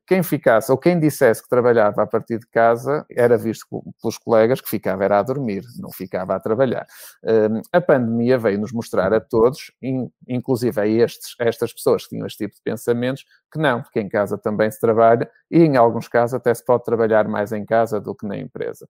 quem 0.07 0.23
ficasse 0.23 0.73
ou 0.73 0.79
quem 0.79 0.99
dissesse 0.99 1.43
que 1.43 1.49
trabalhava 1.49 2.03
a 2.03 2.07
partir 2.07 2.39
de 2.39 2.47
casa 2.47 3.05
era 3.11 3.37
visto 3.37 3.67
pelos 4.01 4.17
colegas 4.17 4.61
que 4.61 4.69
ficava 4.69 5.05
era 5.05 5.19
a 5.19 5.23
dormir, 5.23 5.63
não 5.79 5.91
ficava 5.91 6.35
a 6.35 6.41
trabalhar. 6.41 6.87
Ehm, 7.25 7.61
a 7.73 7.81
pandemia 7.81 8.39
veio-nos 8.39 8.73
mostrar 8.73 9.13
a 9.13 9.21
todos, 9.21 9.71
inclusive 10.27 10.81
a, 10.81 10.87
estes, 10.87 11.35
a 11.39 11.45
estas 11.45 11.73
pessoas 11.73 12.05
que 12.05 12.11
tinham 12.11 12.27
este 12.27 12.39
tipo 12.39 12.55
de 12.55 12.63
pensamentos, 12.63 13.25
que 13.53 13.59
não, 13.59 13.83
porque 13.83 14.01
em 14.01 14.09
casa 14.09 14.39
também 14.39 14.71
se 14.71 14.81
trabalha 14.81 15.31
e 15.51 15.59
em 15.59 15.77
alguns 15.77 16.09
casos 16.09 16.35
até 16.35 16.53
se 16.55 16.65
pode 16.65 16.85
trabalhar 16.85 17.29
mais 17.29 17.53
em 17.53 17.65
casa 17.65 18.01
do 18.01 18.15
que 18.15 18.27
na 18.27 18.39
empresa. 18.39 18.89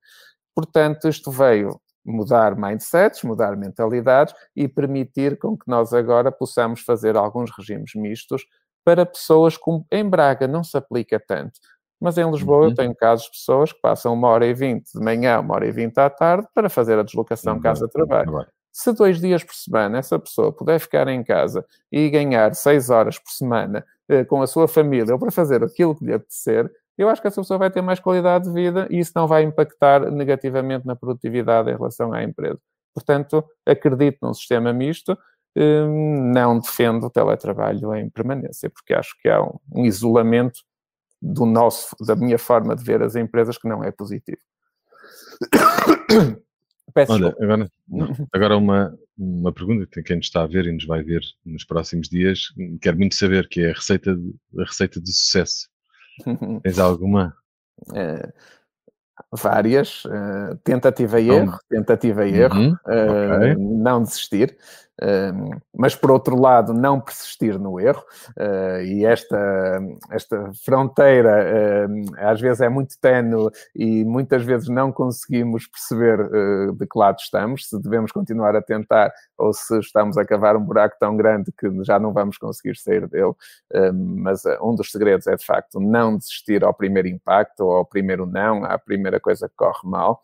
Portanto, 0.55 1.09
isto 1.09 1.31
veio 1.31 1.81
mudar 2.05 2.57
mindsets, 2.57 3.23
mudar 3.23 3.57
mentalidades 3.57 4.35
e 4.57 4.67
permitir 4.69 5.39
com 5.39 5.57
que 5.57 5.69
nós 5.69 5.93
agora 5.93 6.33
possamos 6.33 6.81
fazer 6.81 7.17
alguns 7.17 7.51
regimes 7.57 7.95
mistos 7.95 8.45
para 8.85 9.07
pessoas 9.07 9.57
com. 9.57 9.85
Em 9.91 10.09
Braga 10.09 10.47
não 10.47 10.65
se 10.65 10.77
aplica 10.77 11.21
tanto, 11.21 11.61
mas 12.01 12.17
em 12.19 12.31
Lisboa 12.31 12.59
uhum. 12.59 12.65
eu 12.71 12.75
tenho 12.75 12.95
casos 12.95 13.27
de 13.27 13.33
pessoas 13.33 13.73
que 13.73 13.81
passam 13.81 14.13
uma 14.13 14.29
hora 14.29 14.47
e 14.47 14.55
vinte 14.55 14.93
de 14.93 15.01
manhã, 15.01 15.41
uma 15.41 15.55
hora 15.55 15.67
e 15.67 15.73
vinte 15.73 15.99
à 15.99 16.09
tarde 16.09 16.49
para 16.55 16.69
fazer 16.69 16.99
a 16.99 17.03
deslocação 17.03 17.55
uhum. 17.55 17.61
casa-trabalho. 17.61 18.33
Uhum. 18.33 18.45
Se 18.73 18.93
dois 18.93 19.21
dias 19.21 19.43
por 19.43 19.55
semana 19.55 19.99
essa 19.99 20.19
pessoa 20.19 20.53
puder 20.53 20.79
ficar 20.79 21.09
em 21.09 21.25
casa 21.25 21.65
e 21.91 22.09
ganhar 22.09 22.55
seis 22.55 22.89
horas 22.89 23.19
por 23.19 23.31
semana 23.31 23.85
eh, 24.09 24.25
com 24.25 24.41
a 24.41 24.47
sua 24.47 24.69
família 24.69 25.13
ou 25.13 25.19
para 25.19 25.33
fazer 25.33 25.63
aquilo 25.65 25.95
que 25.97 26.05
lhe 26.05 26.15
apetecer, 26.15 26.71
eu 26.97 27.09
acho 27.09 27.21
que 27.21 27.29
essa 27.29 27.41
pessoa 27.41 27.59
vai 27.59 27.71
ter 27.71 27.83
mais 27.83 27.99
qualidade 27.99 28.45
de 28.45 28.53
vida 28.53 28.87
e 28.89 28.99
isso 28.99 29.13
não 29.17 29.27
vai 29.27 29.43
impactar 29.43 30.11
negativamente 30.11 30.87
na 30.87 30.95
produtividade 30.95 31.69
em 31.71 31.77
relação 31.77 32.13
à 32.13 32.23
empresa. 32.23 32.61
Portanto, 32.95 33.45
acredito 33.67 34.19
num 34.23 34.35
sistema 34.35 34.73
misto 34.73 35.19
não 35.57 36.61
defendo 36.61 37.07
o 37.07 37.11
teletrabalho 37.11 37.95
em 37.95 38.09
permanência, 38.09 38.71
porque 38.71 38.95
acho 38.95 39.15
que 39.21 39.29
há 39.29 39.43
um, 39.43 39.85
isolamento 39.85 40.61
do 41.21 41.45
nosso, 41.45 41.95
da 42.05 42.15
minha 42.15 42.39
forma 42.39 42.75
de 42.75 42.85
ver 42.85 43.03
as 43.03 43.17
empresas 43.17 43.59
que 43.59 43.69
não 43.69 43.83
é 43.85 43.91
positivo. 43.91 44.41
Peço 46.93 47.13
Olha, 47.13 47.29
agora, 47.41 47.71
não, 47.89 48.29
agora 48.33 48.57
uma, 48.57 48.99
uma 49.17 49.53
pergunta 49.53 49.87
que 49.87 50.03
quem 50.03 50.17
nos 50.17 50.27
está 50.27 50.43
a 50.43 50.47
ver 50.47 50.67
e 50.67 50.73
nos 50.73 50.85
vai 50.87 51.03
ver 51.05 51.23
nos 51.45 51.65
próximos 51.65 52.09
dias, 52.09 52.49
quero 52.81 52.97
muito 52.97 53.15
saber 53.15 53.49
que 53.49 53.61
é 53.61 53.71
a 53.71 53.75
receita 53.75 54.17
de, 54.17 54.35
a 54.59 54.65
receita 54.65 55.01
de 55.01 55.13
sucesso. 55.13 55.69
Tens 56.65 56.79
alguma? 56.81 57.37
É, 57.95 58.33
várias, 59.33 60.05
uh, 60.05 60.57
tentativa 60.65 61.21
e 61.21 61.29
erro, 61.29 61.59
tentativa 61.69 62.27
e 62.27 62.35
erro, 62.35 62.59
uhum, 62.59 62.73
uh, 62.73 63.37
okay. 63.37 63.55
não 63.57 64.03
desistir 64.03 64.57
mas 65.75 65.95
por 65.95 66.11
outro 66.11 66.39
lado 66.39 66.75
não 66.75 67.01
persistir 67.01 67.59
no 67.59 67.81
erro 67.81 68.05
uh, 68.39 68.83
e 68.83 69.05
esta, 69.05 69.81
esta 70.11 70.53
fronteira 70.65 71.89
às 72.19 72.41
vezes 72.41 72.61
é 72.61 72.69
muito 72.69 72.99
tenue 73.01 73.51
e 73.75 74.05
muitas 74.05 74.43
vezes 74.43 74.69
não 74.69 74.93
conseguimos 74.93 75.67
perceber 75.67 76.21
uh, 76.21 76.73
de 76.75 76.87
que 76.87 76.99
lado 76.99 77.19
estamos, 77.19 77.69
se 77.69 77.81
devemos 77.81 78.13
continuar 78.13 78.55
a 78.55 78.63
tentar 78.63 79.13
ou 79.39 79.53
se 79.53 79.79
estamos 79.79 80.19
a 80.19 80.25
cavar 80.25 80.57
um 80.57 80.65
buraco 80.65 80.97
tão 81.01 81.17
grande 81.17 81.51
que 81.53 81.69
já 81.83 81.99
não 81.99 82.13
vamos 82.13 82.37
conseguir 82.37 82.77
sair 82.77 83.07
dele, 83.09 83.33
mas 83.93 84.43
um 84.61 84.75
dos 84.75 84.91
segredos 84.91 85.27
é 85.27 85.35
de 85.35 85.45
facto 85.45 85.81
não 85.81 86.17
desistir 86.17 86.63
ao 86.63 86.75
primeiro 86.75 87.09
impacto 87.09 87.61
ou 87.61 87.73
ao 87.73 87.85
primeiro 87.85 88.27
não, 88.27 88.65
à 88.65 88.79
primeira 88.79 89.19
coisa 89.19 89.49
que 89.49 89.55
corre 89.57 89.81
mal. 89.85 90.21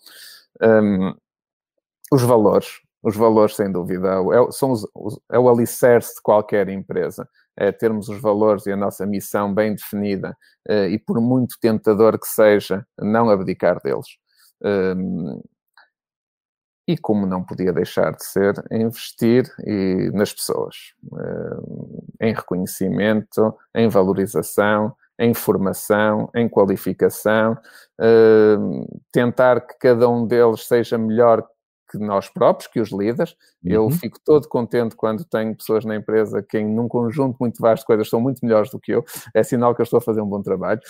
Os 2.12 2.22
valores, 2.22 2.80
os 3.06 3.16
valores, 3.16 3.54
sem 3.54 3.70
dúvida, 3.70 4.08
é, 4.08 4.50
são 4.50 4.72
os, 4.72 4.84
é 5.30 5.38
o 5.38 5.48
alicerce 5.48 6.16
de 6.16 6.22
qualquer 6.22 6.68
empresa. 6.68 7.28
É 7.56 7.70
termos 7.70 8.08
os 8.08 8.20
valores 8.20 8.66
e 8.66 8.72
a 8.72 8.76
nossa 8.76 9.06
missão 9.06 9.54
bem 9.54 9.76
definida 9.76 10.36
eh, 10.68 10.88
e, 10.88 10.98
por 10.98 11.20
muito 11.20 11.56
tentador 11.60 12.18
que 12.18 12.26
seja, 12.26 12.84
não 12.98 13.30
abdicar 13.30 13.80
deles. 13.80 14.08
Um, 14.60 15.40
e 16.88 16.98
como 16.98 17.26
não 17.26 17.44
podia 17.44 17.72
deixar 17.72 18.12
de 18.12 18.24
ser, 18.24 18.54
investir 18.72 19.44
e, 19.64 20.10
nas 20.12 20.32
pessoas, 20.32 20.74
um, 21.12 22.00
em 22.20 22.34
reconhecimento, 22.34 23.54
em 23.72 23.88
valorização, 23.88 24.94
em 25.16 25.32
formação, 25.32 26.28
em 26.34 26.48
qualificação, 26.48 27.56
um, 28.00 28.84
tentar 29.12 29.60
que 29.60 29.78
cada 29.78 30.08
um 30.08 30.26
deles 30.26 30.66
seja 30.66 30.98
melhor 30.98 31.46
que 31.90 31.98
nós 31.98 32.28
próprios, 32.28 32.70
que 32.70 32.80
os 32.80 32.90
líderes. 32.90 33.36
Uhum. 33.64 33.72
Eu 33.72 33.90
fico 33.90 34.18
todo 34.24 34.48
contente 34.48 34.96
quando 34.96 35.24
tenho 35.24 35.56
pessoas 35.56 35.84
na 35.84 35.96
empresa 35.96 36.42
que, 36.42 36.58
em 36.58 36.66
num 36.66 36.88
conjunto 36.88 37.36
muito 37.40 37.60
vasto 37.60 37.82
de 37.82 37.86
coisas, 37.86 38.08
são 38.08 38.20
muito 38.20 38.44
melhores 38.44 38.70
do 38.70 38.78
que 38.78 38.92
eu. 38.92 39.04
É 39.34 39.42
sinal 39.42 39.74
que 39.74 39.80
eu 39.80 39.84
estou 39.84 39.98
a 39.98 40.02
fazer 40.02 40.20
um 40.20 40.28
bom 40.28 40.42
trabalho. 40.42 40.80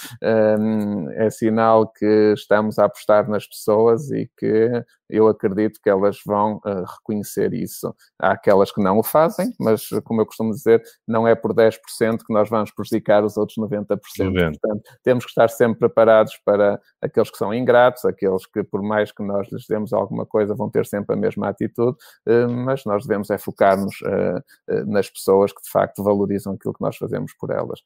É 1.15 1.31
sinal 1.31 1.87
que 1.87 2.33
estamos 2.35 2.79
a 2.79 2.85
apostar 2.87 3.29
nas 3.29 3.47
pessoas 3.47 4.11
e 4.11 4.31
que 4.39 4.85
eu 5.09 5.29
acredito 5.29 5.81
que 5.83 5.89
elas 5.89 6.19
vão 6.25 6.57
uh, 6.57 6.85
reconhecer 6.99 7.53
isso. 7.55 7.95
Há 8.19 8.33
aquelas 8.33 8.73
que 8.73 8.83
não 8.83 8.99
o 8.99 9.03
fazem, 9.03 9.53
mas, 9.59 9.89
como 10.05 10.21
eu 10.21 10.27
costumo 10.27 10.51
dizer, 10.51 10.83
não 11.07 11.27
é 11.27 11.35
por 11.35 11.55
10% 11.55 11.79
que 12.27 12.33
nós 12.33 12.49
vamos 12.49 12.71
prejudicar 12.71 13.25
os 13.25 13.37
outros 13.37 13.57
90%. 13.57 13.99
90%. 14.19 14.59
Portanto, 14.61 14.83
temos 15.03 15.25
que 15.25 15.31
estar 15.31 15.49
sempre 15.49 15.79
preparados 15.79 16.37
para 16.45 16.81
aqueles 17.01 17.31
que 17.31 17.39
são 17.39 17.55
ingratos, 17.55 18.05
aqueles 18.05 18.47
que, 18.47 18.63
por 18.63 18.83
mais 18.83 19.13
que 19.13 19.23
nós 19.23 19.49
lhes 19.51 19.67
demos 19.69 19.93
alguma 19.93 20.27
coisa, 20.27 20.55
vão 20.55 20.71
ter 20.71 20.87
sempre 20.87 21.15
a 21.15 21.19
mesma 21.19 21.49
atitude, 21.49 21.97
uh, 22.29 22.49
mas 22.49 22.85
nós 22.85 23.05
devemos 23.07 23.31
é 23.31 23.39
focar-nos 23.39 23.95
uh, 24.03 24.87
nas 24.87 25.09
pessoas 25.09 25.53
que, 25.53 25.63
de 25.63 25.71
facto, 25.71 26.03
valorizam 26.03 26.55
aquilo 26.55 26.75
que 26.75 26.83
nós 26.83 26.97
fazemos 26.97 27.33
por 27.39 27.51
elas. 27.51 27.81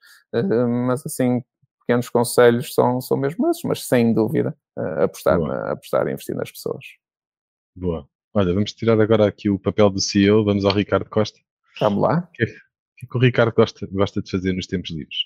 mas, 0.87 1.05
assim, 1.05 1.43
pequenos 1.81 2.09
conselhos 2.09 2.75
são, 2.75 3.01
são 3.01 3.17
mesmo 3.17 3.49
esses, 3.51 3.63
mas 3.65 3.87
sem 3.87 4.15
dúvida 4.15 4.57
apostar, 5.03 5.39
na, 5.39 5.73
apostar 5.73 6.07
e 6.07 6.13
investir 6.13 6.35
nas 6.37 6.51
pessoas. 6.51 6.85
Boa. 7.81 8.07
Olha, 8.35 8.53
vamos 8.53 8.75
tirar 8.75 9.01
agora 9.01 9.27
aqui 9.27 9.49
o 9.49 9.59
papel 9.59 9.89
do 9.89 10.03
CEO, 10.03 10.45
vamos 10.45 10.67
ao 10.67 10.73
Ricardo 10.75 11.09
Costa. 11.09 11.41
Vamos 11.81 12.03
lá. 12.03 12.29
O 12.29 12.33
que, 12.33 12.43
é, 12.43 12.47
que, 12.47 13.07
é 13.07 13.09
que 13.09 13.17
o 13.17 13.19
Ricardo 13.19 13.55
gosta, 13.55 13.89
gosta 13.91 14.21
de 14.21 14.31
fazer 14.31 14.53
nos 14.53 14.67
tempos 14.67 14.91
livres? 14.91 15.17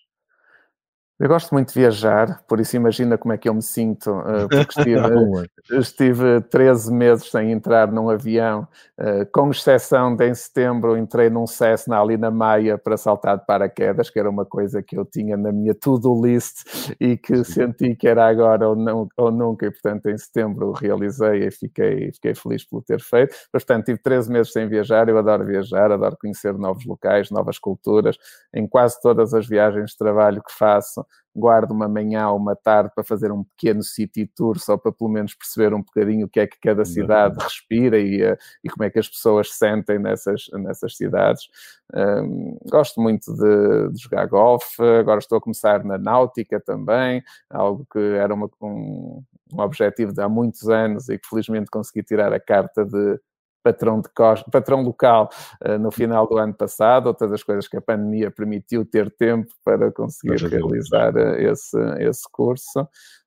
Eu 1.20 1.28
gosto 1.28 1.52
muito 1.54 1.72
de 1.72 1.78
viajar, 1.78 2.42
por 2.48 2.58
isso 2.58 2.74
imagina 2.74 3.16
como 3.16 3.32
é 3.32 3.38
que 3.38 3.48
eu 3.48 3.54
me 3.54 3.62
sinto, 3.62 4.10
uh, 4.10 4.48
porque 4.48 4.80
estive, 4.80 5.48
estive 5.78 6.40
13 6.40 6.92
meses 6.92 7.30
sem 7.30 7.52
entrar 7.52 7.92
num 7.92 8.10
avião, 8.10 8.66
uh, 8.98 9.24
com 9.32 9.48
exceção 9.52 10.16
de 10.16 10.28
em 10.28 10.34
setembro 10.34 10.96
entrei 10.96 11.30
num 11.30 11.46
Cessna 11.46 12.00
ali 12.00 12.16
na 12.16 12.32
Maia 12.32 12.76
para 12.76 12.96
saltar 12.96 13.38
de 13.38 13.46
paraquedas, 13.46 14.10
que 14.10 14.18
era 14.18 14.28
uma 14.28 14.44
coisa 14.44 14.82
que 14.82 14.98
eu 14.98 15.04
tinha 15.04 15.36
na 15.36 15.52
minha 15.52 15.72
to-do 15.72 16.20
list 16.20 16.64
e 17.00 17.16
que 17.16 17.44
senti 17.44 17.94
que 17.94 18.08
era 18.08 18.26
agora 18.26 18.68
ou, 18.68 18.74
não, 18.74 19.06
ou 19.16 19.30
nunca, 19.30 19.66
e 19.66 19.70
portanto 19.70 20.06
em 20.06 20.18
setembro 20.18 20.72
realizei 20.72 21.46
e 21.46 21.50
fiquei, 21.52 22.10
fiquei 22.10 22.34
feliz 22.34 22.64
por 22.64 22.82
ter 22.82 23.00
feito. 23.00 23.36
Mas, 23.52 23.62
portanto, 23.62 23.84
tive 23.84 23.98
13 24.00 24.32
meses 24.32 24.52
sem 24.52 24.68
viajar, 24.68 25.08
eu 25.08 25.16
adoro 25.16 25.44
viajar, 25.44 25.92
adoro 25.92 26.16
conhecer 26.20 26.54
novos 26.54 26.84
locais, 26.84 27.30
novas 27.30 27.56
culturas, 27.56 28.18
em 28.52 28.66
quase 28.66 29.00
todas 29.00 29.32
as 29.32 29.46
viagens 29.46 29.90
de 29.92 29.98
trabalho 29.98 30.42
que 30.42 30.52
faço, 30.52 31.03
guardo 31.34 31.72
uma 31.72 31.88
manhã 31.88 32.28
ou 32.28 32.36
uma 32.36 32.54
tarde 32.54 32.92
para 32.94 33.02
fazer 33.02 33.32
um 33.32 33.42
pequeno 33.42 33.82
city 33.82 34.26
tour, 34.26 34.58
só 34.58 34.76
para 34.76 34.92
pelo 34.92 35.10
menos 35.10 35.34
perceber 35.34 35.74
um 35.74 35.82
bocadinho 35.82 36.26
o 36.26 36.28
que 36.28 36.38
é 36.38 36.46
que 36.46 36.58
cada 36.60 36.84
cidade 36.84 37.36
respira 37.42 37.98
e, 37.98 38.22
eh, 38.22 38.38
e 38.62 38.68
como 38.68 38.84
é 38.84 38.90
que 38.90 38.98
as 39.00 39.08
pessoas 39.08 39.52
sentem 39.52 39.98
nessas, 39.98 40.46
nessas 40.52 40.96
cidades. 40.96 41.48
Um, 41.92 42.56
gosto 42.70 43.00
muito 43.00 43.32
de, 43.34 43.92
de, 43.92 44.02
jogar 44.02 44.26
golfe, 44.26 44.82
agora 44.82 45.18
estou 45.18 45.38
a 45.38 45.40
começar 45.40 45.84
na 45.84 45.98
náutica 45.98 46.60
também, 46.60 47.22
algo 47.50 47.84
que 47.92 47.98
era 47.98 48.32
uma, 48.32 48.48
um, 48.62 49.22
um 49.52 49.60
objetivo 49.60 50.12
de 50.12 50.22
há 50.22 50.28
muitos 50.28 50.68
anos 50.68 51.08
e 51.08 51.18
que 51.18 51.28
felizmente 51.28 51.70
consegui 51.70 52.02
tirar 52.04 52.32
a 52.32 52.40
carta 52.40 52.84
de 52.84 53.20
patrão, 53.64 54.00
de 54.00 54.08
costa, 54.10 54.48
patrão 54.50 54.82
local 54.82 55.30
uh, 55.66 55.78
no 55.78 55.90
final 55.90 56.28
do 56.28 56.36
ano 56.36 56.52
passado, 56.52 57.06
outras 57.06 57.30
das 57.30 57.42
coisas 57.42 57.66
que 57.66 57.78
a 57.78 57.80
pandemia 57.80 58.30
permitiu 58.30 58.84
ter 58.84 59.10
tempo 59.10 59.52
para 59.64 59.90
conseguir 59.90 60.46
realizar 60.46 61.14
uh, 61.16 61.34
esse, 61.40 61.78
esse 62.00 62.30
curso. 62.30 62.86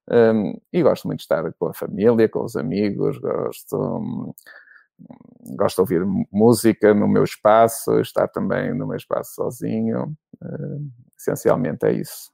Um, 0.10 0.58
e 0.72 0.82
gosto 0.84 1.08
muito 1.08 1.20
de 1.20 1.24
estar 1.24 1.52
com 1.54 1.68
a 1.68 1.74
família, 1.74 2.30
com 2.30 2.46
os 2.46 2.56
amigos, 2.56 3.18
gosto, 3.18 3.76
um, 3.76 4.34
gosto 5.58 5.76
de 5.76 5.82
ouvir 5.82 6.28
música 6.32 6.94
no 6.94 7.08
meu 7.08 7.24
espaço, 7.24 8.00
estar 8.00 8.28
também 8.28 8.74
no 8.74 8.88
meu 8.88 8.96
espaço 8.96 9.34
sozinho. 9.34 10.16
Uh, 10.42 10.90
essencialmente 11.18 11.86
é 11.86 11.94
isso. 11.94 12.32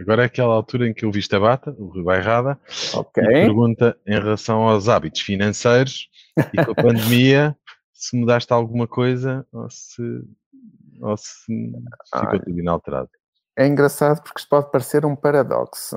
Agora 0.00 0.22
é 0.22 0.24
aquela 0.24 0.54
altura 0.54 0.88
em 0.88 0.94
que 0.94 1.04
eu 1.04 1.12
vi 1.12 1.20
a 1.30 1.38
bata, 1.38 1.70
o 1.78 1.88
Rui 1.88 2.02
Bairrada, 2.02 2.58
okay. 2.94 3.22
pergunta 3.22 3.94
em 4.06 4.14
relação 4.14 4.62
aos 4.62 4.88
hábitos 4.88 5.20
financeiros 5.20 6.08
e 6.52 6.64
com 6.64 6.72
a 6.72 6.74
pandemia, 6.74 7.56
se 7.92 8.16
mudaste 8.16 8.52
alguma 8.52 8.86
coisa 8.86 9.46
ou 9.52 9.68
se, 9.70 10.02
ou 11.00 11.16
se 11.16 11.72
ficou 12.14 12.40
tudo 12.40 12.60
inalterado. 12.60 13.08
É 13.56 13.66
engraçado 13.66 14.22
porque 14.22 14.40
isto 14.40 14.50
pode 14.50 14.70
parecer 14.70 15.06
um 15.06 15.16
paradoxo, 15.16 15.96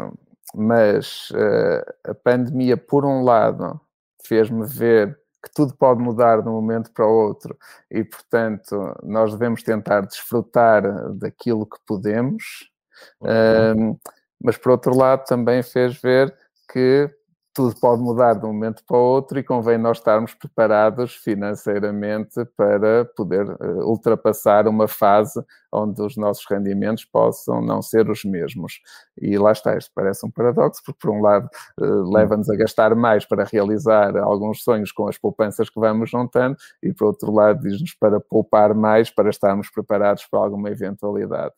mas 0.55 1.29
uh, 1.31 2.09
a 2.11 2.15
pandemia, 2.15 2.77
por 2.77 3.05
um 3.05 3.23
lado, 3.23 3.79
fez-me 4.25 4.65
ver 4.65 5.19
que 5.43 5.51
tudo 5.53 5.75
pode 5.75 6.01
mudar 6.01 6.41
de 6.41 6.49
um 6.49 6.53
momento 6.53 6.91
para 6.91 7.05
o 7.05 7.11
outro 7.11 7.57
e, 7.91 8.03
portanto, 8.03 8.93
nós 9.03 9.31
devemos 9.31 9.63
tentar 9.63 10.01
desfrutar 10.01 11.13
daquilo 11.13 11.65
que 11.65 11.77
podemos, 11.85 12.43
uhum. 13.21 13.91
uh, 13.91 13.99
mas, 14.41 14.57
por 14.57 14.71
outro 14.71 14.95
lado, 14.95 15.25
também 15.25 15.61
fez 15.61 15.99
ver 16.01 16.33
que 16.71 17.09
tudo 17.59 17.75
pode 17.77 18.01
mudar 18.01 18.35
de 18.35 18.45
um 18.45 18.53
momento 18.53 18.81
para 18.87 18.95
o 18.95 19.01
outro 19.01 19.37
e 19.37 19.43
convém 19.43 19.77
nós 19.77 19.97
estarmos 19.97 20.33
preparados 20.33 21.13
financeiramente 21.13 22.45
para 22.55 23.03
poder 23.03 23.49
uh, 23.49 23.85
ultrapassar 23.85 24.65
uma 24.65 24.87
fase 24.87 25.43
onde 25.69 26.01
os 26.01 26.15
nossos 26.15 26.45
rendimentos 26.49 27.03
possam 27.03 27.61
não 27.61 27.81
ser 27.81 28.09
os 28.09 28.23
mesmos. 28.23 28.79
E 29.21 29.37
lá 29.37 29.51
está, 29.51 29.77
isto 29.77 29.91
parece 29.93 30.25
um 30.25 30.31
paradoxo, 30.31 30.81
porque 30.85 30.99
por 31.01 31.11
um 31.11 31.21
lado 31.21 31.49
uh, 31.81 32.09
leva-nos 32.09 32.49
a 32.49 32.55
gastar 32.55 32.95
mais 32.95 33.25
para 33.25 33.43
realizar 33.43 34.15
alguns 34.15 34.63
sonhos 34.63 34.93
com 34.93 35.09
as 35.09 35.17
poupanças 35.17 35.69
que 35.69 35.81
vamos 35.81 36.09
juntando 36.09 36.55
e 36.81 36.93
por 36.93 37.07
outro 37.07 37.29
lado 37.29 37.59
diz-nos 37.59 37.93
para 37.93 38.21
poupar 38.21 38.73
mais 38.73 39.09
para 39.09 39.29
estarmos 39.29 39.69
preparados 39.69 40.25
para 40.27 40.39
alguma 40.39 40.69
eventualidade 40.69 41.53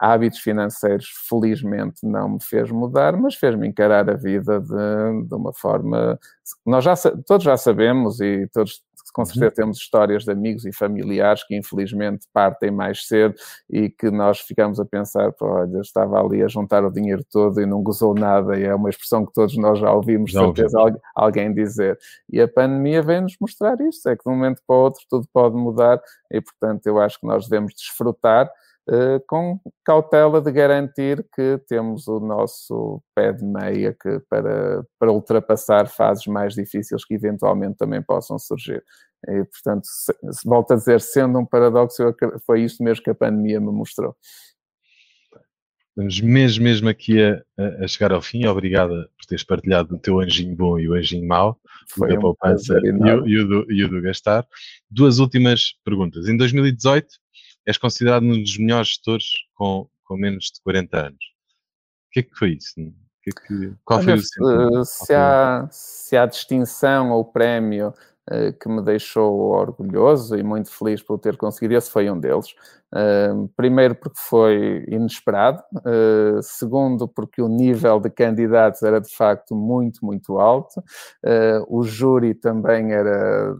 hábitos 0.00 0.38
financeiros, 0.38 1.06
felizmente, 1.28 2.06
não 2.06 2.30
me 2.30 2.38
fez 2.42 2.70
mudar, 2.70 3.14
mas 3.18 3.34
fez-me 3.34 3.68
encarar 3.68 4.08
a 4.08 4.14
vida 4.14 4.58
de, 4.58 5.28
de, 5.28 5.34
uma 5.34 5.52
forma. 5.52 6.18
Nós 6.64 6.82
já 6.82 6.94
todos 7.26 7.44
já 7.44 7.56
sabemos 7.58 8.18
e 8.18 8.48
todos 8.50 8.82
com 9.12 9.22
uhum. 9.22 9.26
certeza 9.26 9.50
temos 9.56 9.78
histórias 9.78 10.24
de 10.24 10.30
amigos 10.30 10.64
e 10.64 10.72
familiares 10.72 11.44
que 11.44 11.56
infelizmente 11.56 12.26
partem 12.32 12.70
mais 12.70 13.06
cedo 13.06 13.34
e 13.68 13.90
que 13.90 14.10
nós 14.10 14.40
ficamos 14.40 14.78
a 14.80 14.84
pensar, 14.84 15.34
olha, 15.40 15.80
estava 15.80 16.18
ali 16.20 16.42
a 16.42 16.48
juntar 16.48 16.84
o 16.84 16.90
dinheiro 16.90 17.24
todo 17.30 17.60
e 17.60 17.66
não 17.66 17.82
gozou 17.82 18.14
nada, 18.14 18.58
e 18.58 18.64
é 18.64 18.74
uma 18.74 18.88
expressão 18.88 19.26
que 19.26 19.32
todos 19.32 19.56
nós 19.56 19.78
já 19.78 19.92
ouvimos, 19.92 20.30
já 20.30 20.40
certeza, 20.40 20.78
ouvimos. 20.78 21.00
alguém 21.14 21.52
dizer. 21.52 21.98
E 22.32 22.40
a 22.40 22.48
pandemia 22.48 23.02
vem-nos 23.02 23.36
mostrar 23.40 23.78
isto, 23.80 24.08
é 24.08 24.16
que 24.16 24.22
de 24.22 24.30
um 24.30 24.36
momento 24.36 24.62
para 24.66 24.76
o 24.76 24.78
outro 24.78 25.02
tudo 25.10 25.26
pode 25.32 25.56
mudar 25.56 26.00
e, 26.30 26.40
portanto, 26.40 26.86
eu 26.86 27.00
acho 27.00 27.18
que 27.20 27.26
nós 27.26 27.48
devemos 27.48 27.74
desfrutar 27.74 28.50
com 29.28 29.60
cautela 29.84 30.40
de 30.40 30.50
garantir 30.50 31.24
que 31.34 31.58
temos 31.68 32.08
o 32.08 32.18
nosso 32.18 33.02
pé 33.14 33.32
de 33.32 33.44
meia 33.44 33.96
que, 34.00 34.20
para, 34.28 34.84
para 34.98 35.12
ultrapassar 35.12 35.88
fases 35.88 36.26
mais 36.26 36.54
difíceis 36.54 37.04
que 37.04 37.14
eventualmente 37.14 37.76
também 37.76 38.02
possam 38.02 38.38
surgir. 38.38 38.82
E, 39.28 39.44
portanto, 39.44 39.84
se, 39.84 40.12
volto 40.44 40.72
a 40.72 40.76
dizer, 40.76 41.00
sendo 41.00 41.38
um 41.38 41.46
paradoxo, 41.46 42.02
foi 42.46 42.62
isso 42.62 42.82
mesmo 42.82 43.04
que 43.04 43.10
a 43.10 43.14
pandemia 43.14 43.60
me 43.60 43.70
mostrou. 43.70 44.16
Estamos 45.90 46.20
mesmo, 46.20 46.64
mesmo 46.64 46.88
aqui 46.88 47.22
a, 47.22 47.42
a, 47.84 47.86
chegar 47.86 48.12
ao 48.12 48.22
fim. 48.22 48.46
Obrigada 48.46 49.08
por 49.18 49.26
teres 49.26 49.44
partilhado 49.44 49.94
o 49.94 49.98
teu 49.98 50.20
anjinho 50.20 50.56
bom 50.56 50.78
e 50.78 50.88
o 50.88 50.94
anjinho 50.94 51.28
mau, 51.28 51.60
foi 51.90 52.16
um 52.16 52.20
poupança 52.20 52.78
e, 52.82 52.90
o, 52.90 53.28
e, 53.28 53.38
o 53.38 53.46
do, 53.46 53.72
e 53.72 53.84
o 53.84 53.88
do 53.88 54.00
gastar. 54.00 54.46
Duas 54.90 55.18
últimas 55.18 55.74
perguntas. 55.84 56.26
Em 56.28 56.36
2018, 56.36 57.06
és 57.70 57.78
considerado 57.78 58.24
um 58.24 58.42
dos 58.42 58.58
melhores 58.58 58.88
gestores 58.88 59.26
com, 59.54 59.88
com 60.04 60.16
menos 60.16 60.46
de 60.46 60.60
40 60.62 61.06
anos. 61.06 61.24
O 62.08 62.10
que 62.10 62.20
é 62.20 62.22
que 62.24 62.34
foi 62.34 62.50
isso? 62.54 62.74
Que 63.22 63.30
é 63.30 63.46
que, 63.46 63.72
qual 63.84 64.02
foi 64.02 64.14
o 64.14 64.84
se, 64.84 65.14
há, 65.14 65.68
se 65.70 66.16
há 66.16 66.26
distinção 66.26 67.10
ou 67.12 67.24
prémio 67.24 67.94
uh, 68.30 68.52
que 68.60 68.68
me 68.68 68.82
deixou 68.82 69.32
orgulhoso 69.52 70.36
e 70.36 70.42
muito 70.42 70.70
feliz 70.70 71.02
por 71.02 71.18
ter 71.18 71.36
conseguido, 71.36 71.74
esse 71.74 71.90
foi 71.90 72.10
um 72.10 72.18
deles. 72.18 72.54
Uh, 72.92 73.48
primeiro 73.56 73.94
porque 73.94 74.18
foi 74.18 74.84
inesperado, 74.88 75.62
uh, 75.76 76.42
segundo 76.42 77.06
porque 77.06 77.40
o 77.40 77.48
nível 77.48 78.00
de 78.00 78.10
candidatos 78.10 78.82
era 78.82 79.00
de 79.00 79.14
facto 79.14 79.54
muito, 79.54 80.04
muito 80.04 80.38
alto, 80.38 80.82
o 81.68 81.82
júri 81.84 82.34
também 82.34 82.92
era 82.92 83.54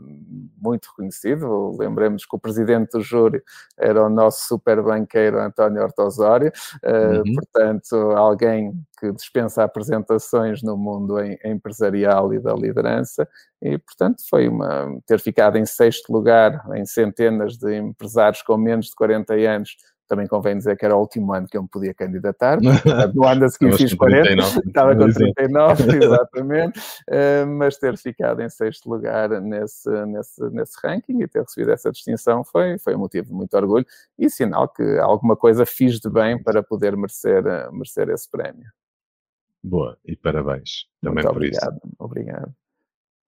muito 0.60 0.88
reconhecido. 0.90 1.76
Lembremos 1.78 2.26
que 2.26 2.36
o 2.36 2.38
presidente 2.38 2.90
do 2.92 3.00
júri 3.00 3.42
era 3.78 4.04
o 4.04 4.10
nosso 4.10 4.46
super 4.46 4.82
banqueiro 4.82 5.40
António 5.40 5.82
Ortosório, 5.82 6.52
uh, 6.84 7.18
uhum. 7.18 7.34
portanto, 7.34 7.96
alguém 8.16 8.72
que 8.98 9.10
dispensa 9.12 9.64
apresentações 9.64 10.62
no 10.62 10.76
mundo 10.76 11.18
em, 11.18 11.38
empresarial 11.44 12.34
e 12.34 12.38
da 12.38 12.52
liderança, 12.52 13.26
e 13.62 13.78
portanto 13.78 14.22
foi 14.28 14.46
uma 14.48 14.98
ter 15.06 15.18
ficado 15.18 15.56
em 15.56 15.64
sexto 15.64 16.12
lugar 16.12 16.62
em 16.74 16.84
centenas 16.84 17.56
de 17.56 17.76
empresários 17.76 18.42
com 18.42 18.56
menos 18.58 18.86
de 18.86 18.94
40 18.94 19.19
anos 19.46 19.76
também 20.10 20.26
convém 20.26 20.58
dizer 20.58 20.76
que 20.76 20.84
era 20.84 20.96
o 20.96 21.00
último 21.00 21.32
ano 21.32 21.46
que 21.46 21.56
eu 21.56 21.62
me 21.62 21.68
podia 21.68 21.94
candidatar, 21.94 22.58
no 23.14 23.24
ano 23.24 23.44
a 23.44 23.48
seguir 23.48 23.76
fiz 23.76 23.94
40, 23.94 24.22
39, 24.24 24.58
estava 24.66 24.96
com 24.96 25.12
39, 25.12 25.82
exatamente, 26.04 26.80
uh, 26.80 27.46
mas 27.46 27.78
ter 27.78 27.96
ficado 27.96 28.42
em 28.42 28.50
sexto 28.50 28.90
lugar 28.90 29.40
nesse, 29.40 29.88
nesse, 30.06 30.42
nesse 30.50 30.72
ranking 30.82 31.22
e 31.22 31.28
ter 31.28 31.42
recebido 31.42 31.70
essa 31.70 31.92
distinção 31.92 32.42
foi, 32.42 32.76
foi 32.78 32.96
um 32.96 32.98
motivo 32.98 33.28
de 33.28 33.34
muito 33.34 33.54
orgulho 33.56 33.86
e 34.18 34.28
sinal 34.28 34.68
que 34.68 34.82
alguma 34.98 35.36
coisa 35.36 35.64
fiz 35.64 36.00
de 36.00 36.10
bem 36.10 36.42
para 36.42 36.60
poder 36.60 36.96
merecer, 36.96 37.44
merecer 37.70 38.08
esse 38.08 38.28
prémio. 38.28 38.66
Boa, 39.62 39.96
e 40.04 40.16
parabéns 40.16 40.88
também 41.00 41.22
muito 41.22 41.28
por 41.28 41.36
obrigado, 41.36 41.76
isso. 41.76 41.94
Obrigado. 42.00 42.54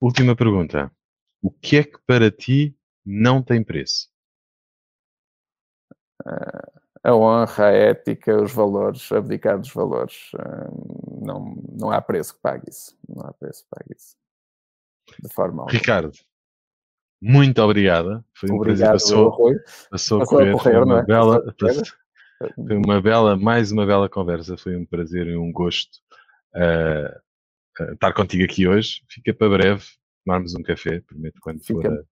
Última 0.01 0.35
pergunta. 0.35 0.91
O 1.41 1.51
que 1.51 1.77
é 1.77 1.85
que 1.85 1.99
para 2.05 2.29
ti 2.29 2.75
não 3.07 3.41
tem 3.41 3.63
preço? 3.63 4.12
A 7.05 7.15
honra, 7.15 7.67
a 7.67 7.71
ética, 7.71 8.41
os 8.41 8.53
valores, 8.53 9.11
abdicar 9.11 9.59
dos 9.59 9.73
valores. 9.73 10.31
Não, 11.21 11.57
não 11.73 11.91
há 11.91 12.01
preço 12.01 12.35
que 12.35 12.41
pague 12.41 12.69
isso. 12.69 12.97
Não 13.09 13.27
há 13.27 13.33
preço 13.33 13.65
que 13.65 13.71
pague 13.71 13.97
isso. 13.97 14.17
De 15.21 15.33
forma 15.33 15.63
alguma. 15.63 15.73
Ricardo, 15.73 16.13
muito 17.21 17.61
obrigada. 17.63 18.25
Foi 18.35 18.51
um 18.51 18.57
Obrigado, 18.57 18.91
prazer. 18.91 19.17
Passou, 19.17 19.31
passou, 19.31 19.89
Passou 19.91 20.23
a 20.23 20.27
correr. 20.27 20.59
Foi 20.59 20.77
uma, 20.77 21.01
é? 21.01 21.05
bela, 21.05 21.55
foi 21.59 22.77
uma 22.77 23.01
bela, 23.01 23.37
mais 23.37 23.71
uma 23.71 23.87
bela 23.87 24.09
conversa. 24.09 24.57
Foi 24.57 24.77
um 24.77 24.85
prazer 24.85 25.29
e 25.29 25.37
um 25.37 25.53
gosto 25.53 25.99
uh, 26.57 27.83
uh, 27.83 27.93
estar 27.93 28.13
contigo 28.13 28.45
aqui 28.45 28.67
hoje. 28.67 29.03
Fica 29.09 29.33
para 29.33 29.49
breve 29.51 29.85
tomarmos 30.25 30.55
um 30.55 30.63
café, 30.63 31.01
prometo, 31.01 31.39
quando 31.41 31.61
Fica- 31.65 31.81
for 31.81 31.93
a, 31.93 32.03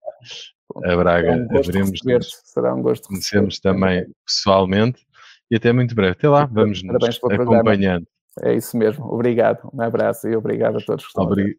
a 0.84 0.96
Braga. 0.96 1.32
Será 1.32 1.42
um 1.44 1.46
gosto 1.48 1.72
receber-te. 1.72 2.26
Será 2.44 2.74
um 2.74 2.82
gosto 2.82 3.08
conhecermos 3.08 3.54
receber-te. 3.56 3.62
também 3.80 4.06
pessoalmente 4.26 5.06
e 5.50 5.56
até 5.56 5.72
muito 5.72 5.94
breve. 5.94 6.12
Até 6.12 6.28
lá, 6.28 6.44
vamos 6.46 6.82
nos 6.82 6.92
Parabéns 6.92 7.18
programa. 7.18 7.54
acompanhando. 7.56 8.06
É 8.42 8.54
isso 8.54 8.76
mesmo. 8.76 9.04
Obrigado. 9.12 9.68
Um 9.74 9.80
abraço 9.82 10.28
e 10.28 10.36
obrigado 10.36 10.78
a 10.78 10.80
todos 10.84 11.04
que 11.04 11.08
estão 11.10 11.24
a 11.24 11.26
ver. 11.26 11.32
Obri- 11.42 11.58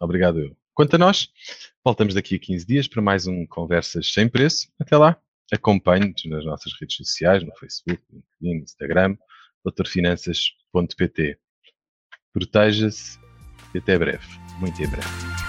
Obrigado 0.00 0.40
eu. 0.40 0.56
Quanto 0.74 0.94
a 0.94 0.98
nós, 0.98 1.28
voltamos 1.84 2.14
daqui 2.14 2.34
a 2.36 2.38
15 2.38 2.66
dias 2.66 2.88
para 2.88 3.00
mais 3.02 3.26
um 3.26 3.46
Conversas 3.46 4.12
Sem 4.12 4.28
Preço. 4.28 4.68
Até 4.78 4.96
lá, 4.96 5.16
acompanhe-nos 5.52 6.24
nas 6.26 6.44
nossas 6.44 6.72
redes 6.80 6.96
sociais, 6.96 7.42
no 7.44 7.54
Facebook, 7.56 8.02
LinkedIn, 8.12 8.62
Instagram, 8.64 9.16
doutorfinanças.pt. 9.64 11.38
Proteja-se 12.32 13.18
e 13.74 13.78
até 13.78 13.98
breve, 13.98 14.26
muito 14.60 14.80
em 14.82 14.88
breve. 14.88 15.47